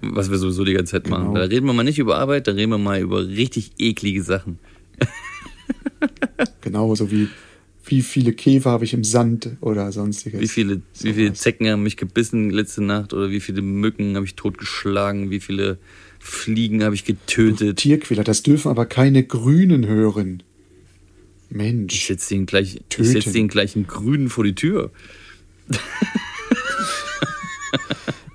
Was 0.00 0.30
wir 0.30 0.38
sowieso 0.38 0.64
die 0.64 0.72
ganze 0.72 0.92
Zeit 0.92 1.08
machen. 1.08 1.28
Genau. 1.28 1.38
Da 1.38 1.44
reden 1.44 1.66
wir 1.66 1.72
mal 1.72 1.82
nicht 1.82 1.98
über 1.98 2.18
Arbeit, 2.18 2.46
da 2.46 2.52
reden 2.52 2.70
wir 2.70 2.78
mal 2.78 3.00
über 3.00 3.26
richtig 3.26 3.72
eklige 3.78 4.22
Sachen. 4.22 4.58
Genau, 6.60 6.94
so 6.94 7.10
wie 7.10 7.28
wie 7.84 8.02
viele 8.02 8.32
Käfer 8.32 8.70
habe 8.70 8.84
ich 8.84 8.94
im 8.94 9.04
Sand 9.04 9.50
oder 9.60 9.90
sonstiges. 9.92 10.40
Wie 10.40 10.48
viele, 10.48 10.82
wie 11.00 11.12
viele 11.12 11.32
Zecken 11.32 11.68
haben 11.68 11.82
mich 11.82 11.96
gebissen 11.96 12.50
letzte 12.50 12.82
Nacht 12.82 13.12
oder 13.12 13.30
wie 13.30 13.40
viele 13.40 13.60
Mücken 13.62 14.14
habe 14.14 14.24
ich 14.24 14.34
totgeschlagen, 14.34 15.30
wie 15.30 15.40
viele 15.40 15.78
Fliegen 16.20 16.84
habe 16.84 16.94
ich 16.94 17.04
getötet. 17.04 17.78
Tierquäler, 17.78 18.22
das 18.24 18.42
dürfen 18.42 18.70
aber 18.70 18.86
keine 18.86 19.24
Grünen 19.24 19.86
hören. 19.86 20.42
Ich 21.50 21.56
Mensch. 21.56 22.06
setze 22.06 22.34
den 22.34 22.46
gleich, 22.46 22.76
ich 22.76 22.82
Töten. 22.88 23.08
setz 23.08 23.32
den 23.32 23.48
gleich 23.48 23.74
einen 23.74 23.86
Grünen 23.86 24.28
vor 24.28 24.44
die 24.44 24.54
Tür. 24.54 24.90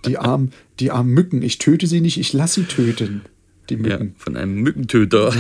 Die 0.08 0.18
armen, 0.18 0.52
die 0.80 0.92
armen 0.92 1.14
Mücken. 1.14 1.42
Ich 1.42 1.58
töte 1.58 1.88
sie 1.88 2.02
nicht, 2.02 2.18
ich 2.18 2.34
lasse 2.34 2.62
sie 2.62 2.68
töten. 2.68 3.22
Die 3.70 3.76
Ja, 3.76 3.80
Mücken. 3.82 4.16
von 4.18 4.36
einem 4.38 4.56
Mückentöter. 4.62 5.34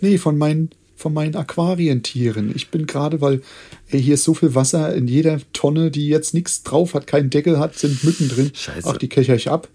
Nee, 0.00 0.18
von 0.18 0.38
meinen, 0.38 0.70
von 0.96 1.12
meinen 1.12 1.36
Aquarientieren. 1.36 2.52
Ich 2.54 2.68
bin 2.70 2.86
gerade, 2.86 3.20
weil 3.20 3.42
ey, 3.90 4.02
hier 4.02 4.14
ist 4.14 4.24
so 4.24 4.34
viel 4.34 4.54
Wasser 4.54 4.94
in 4.94 5.06
jeder 5.06 5.38
Tonne, 5.52 5.90
die 5.90 6.08
jetzt 6.08 6.32
nichts 6.34 6.62
drauf 6.62 6.94
hat, 6.94 7.06
keinen 7.06 7.30
Deckel 7.30 7.58
hat, 7.58 7.78
sind 7.78 8.02
Mücken 8.02 8.28
drin. 8.28 8.50
Scheiße. 8.54 8.88
Ach, 8.90 8.96
die 8.96 9.08
köcher 9.08 9.34
ich 9.34 9.50
ab. 9.50 9.68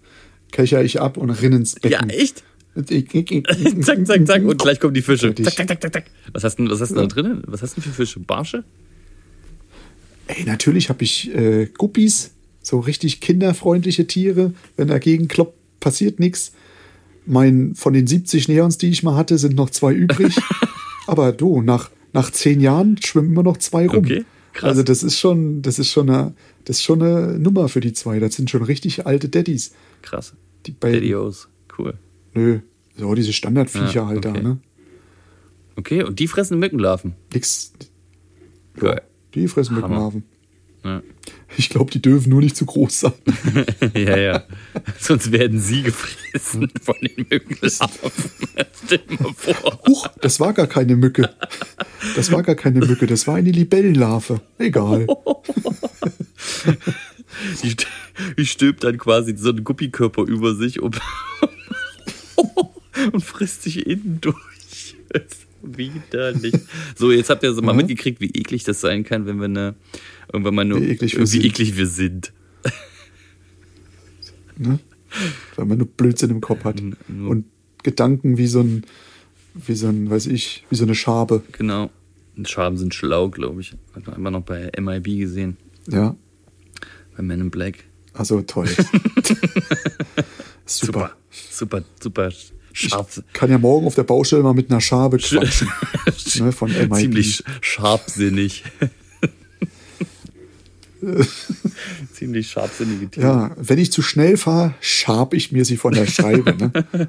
Köcher 0.50 0.82
ich 0.82 1.00
ab 1.00 1.16
und 1.16 1.30
rinn 1.30 1.52
ins 1.52 1.76
Ja, 1.84 2.00
Becken. 2.00 2.10
echt? 2.10 2.42
echt? 2.42 2.44
zack, 3.84 4.06
zack, 4.06 4.26
zack. 4.26 4.42
Und 4.44 4.58
gleich 4.58 4.80
kommen 4.80 4.94
die 4.94 5.02
Fische. 5.02 5.32
Zack, 5.34 5.54
zack, 5.54 5.68
zack, 5.68 5.82
zack, 5.82 5.92
zack. 5.92 6.04
Was 6.32 6.44
hast 6.44 6.56
du 6.58 6.64
denn, 6.64 6.72
was 6.72 6.80
hast 6.80 6.90
du 6.90 6.96
da 6.96 7.06
drinnen? 7.06 7.42
Was 7.46 7.62
hast 7.62 7.76
du 7.76 7.80
denn 7.80 7.90
für 7.90 7.96
Fische? 7.96 8.20
Barsche? 8.20 8.64
Ey, 10.26 10.44
natürlich 10.44 10.88
habe 10.88 11.02
ich 11.04 11.32
äh, 11.34 11.66
Guppies, 11.76 12.32
so 12.62 12.80
richtig 12.80 13.20
kinderfreundliche 13.20 14.06
Tiere. 14.06 14.52
Wenn 14.76 14.88
dagegen 14.88 15.28
kloppt, 15.28 15.56
passiert 15.80 16.20
nichts. 16.20 16.52
Mein, 17.26 17.74
von 17.74 17.92
den 17.92 18.06
70 18.06 18.48
Neons, 18.48 18.78
die 18.78 18.90
ich 18.90 19.02
mal 19.02 19.14
hatte, 19.14 19.38
sind 19.38 19.54
noch 19.56 19.70
zwei 19.70 19.92
übrig. 19.92 20.36
Aber 21.06 21.32
du, 21.32 21.62
nach, 21.62 21.90
nach 22.12 22.30
zehn 22.30 22.60
Jahren 22.60 22.96
schwimmen 23.02 23.30
immer 23.32 23.42
noch 23.42 23.56
zwei 23.56 23.86
rum. 23.86 23.98
Okay, 23.98 24.24
krass. 24.52 24.70
Also 24.70 24.82
das 24.82 25.02
ist 25.02 25.18
schon, 25.18 25.62
das 25.62 25.78
ist 25.78 25.90
schon 25.90 26.08
eine, 26.10 26.34
das 26.64 26.78
ist 26.78 26.82
schon 26.84 27.02
eine 27.02 27.38
Nummer 27.38 27.68
für 27.68 27.80
die 27.80 27.92
zwei. 27.92 28.18
Das 28.20 28.34
sind 28.34 28.50
schon 28.50 28.62
richtig 28.62 29.06
alte 29.06 29.28
Daddies. 29.28 29.72
Krass. 30.02 30.34
Die 30.66 30.72
beiden. 30.72 31.00
Daddy-O's. 31.00 31.48
Cool. 31.78 31.94
Nö, 32.34 32.60
so 32.96 33.14
diese 33.14 33.32
Standardviecher 33.32 33.92
Ja, 34.02 34.06
halt 34.06 34.24
da, 34.24 34.30
okay. 34.30 34.42
ne? 34.42 34.58
Okay, 35.76 36.02
und 36.02 36.18
die 36.18 36.28
fressen 36.28 36.58
Mückenlarven. 36.58 37.14
Nix. 37.32 37.72
Ja, 38.82 39.00
die 39.34 39.48
fressen 39.48 39.76
Hammer. 39.76 39.88
Mückenlarven. 39.88 40.24
Ja. 40.84 41.02
Ich 41.56 41.68
glaube, 41.68 41.90
die 41.90 42.00
dürfen 42.00 42.30
nur 42.30 42.40
nicht 42.40 42.56
zu 42.56 42.64
groß 42.64 43.00
sein. 43.00 43.12
ja, 43.94 44.16
ja. 44.16 44.44
Sonst 44.98 45.32
werden 45.32 45.60
sie 45.60 45.82
gefressen 45.82 46.70
von 46.82 46.94
den 47.02 47.26
Mückenlarven. 47.28 48.10
Stell 48.84 49.00
mal 49.18 49.32
vor. 49.36 49.80
Huch, 49.86 50.08
das 50.20 50.40
war 50.40 50.52
gar 50.52 50.66
keine 50.66 50.96
Mücke. 50.96 51.28
Das 52.16 52.30
war 52.32 52.42
gar 52.42 52.54
keine 52.54 52.80
Mücke, 52.80 53.06
das 53.06 53.26
war 53.26 53.34
eine 53.36 53.50
Libellenlarve. 53.50 54.40
Egal. 54.58 55.06
Die, 57.62 57.76
die 58.36 58.44
stülpt 58.46 58.84
dann 58.84 58.98
quasi 58.98 59.34
so 59.36 59.50
einen 59.50 59.64
Guppikörper 59.64 60.22
über 60.24 60.54
sich 60.54 60.80
um 60.80 60.90
und 63.12 63.24
frisst 63.24 63.62
sich 63.62 63.86
innen 63.86 64.18
durch. 64.20 64.96
Widerlich. 65.62 66.54
So, 66.96 67.12
jetzt 67.12 67.30
habt 67.30 67.42
ihr 67.42 67.52
so 67.54 67.62
mal 67.62 67.72
Ja. 67.72 67.76
mitgekriegt, 67.76 68.20
wie 68.20 68.30
eklig 68.30 68.64
das 68.64 68.80
sein 68.80 69.04
kann, 69.04 69.26
wenn 69.26 69.38
wir 69.38 69.44
eine, 69.46 69.74
irgendwann 70.32 70.54
mal 70.54 70.64
nur, 70.64 70.80
Wie 70.80 70.90
eklig 70.90 71.14
wir 71.14 71.22
wie 71.22 71.26
sind. 71.26 71.44
eklig 71.44 71.76
wir 71.76 71.86
sind. 71.86 72.32
Ne? 74.56 74.78
Weil 75.56 75.64
man 75.64 75.78
nur 75.78 75.86
Blödsinn 75.86 76.30
im 76.30 76.40
Kopf 76.42 76.64
hat. 76.64 76.80
Und 77.08 77.46
Gedanken 77.82 78.36
wie 78.36 78.46
so 78.46 78.60
ein, 78.60 78.84
wie 79.54 79.74
so 79.74 79.88
ein, 79.88 80.10
weiß 80.10 80.26
ich, 80.26 80.64
wie 80.68 80.76
so 80.76 80.84
eine 80.84 80.94
Schabe. 80.94 81.42
Genau. 81.52 81.90
Und 82.36 82.48
Schaben 82.48 82.76
sind 82.76 82.94
schlau, 82.94 83.30
glaube 83.30 83.60
ich. 83.62 83.74
Hat 83.94 84.06
man 84.06 84.16
immer 84.16 84.30
noch 84.30 84.42
bei 84.42 84.70
MIB 84.78 85.18
gesehen, 85.20 85.56
Ja, 85.88 86.14
bei 87.16 87.22
Men 87.22 87.40
in 87.40 87.50
Black. 87.50 87.84
also 88.12 88.42
toll. 88.42 88.68
Super. 90.66 91.16
Super, 91.50 91.82
super, 92.02 92.30
scharf. 92.72 93.22
Kann 93.32 93.50
ja 93.50 93.58
morgen 93.58 93.86
auf 93.86 93.94
der 93.94 94.02
Baustelle 94.04 94.42
mal 94.42 94.52
mit 94.54 94.70
einer 94.70 94.80
Schabe 94.80 95.18
quatschen. 95.18 95.68
ne, 96.44 96.52
von 96.52 96.70
MIT. 96.72 96.94
Ziemlich 96.96 97.44
scharfsinnig. 97.60 98.64
Ziemlich 102.12 102.50
scharfsinnige 102.50 103.08
Tiere. 103.10 103.26
Ja, 103.26 103.56
wenn 103.58 103.78
ich 103.78 103.92
zu 103.92 104.02
schnell 104.02 104.36
fahre, 104.36 104.74
schab 104.80 105.34
ich 105.34 105.52
mir 105.52 105.64
sie 105.64 105.76
von 105.76 105.94
der 105.94 106.06
Scheibe. 106.06 106.54
Ne? 106.56 107.08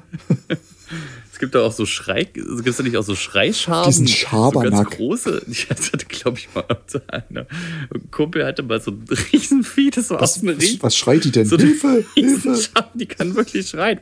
Es 1.32 1.38
gibt 1.38 1.56
doch 1.56 1.64
auch 1.66 1.72
so 1.72 1.86
Schrei, 1.86 2.22
gibt 2.22 2.66
es 2.68 2.76
da 2.76 2.82
nicht 2.84 2.96
auch 2.96 3.02
so 3.02 3.16
Schreischaben? 3.16 3.90
Diesen 3.90 4.06
So 4.06 4.12
Schabernack. 4.14 4.72
ganz 4.90 4.90
große. 4.96 5.42
Ich 5.50 5.68
hatte, 5.70 5.96
glaube 6.06 6.38
ich, 6.38 6.48
mal 6.54 6.64
so 6.86 7.00
einer. 7.08 7.46
Ein 7.92 8.10
Kumpel 8.12 8.44
hatte 8.46 8.62
mal 8.62 8.80
so 8.80 8.92
ein 8.92 9.04
Riesenvieh, 9.32 9.90
das 9.90 10.10
war 10.10 10.20
Was, 10.20 10.36
aus 10.36 10.40
dem 10.42 10.56
was, 10.82 10.96
schreit 10.96 11.24
die 11.24 11.32
denn? 11.32 11.46
So 11.46 11.56
Hilfe, 11.56 12.04
Hilfe. 12.14 12.48
Riesenscham, 12.50 12.84
die 12.94 13.06
kann 13.06 13.34
wirklich 13.34 13.68
schreien. 13.70 13.98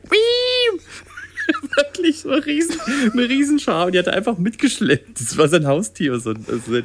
Wirklich 1.75 2.19
so 2.19 2.29
eine, 2.29 2.45
Riesen, 2.45 2.75
eine 3.11 3.27
Riesenscham. 3.27 3.91
Die 3.91 3.97
hat 3.99 4.07
er 4.07 4.13
einfach 4.13 4.37
mitgeschleppt. 4.37 5.19
Das 5.19 5.35
war 5.37 5.47
sein 5.47 5.65
Haustier. 5.65 6.19
So, 6.19 6.31
ein- 6.31 6.45
sein- 6.69 6.83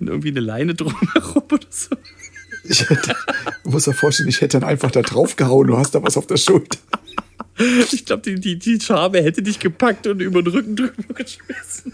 und 0.00 0.08
irgendwie 0.08 0.28
eine 0.28 0.40
Leine 0.40 0.74
drumherum 0.74 1.44
oder 1.50 1.66
so. 1.70 1.96
Ich 2.66 2.88
hätte, 2.88 3.14
du 3.62 3.70
musst 3.70 3.86
dir 3.86 3.92
vorstellen, 3.92 4.28
ich 4.28 4.40
hätte 4.40 4.58
dann 4.60 4.68
einfach 4.68 4.90
da 4.90 5.02
drauf 5.02 5.36
gehauen, 5.36 5.66
du 5.66 5.76
hast 5.76 5.94
da 5.94 6.02
was 6.02 6.16
auf 6.16 6.26
der 6.26 6.38
Schulter. 6.38 6.78
Ich 7.92 8.04
glaube, 8.04 8.22
die, 8.22 8.40
die, 8.40 8.58
die 8.58 8.80
Schabe 8.80 9.22
hätte 9.22 9.42
dich 9.42 9.60
gepackt 9.60 10.06
und 10.06 10.20
über 10.20 10.42
den 10.42 10.52
Rücken 10.52 10.74
drüber 10.74 11.14
geschmissen. 11.14 11.92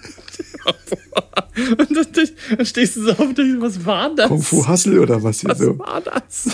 Und 1.77 1.97
dann, 1.97 2.07
dann 2.57 2.67
stehst 2.67 2.97
du 2.97 3.03
so 3.03 3.11
auf 3.13 3.21
und 3.21 3.37
denkst, 3.37 3.57
was 3.61 3.85
war 3.85 4.15
das? 4.15 4.29
Kung 4.29 4.43
Fu 4.43 4.67
Hustle 4.67 5.01
oder 5.01 5.23
was 5.23 5.41
hier 5.41 5.51
was 5.51 5.59
so. 5.59 5.79
war 5.79 6.01
das? 6.01 6.45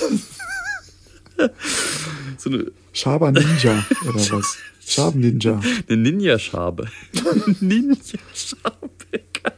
so 2.39 2.51
eine, 2.51 2.73
Schaber 2.93 3.31
Ninja 3.31 3.87
oder 4.09 4.31
was? 4.33 4.57
Schaben 4.85 5.21
Ninja. 5.21 5.61
eine 5.89 5.97
Ninja-Schabe. 5.97 6.89
Ninja-Schabe, 7.61 8.89
geil. 9.11 9.53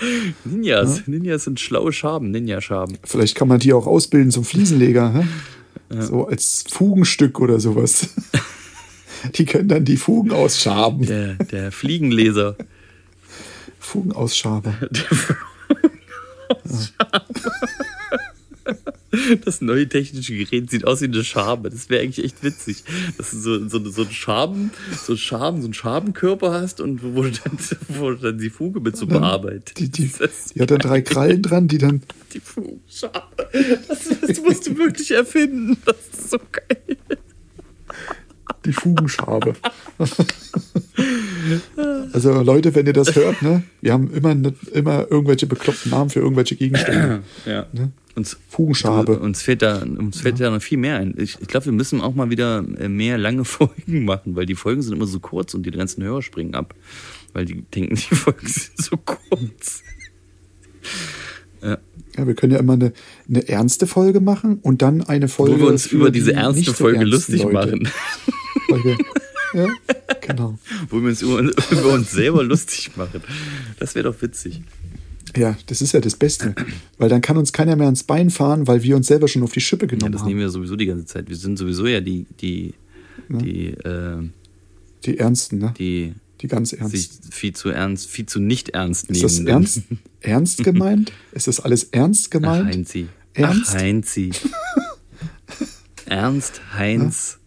Ninjas. 0.44 1.06
Ninjas 1.06 1.44
sind 1.44 1.60
schlaue 1.60 1.92
Schaben, 1.92 2.30
Ninja-Schaben. 2.30 2.98
Vielleicht 3.04 3.34
kann 3.34 3.48
man 3.48 3.58
die 3.58 3.72
auch 3.72 3.86
ausbilden 3.86 4.30
zum 4.30 4.44
Fliesenleger, 4.44 5.12
hä? 5.14 5.26
so 6.00 6.26
als 6.26 6.64
Fugenstück 6.70 7.40
oder 7.40 7.60
sowas. 7.60 8.08
Die 9.34 9.44
können 9.46 9.68
dann 9.68 9.84
die 9.84 9.96
Fugen 9.96 10.30
ausschaben. 10.30 11.04
Der, 11.04 11.34
der 11.34 11.72
Fliegenleser. 11.72 12.56
Fugenausschaber. 13.80 14.74
Das 19.44 19.60
neue 19.60 19.88
technische 19.88 20.34
Gerät 20.36 20.70
sieht 20.70 20.84
aus 20.86 21.00
wie 21.00 21.06
eine 21.06 21.24
Schabe. 21.24 21.70
Das 21.70 21.88
wäre 21.90 22.02
eigentlich 22.02 22.24
echt 22.24 22.42
witzig. 22.42 22.84
Dass 23.16 23.30
du 23.30 23.38
so, 23.38 23.68
so, 23.68 23.90
so 23.90 24.02
einen 24.02 24.10
Schaben, 24.10 24.70
so 25.04 25.12
einen 25.12 25.18
Schaben, 25.18 25.60
so 25.60 25.66
einen 25.66 25.74
Schabenkörper 25.74 26.52
hast 26.52 26.80
und 26.80 27.02
wo 27.02 27.22
du 27.22 27.30
dann, 27.30 27.58
wo 27.88 28.10
du 28.10 28.16
dann 28.16 28.38
die 28.38 28.50
Fuge 28.50 28.80
mit 28.80 28.96
so 28.96 29.06
bearbeitet. 29.06 29.78
Die, 29.78 29.88
die, 29.88 30.10
die 30.54 30.60
hat 30.60 30.70
dann 30.70 30.78
drei 30.80 31.00
Krallen 31.02 31.42
dran, 31.42 31.68
die 31.68 31.78
dann. 31.78 32.02
die 32.32 32.40
Fugenschabe. 32.40 33.22
Das, 33.88 34.08
das 34.26 34.40
musst 34.42 34.66
du 34.66 34.76
wirklich 34.76 35.10
erfinden. 35.10 35.76
Das 35.84 35.96
ist 36.12 36.30
so 36.30 36.38
geil. 36.52 36.96
Die 38.64 38.72
Fugenschabe. 38.72 39.54
Also 42.12 42.42
Leute, 42.42 42.74
wenn 42.74 42.86
ihr 42.86 42.92
das 42.92 43.14
hört, 43.14 43.40
ne, 43.42 43.62
wir 43.80 43.92
haben 43.92 44.12
immer, 44.12 44.34
ne- 44.34 44.54
immer 44.72 45.06
irgendwelche 45.10 45.46
bekloppten 45.46 45.90
Namen 45.90 46.10
für 46.10 46.20
irgendwelche 46.20 46.56
Gegenstände. 46.56 47.22
Ja. 47.46 47.66
Uns, 48.18 48.36
Fugenschabe. 48.48 49.18
Uns 49.18 49.42
fällt 49.42 49.62
da, 49.62 49.82
uns 49.82 50.20
fällt 50.20 50.40
da 50.40 50.50
noch 50.50 50.60
viel 50.60 50.78
mehr 50.78 50.98
ein. 50.98 51.14
Ich, 51.16 51.38
ich 51.40 51.48
glaube, 51.48 51.66
wir 51.66 51.72
müssen 51.72 52.00
auch 52.00 52.14
mal 52.14 52.30
wieder 52.30 52.64
äh, 52.78 52.88
mehr 52.88 53.16
lange 53.16 53.44
Folgen 53.46 54.04
machen, 54.04 54.36
weil 54.36 54.46
die 54.46 54.54
Folgen 54.54 54.82
sind 54.82 54.92
immer 54.94 55.06
so 55.06 55.20
kurz 55.20 55.54
und 55.54 55.64
die 55.64 55.70
ganzen 55.70 56.02
Hörer 56.02 56.22
springen 56.22 56.54
ab. 56.54 56.74
Weil 57.32 57.44
die 57.44 57.62
denken, 57.62 57.94
die 57.94 58.14
Folgen 58.14 58.46
sind 58.46 58.76
so 58.76 58.96
kurz. 58.96 59.82
Ja. 61.62 61.78
Ja, 62.16 62.26
wir 62.26 62.34
können 62.34 62.52
ja 62.52 62.58
immer 62.58 62.72
eine, 62.72 62.92
eine 63.28 63.48
ernste 63.48 63.86
Folge 63.86 64.18
machen 64.18 64.58
und 64.62 64.82
dann 64.82 65.02
eine 65.02 65.28
Folge. 65.28 65.54
Wo 65.54 65.60
wir 65.60 65.68
uns 65.68 65.86
über 65.86 66.10
die 66.10 66.18
diese 66.18 66.32
ernste 66.32 66.64
so 66.64 66.72
Folge 66.72 67.04
lustig 67.04 67.44
Leute. 67.44 67.54
machen. 67.54 67.88
Folge. 68.68 68.98
Ja, 69.54 69.68
genau. 70.20 70.58
Wo 70.90 71.00
wir 71.00 71.10
uns 71.10 71.22
über, 71.22 71.38
über 71.40 71.92
uns 71.92 72.10
selber 72.10 72.42
lustig 72.42 72.90
machen. 72.96 73.22
Das 73.78 73.94
wäre 73.94 74.10
doch 74.10 74.20
witzig. 74.20 74.62
Ja, 75.36 75.56
das 75.66 75.82
ist 75.82 75.92
ja 75.92 76.00
das 76.00 76.16
Beste. 76.16 76.54
Weil 76.96 77.08
dann 77.08 77.20
kann 77.20 77.36
uns 77.36 77.52
keiner 77.52 77.76
mehr 77.76 77.86
ans 77.86 78.02
Bein 78.04 78.30
fahren, 78.30 78.66
weil 78.66 78.82
wir 78.82 78.96
uns 78.96 79.06
selber 79.08 79.28
schon 79.28 79.42
auf 79.42 79.52
die 79.52 79.60
Schippe 79.60 79.86
Ja, 79.86 79.90
genommen 79.90 80.12
das 80.12 80.22
haben. 80.22 80.28
nehmen 80.28 80.40
wir 80.40 80.48
sowieso 80.50 80.76
die 80.76 80.86
ganze 80.86 81.06
Zeit. 81.06 81.28
Wir 81.28 81.36
sind 81.36 81.58
sowieso 81.58 81.86
ja 81.86 82.00
die, 82.00 82.26
die, 82.40 82.74
die, 83.28 83.66
äh, 83.68 84.18
Die 85.04 85.18
Ernsten, 85.18 85.58
ne? 85.58 85.74
die 85.78 86.14
Die 86.40 86.46
ganz 86.48 86.70
sich 86.70 86.80
Ernsten. 86.80 87.30
viel 87.32 87.52
zu 87.54 87.68
ernst, 87.70 88.08
viel 88.08 88.26
zu 88.26 88.40
nicht 88.40 88.70
ernst 88.70 89.10
Ist 89.10 89.10
nehmen. 89.10 89.22
das 89.22 89.38
ernst, 89.54 89.82
ernst 90.20 90.64
gemeint? 90.64 91.12
Ist 91.32 91.46
das 91.48 91.60
alles 91.60 91.84
ernst 91.84 92.26
Ach, 92.26 92.30
gemeint? 92.30 92.66
Heinzi. 92.74 93.08
Ernst? 93.34 93.70
Ach, 93.74 93.80
Heinzi. 93.80 94.30
Ernst 96.06 96.60
Heinz 96.74 97.38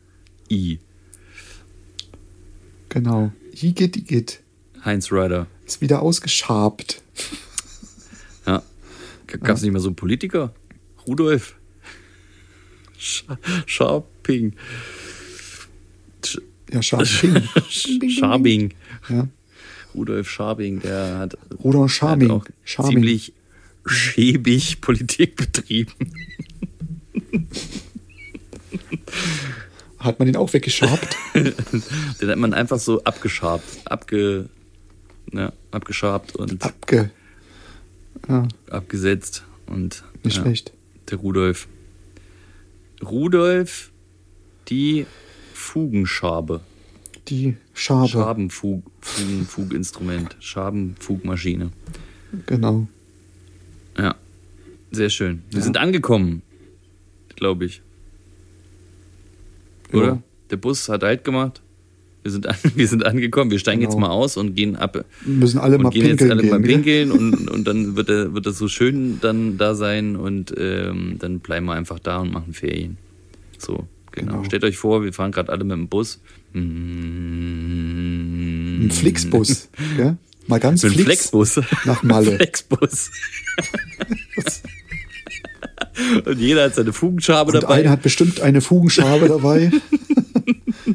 I. 0.51 0.79
Genau. 2.89 3.32
Igitt, 3.53 3.97
Igitt. 3.97 4.39
Heinz 4.84 5.11
Ryder. 5.11 5.47
Ist 5.65 5.82
wieder 5.82 6.01
ausgeschabt. 6.01 7.01
Ja. 8.45 8.61
Gab 9.27 9.55
es 9.55 9.61
nicht 9.61 9.71
mal 9.71 9.79
so 9.79 9.89
einen 9.89 9.95
Politiker? 9.95 10.53
Rudolf. 11.07 11.55
Sch 12.97 13.23
Scharping. 13.65 14.53
Sch 16.23 16.39
Ja, 16.71 16.81
Scharping. 16.81 17.43
Schabing. 18.09 18.73
Ja. 19.09 19.27
Rudolf 19.93 20.29
Schabing, 20.29 20.79
der 20.81 21.17
hat, 21.17 21.37
Rudolf 21.63 21.97
der 21.99 22.09
hat 22.09 22.23
auch 22.29 22.45
Scharming. 22.63 22.91
ziemlich 22.93 23.33
schäbig 23.85 24.79
Politik 24.81 25.35
betrieben. 25.35 25.91
Hat 29.99 30.17
man 30.17 30.25
den 30.27 30.35
auch 30.35 30.51
weggeschabt? 30.53 31.15
Den 31.33 32.29
hat 32.29 32.37
man 32.37 32.53
einfach 32.53 32.79
so 32.79 33.03
abgeschabt, 33.03 33.63
abge, 33.85 34.49
ja, 35.31 35.51
abgeschabt 35.71 36.35
und 36.35 36.63
Abge. 36.63 37.11
Ja, 38.28 38.47
abgesetzt 38.70 39.43
und 39.68 40.03
nicht 40.24 40.38
ja, 40.38 40.43
schlecht. 40.43 40.74
der 41.09 41.18
Rudolf. 41.20 41.68
Rudolf, 43.03 43.91
die 44.68 45.05
Fugenschabe. 45.53 46.62
Die 47.28 47.55
Schabe. 47.74 48.07
Schabenfug, 48.07 48.84
Fugen, 49.01 49.45
Fuginstrument, 49.45 50.36
Schabenfugmaschine. 50.39 51.72
Genau. 52.45 52.88
Ja, 53.97 54.16
sehr 54.91 55.09
schön. 55.09 55.43
Wir 55.49 55.59
Ja. 55.59 55.64
sind 55.64 55.78
angekommen, 55.78 56.41
glaube 57.36 57.66
ich. 57.66 57.82
Ja. 59.91 59.99
Oder? 59.99 60.24
Der 60.49 60.57
Bus 60.57 60.89
hat 60.89 61.03
halt 61.03 61.24
gemacht. 61.24 61.62
Wir 62.24 62.32
sind, 62.32 62.47
an, 62.47 62.55
wir 62.76 62.88
sind 62.88 63.05
angekommen. 63.05 63.51
Wir 63.51 63.59
steigen 63.59 63.82
jetzt 63.82 63.93
Genau. 63.95 64.07
mal 64.07 64.13
aus 64.13 64.38
und 64.38 64.55
gehen 64.55 64.76
ab. 64.76 65.03
Müssen 65.26 65.59
alle 65.59 65.78
und 65.78 65.84
mal 65.84 65.89
gehen 65.89 66.05
jetzt 66.05 66.19
pinkeln 66.19 66.32
alle 66.32 66.41
gehen. 66.41 66.51
mal 66.51 66.61
pinkeln 66.61 67.11
und, 67.11 67.49
und 67.49 67.67
dann 67.67 67.95
wird, 67.95 68.09
er, 68.09 68.34
wird 68.34 68.45
das 68.45 68.57
so 68.57 68.67
schön 68.67 69.19
dann 69.22 69.57
da 69.57 69.76
sein 69.76 70.15
und 70.15 70.53
ähm, 70.57 71.15
dann 71.19 71.39
bleiben 71.39 71.65
wir 71.65 71.74
einfach 71.74 71.99
da 71.99 72.19
und 72.19 72.32
machen 72.32 72.53
Ferien. 72.53 72.97
So, 73.57 73.88
genau. 74.11 74.34
Genau. 74.34 74.43
Stellt 74.43 74.63
euch 74.63 74.78
vor, 74.78 75.03
wir 75.03 75.13
fahren 75.13 75.32
gerade 75.32 75.51
alle 75.51 75.63
mit 75.63 75.76
dem 75.78 75.88
Bus. 75.88 76.19
Ein 77.61 78.86
Ein 78.86 78.91
Flixbus. 78.91 79.69
gell? 79.97 80.17
Mal 80.47 80.59
ganz 80.59 80.84
Mit 80.84 80.93
Flix. 80.93 81.05
Flexbus. 81.07 81.61
nach 81.86 82.03
Malle. 82.03 82.32
Flexbus. 82.38 83.11
und 86.26 86.39
jeder 86.39 86.63
hat 86.65 86.76
seine 86.76 86.93
Fugenschabe 86.93 87.51
Und 87.53 87.63
dabei. 87.63 87.76
einer 87.76 87.89
hat 87.91 88.01
bestimmt 88.01 88.41
eine 88.41 88.61
Fugenschabe 88.61 89.28
dabei. 89.28 89.72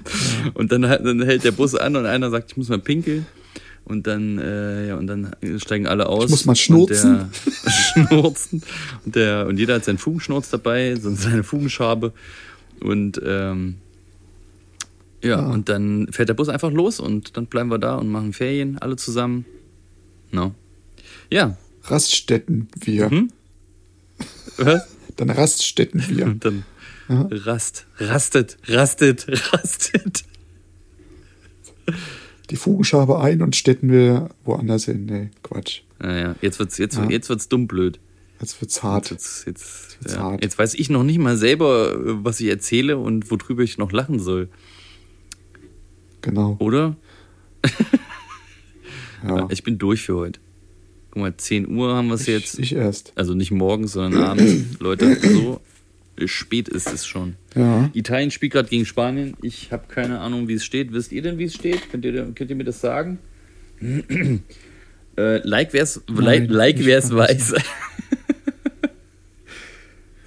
Und 0.55 0.73
dann, 0.73 0.83
dann 0.83 1.23
hält 1.23 1.45
der 1.45 1.53
Bus 1.53 1.75
an 1.75 1.97
und 1.97 2.07
einer 2.07 2.31
sagt, 2.31 2.53
ich 2.53 2.57
muss 2.57 2.69
mal 2.69 2.79
pinkeln. 2.79 3.27
Und 3.85 4.07
dann, 4.09 4.39
äh, 4.39 4.89
ja, 4.89 4.97
und 4.97 5.07
dann 5.07 5.31
steigen 5.59 5.87
alle 5.87 6.09
aus. 6.09 6.25
Ich 6.25 6.31
muss 6.31 6.45
mal 6.45 6.57
schnurzen. 6.57 7.21
Und 7.21 7.31
der, 7.65 7.71
schnurzen. 8.09 8.63
Und, 9.05 9.15
der, 9.15 9.47
und 9.47 9.59
jeder 9.59 9.77
hat 9.77 9.85
seinen 9.85 9.99
Fugenschnurz 9.99 10.51
dabei, 10.51 10.97
seine 10.97 11.45
Fugenschabe. 11.45 12.13
Und 12.81 13.21
ähm, 13.25 13.77
ja, 15.23 15.39
Ah. 15.39 15.53
und 15.53 15.69
dann 15.69 16.09
fährt 16.11 16.29
der 16.29 16.35
Bus 16.35 16.49
einfach 16.49 16.71
los 16.73 16.99
und 17.01 17.37
dann 17.37 17.47
bleiben 17.47 17.71
wir 17.71 17.79
da 17.79 17.95
und 17.95 18.09
machen 18.11 18.33
Ferien, 18.33 18.79
alle 18.79 18.97
zusammen. 18.97 19.45
No. 20.33 20.53
Ja. 21.31 21.57
Raststätten 21.85 22.69
wir. 22.81 23.09
Mhm. 23.09 23.31
Was? 24.57 24.89
Dann 25.17 25.31
Raststätten 25.31 26.03
wir. 26.09 26.27
Und 26.27 26.45
dann 27.09 27.27
rast, 27.33 27.87
rastet, 27.99 28.57
rastet, 28.69 29.27
rastet. 29.53 30.25
Die 32.51 32.57
Fugenschabe 32.57 33.21
ein 33.21 33.43
und 33.43 33.57
stetten 33.57 33.91
wir 33.91 34.29
woanders 34.45 34.85
hin. 34.85 35.07
Nee, 35.07 35.31
Quatsch. 35.43 35.81
Naja, 35.99 36.37
jetzt 36.43 36.59
wird's, 36.59 36.79
jetzt, 36.79 36.97
Ja. 36.97 37.09
jetzt 37.09 37.29
wird's 37.29 37.49
dumm 37.49 37.67
blöd. 37.67 37.99
Jetzt 38.41 38.61
wird's 38.61 38.75
Jetzt, 38.77 38.83
hart. 38.83 39.11
jetzt, 39.11 39.47
jetzt, 39.47 40.01
wird's 40.01 40.15
ja. 40.15 40.21
hart. 40.23 40.43
jetzt 40.45 40.59
weiß 40.59 40.75
ich 40.75 40.91
noch 40.91 41.03
nicht 41.05 41.19
mal 41.19 41.37
selber, 41.37 41.95
was 42.25 42.39
ich 42.41 42.49
erzähle 42.49 42.99
und 42.99 43.31
worüber 43.31 43.63
ich 43.63 43.79
noch 43.79 43.93
lachen 43.93 44.19
soll, 44.21 44.49
Genau. 46.21 46.57
oder? 46.59 46.97
Ja. 49.27 49.49
Ich 49.51 49.63
bin 49.65 49.79
durch 49.79 50.03
für 50.03 50.17
heute. 50.17 50.39
Guck 51.11 51.23
mal, 51.23 51.37
10 51.37 51.69
Uhr 51.69 51.95
haben 51.95 52.09
wir 52.09 52.15
es 52.15 52.27
jetzt. 52.27 52.59
Ich 52.59 52.75
erst. 52.75 53.13
Also 53.17 53.35
nicht 53.35 53.51
morgens, 53.51 53.93
sondern 53.93 54.23
abends. 54.23 54.79
Leute, 54.81 55.17
so 55.21 55.61
spät 56.25 56.69
ist 56.69 56.93
es 56.93 57.07
schon. 57.07 57.37
Ja. 57.55 57.91
Italien 57.93 58.31
spielt 58.31 58.53
gerade 58.53 58.69
gegen 58.69 58.87
Spanien. 58.87 59.37
Ich 59.43 59.71
habe 59.73 59.85
keine 59.89 60.21
Ahnung, 60.21 60.49
wie 60.49 60.55
es 60.55 60.65
steht. 60.65 60.93
Wisst 60.93 61.13
ihr 61.13 61.23
denn, 61.23 61.39
wie 61.39 61.45
es 61.45 61.55
steht? 61.55 61.91
Könnt 61.91 62.05
ihr, 62.05 62.13
könnt 62.35 62.51
ihr 62.51 62.57
mir 62.57 62.65
das 62.65 62.81
sagen? 62.81 63.19
äh, 65.17 65.39
like 65.47 65.73
wer's, 65.73 66.01
like, 66.09 66.43
Nein, 66.43 66.49
like 66.49 66.85
wer's 66.85 67.09
kann 67.11 67.19
weiß. 67.19 67.55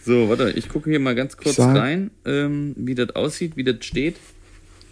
so, 0.06 0.30
warte, 0.30 0.52
ich 0.56 0.70
gucke 0.70 0.90
hier 0.90 1.00
mal 1.00 1.16
ganz 1.16 1.38
kurz 1.38 1.56
Sag- 1.56 1.76
rein, 1.76 2.12
ähm, 2.26 2.74
wie 2.78 2.96
das 2.96 3.12
aussieht, 3.16 3.58
wie 3.58 3.64
das 3.64 3.84
steht. 3.86 4.16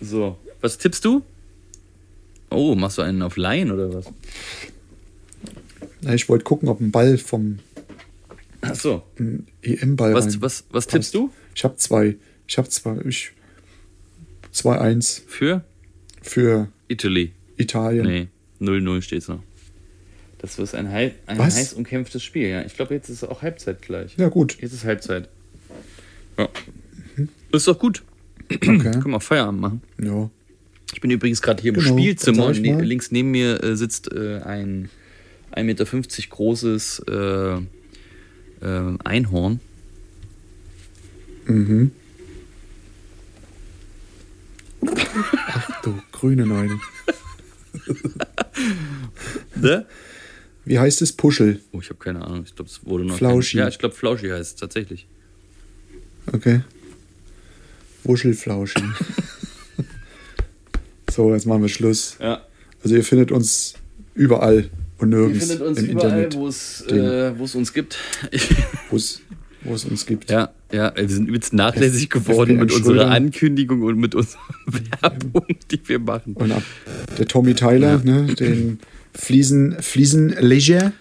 So, 0.02 0.38
was 0.62 0.78
tippst 0.78 1.06
du? 1.06 1.24
Oh, 2.50 2.76
machst 2.76 2.98
du 2.98 3.02
einen 3.02 3.22
auf 3.22 3.38
Laien 3.38 3.72
oder 3.72 3.94
was? 3.94 4.06
Na, 6.02 6.14
Ich 6.14 6.30
wollte 6.30 6.44
gucken, 6.44 6.70
ob 6.70 6.80
ein 6.80 6.92
Ball 6.92 7.18
vom 7.18 7.60
Ach 8.62 8.76
so. 8.76 9.04
ein 9.20 9.48
EM-Ball 9.62 10.14
Was, 10.14 10.42
was, 10.42 10.66
was 10.72 10.88
tippst 10.88 11.14
du? 11.14 11.32
Ich 11.56 11.64
habe 11.64 11.76
zwei. 11.78 12.16
Ich 12.48 12.58
habe 12.58 12.70
zwei. 12.70 12.98
Ich 13.08 13.32
2-1 14.54 15.22
Für 15.28 15.64
für 16.22 16.68
Italy. 16.88 17.32
Italien. 17.58 18.06
Nee, 18.06 18.28
0-0 18.62 19.02
steht's 19.02 19.28
noch. 19.28 19.42
Das 20.40 20.58
wird 20.58 20.74
ein, 20.76 20.92
hei- 20.92 21.16
ein 21.26 21.38
Was? 21.38 21.56
heiß 21.56 21.74
umkämpftes 21.74 22.24
Spiel, 22.24 22.48
ja. 22.50 22.64
Ich 22.64 22.76
glaube, 22.76 22.94
jetzt 22.94 23.10
ist 23.10 23.24
auch 23.24 23.42
Halbzeit 23.42 23.82
gleich. 23.82 24.16
Ja, 24.18 24.30
gut. 24.30 24.58
Jetzt 24.62 24.74
ist 24.74 24.84
Halbzeit. 24.86 25.30
Ja. 26.38 26.50
Ist 27.52 27.68
doch 27.68 27.80
gut. 27.80 28.04
Okay. 28.52 28.58
Können 28.80 29.04
wir 29.12 29.18
auch 29.18 29.22
Feierabend 29.24 29.62
machen. 29.62 29.82
Ja. 30.02 30.30
Ich 30.94 31.02
bin 31.02 31.12
übrigens 31.12 31.42
gerade 31.42 31.62
hier 31.62 31.74
im 31.74 31.80
Genau, 31.80 31.98
Spielzimmer 31.98 32.46
und 32.48 32.54
ich 32.56 32.62
ne 32.62 32.82
links 32.82 33.12
neben 33.12 33.32
mir 33.32 33.62
äh, 33.64 33.76
sitzt 33.76 34.12
äh, 34.14 34.40
ein 34.44 34.90
1,50 35.54 35.64
Meter 35.64 35.86
großes 36.30 37.00
äh, 37.08 37.58
äh, 38.62 38.98
Einhorn. 39.04 39.60
Mhm. 41.46 41.92
Ach 45.48 45.82
du 45.84 46.00
grüne 46.12 46.46
Neune. 46.46 46.80
Ne? 49.56 49.86
Wie 50.66 50.80
heißt 50.80 51.02
es? 51.02 51.14
Puschel. 51.14 51.62
Oh, 51.72 51.80
ich 51.80 51.90
habe 51.90 52.00
keine 52.00 52.26
Ahnung. 52.26 52.44
Ich 52.46 52.56
glaube, 52.56 52.70
es 52.70 52.86
wurde 52.86 53.06
noch. 53.06 53.18
Flauschi. 53.18 53.58
Kein, 53.58 53.66
ja, 53.66 53.70
ich 53.70 53.80
glaube, 53.80 53.96
Flauschi 53.96 54.30
heißt 54.30 54.54
es 54.54 54.56
tatsächlich. 54.56 55.08
Okay. 56.32 56.62
Wuschelflauschi. 58.04 58.82
so, 61.12 61.34
jetzt 61.34 61.46
machen 61.46 61.62
wir 61.62 61.70
Schluss. 61.70 62.18
Ja. 62.20 62.46
Also 62.84 62.96
ihr 62.96 63.04
findet 63.04 63.32
uns 63.32 63.76
überall 64.14 64.70
und 65.00 65.12
Ihr 65.12 65.18
nirgends 65.18 65.46
findet 65.48 65.62
uns 65.68 65.80
im 65.80 65.86
überall, 65.92 66.08
Internet, 66.24 66.36
wo 66.36 66.48
es, 66.48 66.82
äh, 66.88 67.38
wo 67.38 67.44
es 67.46 67.56
uns 67.56 67.74
gibt. 67.74 67.98
wo 68.90 68.96
es 68.96 69.22
wo 69.64 69.74
es 69.74 69.86
uns 69.86 70.06
gibt. 70.06 70.30
Ja, 70.30 70.54
ja, 70.72 70.94
wir 70.96 71.10
sind 71.10 71.28
übelst 71.28 71.52
nachlässig 71.54 72.04
F- 72.04 72.10
geworden 72.24 72.58
mit 72.58 72.72
unserer. 72.72 73.10
Ankündigung 73.10 73.82
und 73.82 73.98
mit 74.00 74.16
unserer 74.16 74.40
Werbung, 75.02 75.46
die 75.72 75.80
wir 75.88 76.00
machen. 76.00 76.34
Und 76.36 76.52
ab 76.52 76.64
der 77.18 77.28
Tommy 77.28 77.54
Tyler, 77.54 78.02
ne, 78.04 78.34
den 78.36 78.80
Fliesen, 79.14 79.76
Fliesen 79.82 80.30
Leger. 80.40 80.94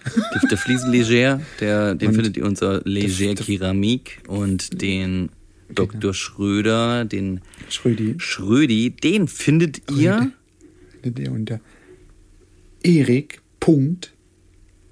Der 0.49 0.57
Fliesenleger, 0.57 1.39
der, 1.59 1.93
den 1.95 2.09
Und 2.09 2.15
findet 2.15 2.37
ihr 2.37 2.45
unter 2.45 2.81
Leger 2.83 3.35
Keramik 3.35 4.21
und 4.27 4.81
den 4.81 5.29
Dr. 5.69 6.13
Schröder, 6.13 7.05
den 7.05 7.41
Schrödi. 7.69 8.15
Schrödi, 8.17 8.89
den 8.91 9.27
findet 9.27 9.81
ihr 9.91 10.31
Der 11.03 11.31
unter 11.31 11.59
Erik. 12.83 13.41
Punkt. 13.67 14.13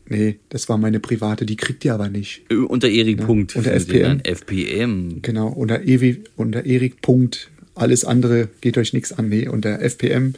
Nee, 0.09 0.39
das 0.49 0.67
war 0.67 0.77
meine 0.77 0.99
private, 0.99 1.45
die 1.45 1.55
kriegt 1.55 1.85
ihr 1.85 1.93
aber 1.93 2.09
nicht. 2.09 2.41
Äh, 2.51 2.55
Unter 2.55 2.89
Erik 2.89 3.25
Punkt. 3.25 3.55
unter 3.55 3.71
findet 3.71 3.93
ihr 3.93 4.03
FPM. 4.03 4.19
FPM. 4.25 5.21
Genau, 5.21 5.47
unter, 5.47 5.83
Ewi, 5.83 6.25
unter 6.35 6.65
Erik. 6.65 7.01
Punkt, 7.01 7.51
alles 7.73 8.03
andere 8.03 8.49
geht 8.59 8.77
euch 8.77 8.91
nichts 8.91 9.13
an. 9.13 9.29
Nee, 9.29 9.47
unter 9.47 9.79
FPM. 9.79 10.33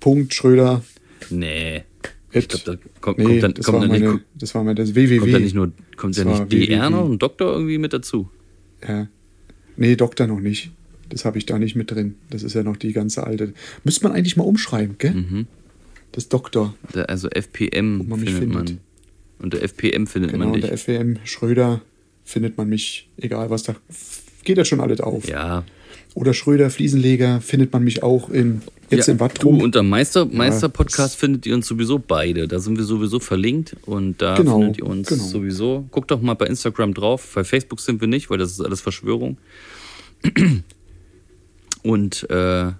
Punkt 0.00 0.34
Schröder. 0.34 0.84
Nee. 1.30 1.84
Ich 2.30 2.46
glaube, 2.46 2.64
da 2.66 2.88
kommt, 3.00 3.18
nee, 3.18 3.24
kommt 3.24 3.42
dann, 3.42 3.54
das, 3.54 3.64
kommt 3.64 3.78
war 3.80 3.88
dann 3.88 3.98
nicht, 3.98 4.06
meine, 4.06 4.20
das 4.34 4.54
war 4.54 4.64
mal 4.64 4.74
das 4.74 4.94
www. 4.94 5.18
kommt 5.20 5.32
da 5.32 5.38
nicht 5.38 5.54
nur, 5.54 5.72
kommt 5.96 6.16
ja 6.18 6.24
nicht 6.24 6.52
DR 6.52 6.90
noch 6.90 7.06
und 7.06 7.22
Doktor 7.22 7.54
irgendwie 7.54 7.78
mit 7.78 7.94
dazu? 7.94 8.28
Ja. 8.86 9.08
Nee, 9.78 9.96
Doktor 9.96 10.26
noch 10.26 10.40
nicht. 10.40 10.72
Das 11.08 11.24
habe 11.24 11.38
ich 11.38 11.46
da 11.46 11.58
nicht 11.58 11.74
mit 11.74 11.90
drin. 11.90 12.16
Das 12.28 12.42
ist 12.42 12.52
ja 12.52 12.64
noch 12.64 12.76
die 12.76 12.92
ganze 12.92 13.24
alte. 13.24 13.54
Müsste 13.82 14.04
man 14.04 14.12
eigentlich 14.12 14.36
mal 14.36 14.44
umschreiben, 14.44 14.96
gell? 14.98 15.14
Mhm. 15.14 15.46
Das 16.12 16.28
Doktor. 16.28 16.74
Da- 16.92 17.02
Also 17.04 17.28
FPM 17.30 18.08
man 18.08 18.20
mich 18.20 18.30
findet 18.30 18.48
man. 18.54 18.66
findet. 18.66 18.84
Unter 19.38 19.62
FPM 19.62 20.06
findet 20.06 20.30
Genau, 20.32 20.44
man 20.46 20.54
unter 20.54 20.68
dich. 20.68 20.80
FWM 20.80 21.18
Schröder 21.24 21.80
findet 22.24 22.56
man 22.56 22.68
mich, 22.68 23.08
egal 23.16 23.50
was 23.50 23.64
da. 23.64 23.74
Geht 24.44 24.58
das 24.58 24.68
schon 24.68 24.80
alles 24.80 25.00
auf. 25.00 25.26
Ja. 25.28 25.64
Oder 26.14 26.34
Schröder 26.34 26.68
Fliesenleger 26.70 27.40
findet 27.40 27.72
man 27.72 27.82
mich 27.84 28.02
auch 28.02 28.28
in 28.28 28.60
jetzt 28.90 29.06
ja, 29.08 29.12
in 29.12 29.18
du, 29.18 29.24
Wattrum. 29.24 29.60
unter 29.62 29.82
Meister, 29.82 30.26
Meister 30.26 30.68
Podcast 30.68 31.16
findet 31.16 31.46
ihr 31.46 31.54
uns 31.54 31.66
sowieso 31.66 31.98
beide. 31.98 32.46
Da 32.46 32.60
sind 32.60 32.76
wir 32.76 32.84
sowieso 32.84 33.18
verlinkt 33.18 33.76
und 33.86 34.20
da 34.20 34.34
Genau, 34.36 34.58
findet 34.60 34.78
ihr 34.78 34.86
uns 34.86 35.08
genau. 35.08 35.24
sowieso. 35.24 35.86
Guckt 35.90 36.10
doch 36.10 36.20
mal 36.20 36.34
bei 36.34 36.46
Instagram 36.46 36.92
drauf. 36.92 37.32
Bei 37.34 37.42
Facebook 37.44 37.80
sind 37.80 38.00
wir 38.02 38.08
nicht, 38.08 38.28
weil 38.30 38.36
das 38.38 38.52
ist 38.52 38.60
alles 38.60 38.80
Verschwörung. 38.82 39.38
Und 41.82 42.28
äh, 42.30 42.72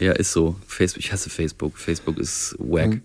ja, 0.00 0.12
ist 0.12 0.32
so. 0.32 0.56
Facebook, 0.66 1.04
ich 1.04 1.12
hasse 1.12 1.30
Facebook. 1.30 1.78
Facebook 1.78 2.18
ist 2.18 2.56
wack. 2.58 2.90
Mhm. 2.90 3.02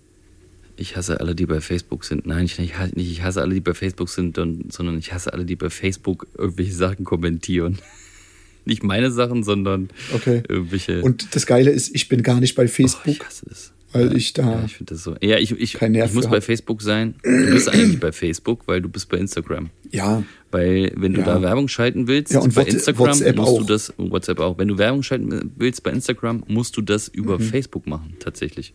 Ich 0.76 0.96
hasse 0.96 1.20
alle, 1.20 1.34
die 1.34 1.44
bei 1.46 1.60
Facebook 1.60 2.04
sind. 2.04 2.24
Nein, 2.26 2.46
ich, 2.46 2.58
ich, 2.58 2.78
hasse- 2.78 2.94
nicht, 2.96 3.10
ich 3.10 3.22
hasse 3.22 3.42
alle, 3.42 3.54
die 3.54 3.60
bei 3.60 3.74
Facebook 3.74 4.08
sind, 4.08 4.36
sondern 4.36 4.98
ich 4.98 5.12
hasse 5.12 5.32
alle, 5.32 5.44
die 5.44 5.56
bei 5.56 5.68
Facebook 5.70 6.26
irgendwelche 6.38 6.72
Sachen 6.72 7.04
kommentieren. 7.04 7.78
Nicht 8.66 8.82
meine 8.82 9.10
Sachen, 9.10 9.42
sondern 9.42 9.88
Okay. 10.12 10.42
irgendwelche. 10.48 11.00
Und 11.02 11.34
das 11.34 11.46
Geile 11.46 11.70
ist, 11.70 11.94
ich 11.94 12.08
bin 12.08 12.22
gar 12.22 12.40
nicht 12.40 12.54
bei 12.54 12.64
Oh, 12.64 12.68
Facebook, 12.68 13.06
ich 13.06 13.20
hasse 13.24 13.46
es. 13.50 13.72
Weil 13.92 14.16
ich 14.16 14.32
da. 14.32 14.42
Ja, 14.42 14.64
ich 14.64 14.76
finde 14.76 14.94
das 14.94 15.02
so. 15.04 15.16
Ja, 15.20 15.38
ich, 15.38 15.52
ich, 15.52 15.72
Kein 15.74 15.92
Nerv 15.92 16.10
ich 16.10 16.14
muss 16.14 16.24
für 16.26 16.30
bei 16.30 16.36
hab. 16.38 16.44
Facebook 16.44 16.82
sein. 16.82 17.14
Du 17.22 17.50
bist 17.50 17.68
eigentlich 17.68 18.00
bei 18.00 18.12
Facebook, 18.12 18.66
weil 18.68 18.80
du 18.80 18.88
bist 18.88 19.08
bei 19.08 19.18
Instagram. 19.18 19.70
Ja, 19.90 20.22
Weil 20.52 20.92
wenn 20.96 21.12
du 21.14 21.20
Ja. 21.20 21.26
da 21.26 21.42
Werbung 21.42 21.68
schalten 21.68 22.06
willst, 22.08 22.32
Ja, 22.32 22.40
und 22.40 22.54
bei 22.54 22.64
Instagram 22.64 23.08
WhatsApp 23.08 23.36
musst 23.36 23.48
du 23.58 23.62
auch. 23.62 23.66
das, 23.66 23.90
und 23.90 24.10
WhatsApp 24.10 24.40
auch, 24.40 24.58
wenn 24.58 24.68
du 24.68 24.78
Werbung 24.78 25.02
schalten 25.02 25.52
willst 25.56 25.82
bei 25.84 25.92
Instagram, 25.92 26.42
musst 26.48 26.76
du 26.76 26.82
das 26.82 27.06
über 27.08 27.38
Mhm. 27.38 27.42
Facebook 27.42 27.86
machen, 27.86 28.14
tatsächlich. 28.18 28.74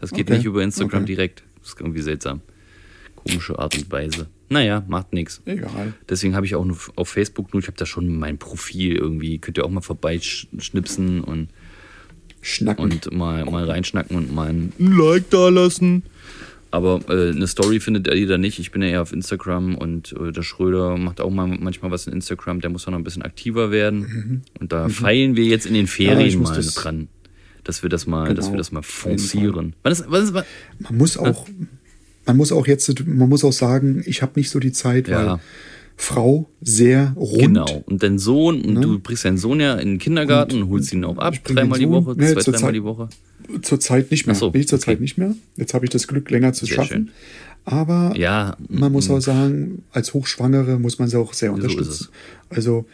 Das 0.00 0.10
geht 0.10 0.26
Okay. 0.28 0.36
nicht 0.38 0.46
über 0.46 0.62
Instagram 0.62 1.02
Okay. 1.04 1.14
direkt. 1.14 1.42
Das 1.60 1.70
ist 1.74 1.80
irgendwie 1.80 2.02
seltsam. 2.02 2.40
Komische 3.14 3.58
Art 3.58 3.76
und 3.76 3.90
Weise. 3.92 4.26
Naja, 4.48 4.84
macht 4.88 5.12
nichts. 5.14 5.40
egal. 5.46 5.94
Deswegen 6.08 6.34
habe 6.34 6.44
ich 6.44 6.54
auch 6.56 6.64
nur 6.64 6.76
auf 6.96 7.08
Facebook 7.08 7.54
nur, 7.54 7.62
ich 7.62 7.68
habe 7.68 7.76
da 7.78 7.86
schon 7.86 8.18
mein 8.18 8.36
Profil 8.36 8.96
irgendwie, 8.96 9.38
könnt 9.38 9.56
ihr 9.58 9.64
auch 9.64 9.70
mal 9.70 9.80
vorbeischnipsen 9.80 11.22
und 11.22 11.48
Schnacken. 12.42 12.84
und 12.84 13.12
mal, 13.12 13.44
mal 13.46 13.64
reinschnacken 13.64 14.16
und 14.16 14.34
mal 14.34 14.50
ein 14.50 14.72
Like 14.78 15.30
da 15.30 15.48
lassen. 15.48 16.02
Aber 16.70 17.00
äh, 17.08 17.30
eine 17.30 17.46
Story 17.46 17.80
findet 17.80 18.08
ihr 18.12 18.26
da 18.26 18.38
nicht. 18.38 18.58
Ich 18.58 18.70
bin 18.72 18.80
ja 18.82 18.88
eher 18.88 19.02
auf 19.02 19.12
Instagram 19.12 19.74
und 19.76 20.12
äh, 20.18 20.32
der 20.32 20.42
Schröder 20.42 20.96
macht 20.96 21.20
auch 21.20 21.30
mal 21.30 21.46
manchmal 21.46 21.90
was 21.90 22.06
in 22.06 22.14
Instagram. 22.14 22.60
Der 22.62 22.70
muss 22.70 22.86
auch 22.86 22.92
noch 22.92 22.98
ein 22.98 23.04
bisschen 23.04 23.22
aktiver 23.22 23.70
werden. 23.70 24.42
Und 24.58 24.72
da 24.72 24.88
feilen 24.88 25.36
wir 25.36 25.44
jetzt 25.44 25.66
in 25.66 25.74
den 25.74 25.86
Ferien 25.86 26.38
Mhm. 26.38 26.44
Ja, 26.44 26.50
mal 26.50 26.56
das- 26.56 26.74
dran. 26.74 27.08
Dass 27.64 27.82
wir 27.84 27.90
das 27.90 28.06
mal, 28.08 28.24
Genau, 28.24 28.34
dass 28.36 28.50
wir 28.50 28.56
das 28.58 28.72
mal 28.72 28.82
forcieren. 28.82 29.74
Was 29.84 30.00
ist, 30.00 30.10
was 30.10 30.24
ist, 30.24 30.34
was? 30.34 30.44
Man 30.80 30.96
muss 30.96 31.16
auch, 31.16 31.46
man 32.26 32.36
muss 32.36 32.50
auch 32.50 32.66
jetzt, 32.66 33.06
man 33.06 33.28
muss 33.28 33.44
auch 33.44 33.52
sagen, 33.52 34.02
ich 34.04 34.20
habe 34.22 34.32
nicht 34.34 34.50
so 34.50 34.58
die 34.58 34.72
Zeit, 34.72 35.06
Ja. 35.06 35.38
Frau 35.96 36.48
sehr 36.60 37.12
rund. 37.16 37.40
Genau. 37.40 37.84
Und 37.86 38.02
dein 38.02 38.18
Sohn, 38.18 38.62
und 38.62 38.80
du 38.80 38.98
bringst 38.98 39.24
deinen 39.24 39.38
Sohn 39.38 39.60
ja 39.60 39.74
in 39.74 39.90
den 39.90 39.98
Kindergarten 39.98 40.62
und, 40.62 40.68
holst 40.70 40.92
ihn 40.92 41.04
auch 41.04 41.18
ab, 41.18 41.34
dreimal 41.44 41.78
die 41.78 41.88
Woche, 41.88 42.16
ne, 42.16 42.32
zwei, 42.32 42.40
zur 42.40 42.52
dreimal 42.54 42.68
Zeit- 42.68 42.74
die 42.74 42.84
Woche. 42.84 43.08
Zurzeit 43.62 44.10
nicht 44.10 44.26
mehr. 44.26 44.34
Ach 44.36 44.40
so, 44.40 44.50
nee, 44.54 44.64
zurzeit 44.64 44.94
okay. 44.94 45.02
nicht 45.02 45.18
mehr. 45.18 45.34
Jetzt 45.56 45.74
habe 45.74 45.84
ich 45.84 45.90
das 45.90 46.06
Glück, 46.08 46.30
länger 46.30 46.52
zu 46.52 46.66
Sehr 46.66 46.76
schaffen. 46.76 47.10
Aber 47.64 48.12
Ja, 48.16 48.56
man 48.68 48.90
muss 48.92 49.08
mm, 49.08 49.12
auch 49.12 49.20
sagen, 49.20 49.82
als 49.92 50.14
Hochschwangere 50.14 50.78
muss 50.78 50.98
man 50.98 51.08
sie 51.08 51.18
auch 51.18 51.32
sehr 51.34 51.50
So 51.50 51.54
unterstützen. 51.54 52.08
Also, 52.50 52.86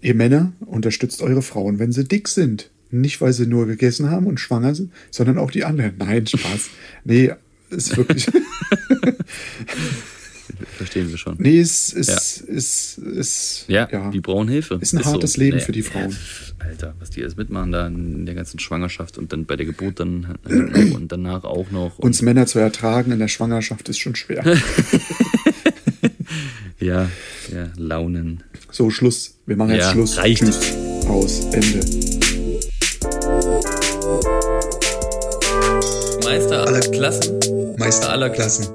ihr 0.00 0.14
Männer 0.14 0.52
unterstützt 0.66 1.22
eure 1.22 1.42
Frauen, 1.42 1.78
wenn 1.78 1.92
sie 1.92 2.04
dick 2.04 2.28
sind. 2.28 2.70
Nicht, 2.90 3.20
weil 3.20 3.32
sie 3.32 3.46
nur 3.46 3.66
gegessen 3.66 4.10
haben 4.10 4.26
und 4.26 4.40
schwanger 4.40 4.74
sind, 4.74 4.90
sondern 5.10 5.38
auch 5.38 5.50
die 5.50 5.64
anderen. 5.64 5.92
Nein, 5.98 6.26
Spaß. 6.26 6.70
nee, 7.04 7.30
ist 7.70 7.96
wirklich. 7.96 8.26
Verstehen 10.76 11.10
wir 11.10 11.18
schon. 11.18 11.36
nee, 11.38 11.60
es 11.60 11.92
ist, 11.92 12.40
ist, 12.42 12.98
ist, 12.98 13.64
Ja, 13.68 13.88
ja. 13.90 14.10
die 14.10 14.20
brauchen 14.20 14.48
Hilfe. 14.48 14.78
Ist 14.80 14.94
ein 14.94 15.04
hartes 15.04 15.36
Leben 15.36 15.60
für 15.60 15.72
die 15.72 15.82
Frauen. 15.82 16.16
Alter, 16.58 16.94
was 16.98 17.10
die 17.10 17.22
alles 17.22 17.36
mitmachen 17.36 17.72
da 17.72 17.86
in 17.86 18.26
der 18.26 18.34
ganzen 18.34 18.58
Schwangerschaft 18.58 19.16
und 19.18 19.32
dann 19.32 19.46
bei 19.46 19.56
der 19.56 19.66
Geburt 19.66 19.98
dann 20.00 20.36
noch 20.48 20.94
und 20.96 21.10
danach 21.10 21.44
auch 21.44 21.70
noch. 21.70 21.98
Und, 21.98 22.04
Uns 22.06 22.22
Männer 22.22 22.46
zu 22.46 22.58
ertragen 22.58 23.12
in 23.12 23.18
der 23.18 23.28
Schwangerschaft 23.28 23.88
ist 23.88 23.98
schon 23.98 24.14
schwer. 24.14 24.44
ja, 26.80 27.08
ja, 27.52 27.68
Launen. 27.76 28.42
so, 28.70 28.90
Schluss. 28.90 29.36
Wir 29.46 29.56
machen 29.56 29.70
jetzt 29.70 29.84
Ja, 29.86 29.92
Schluss. 29.92 30.16
reicht. 30.18 30.40
Tschüss. 30.44 30.74
Aus. 31.06 31.40
Ende. 31.52 31.80
Meister 36.24 36.66
aller 36.66 36.80
Klassen. 36.80 37.38
Meister 37.78 38.10
aller 38.10 38.30
Klassen. 38.30 38.66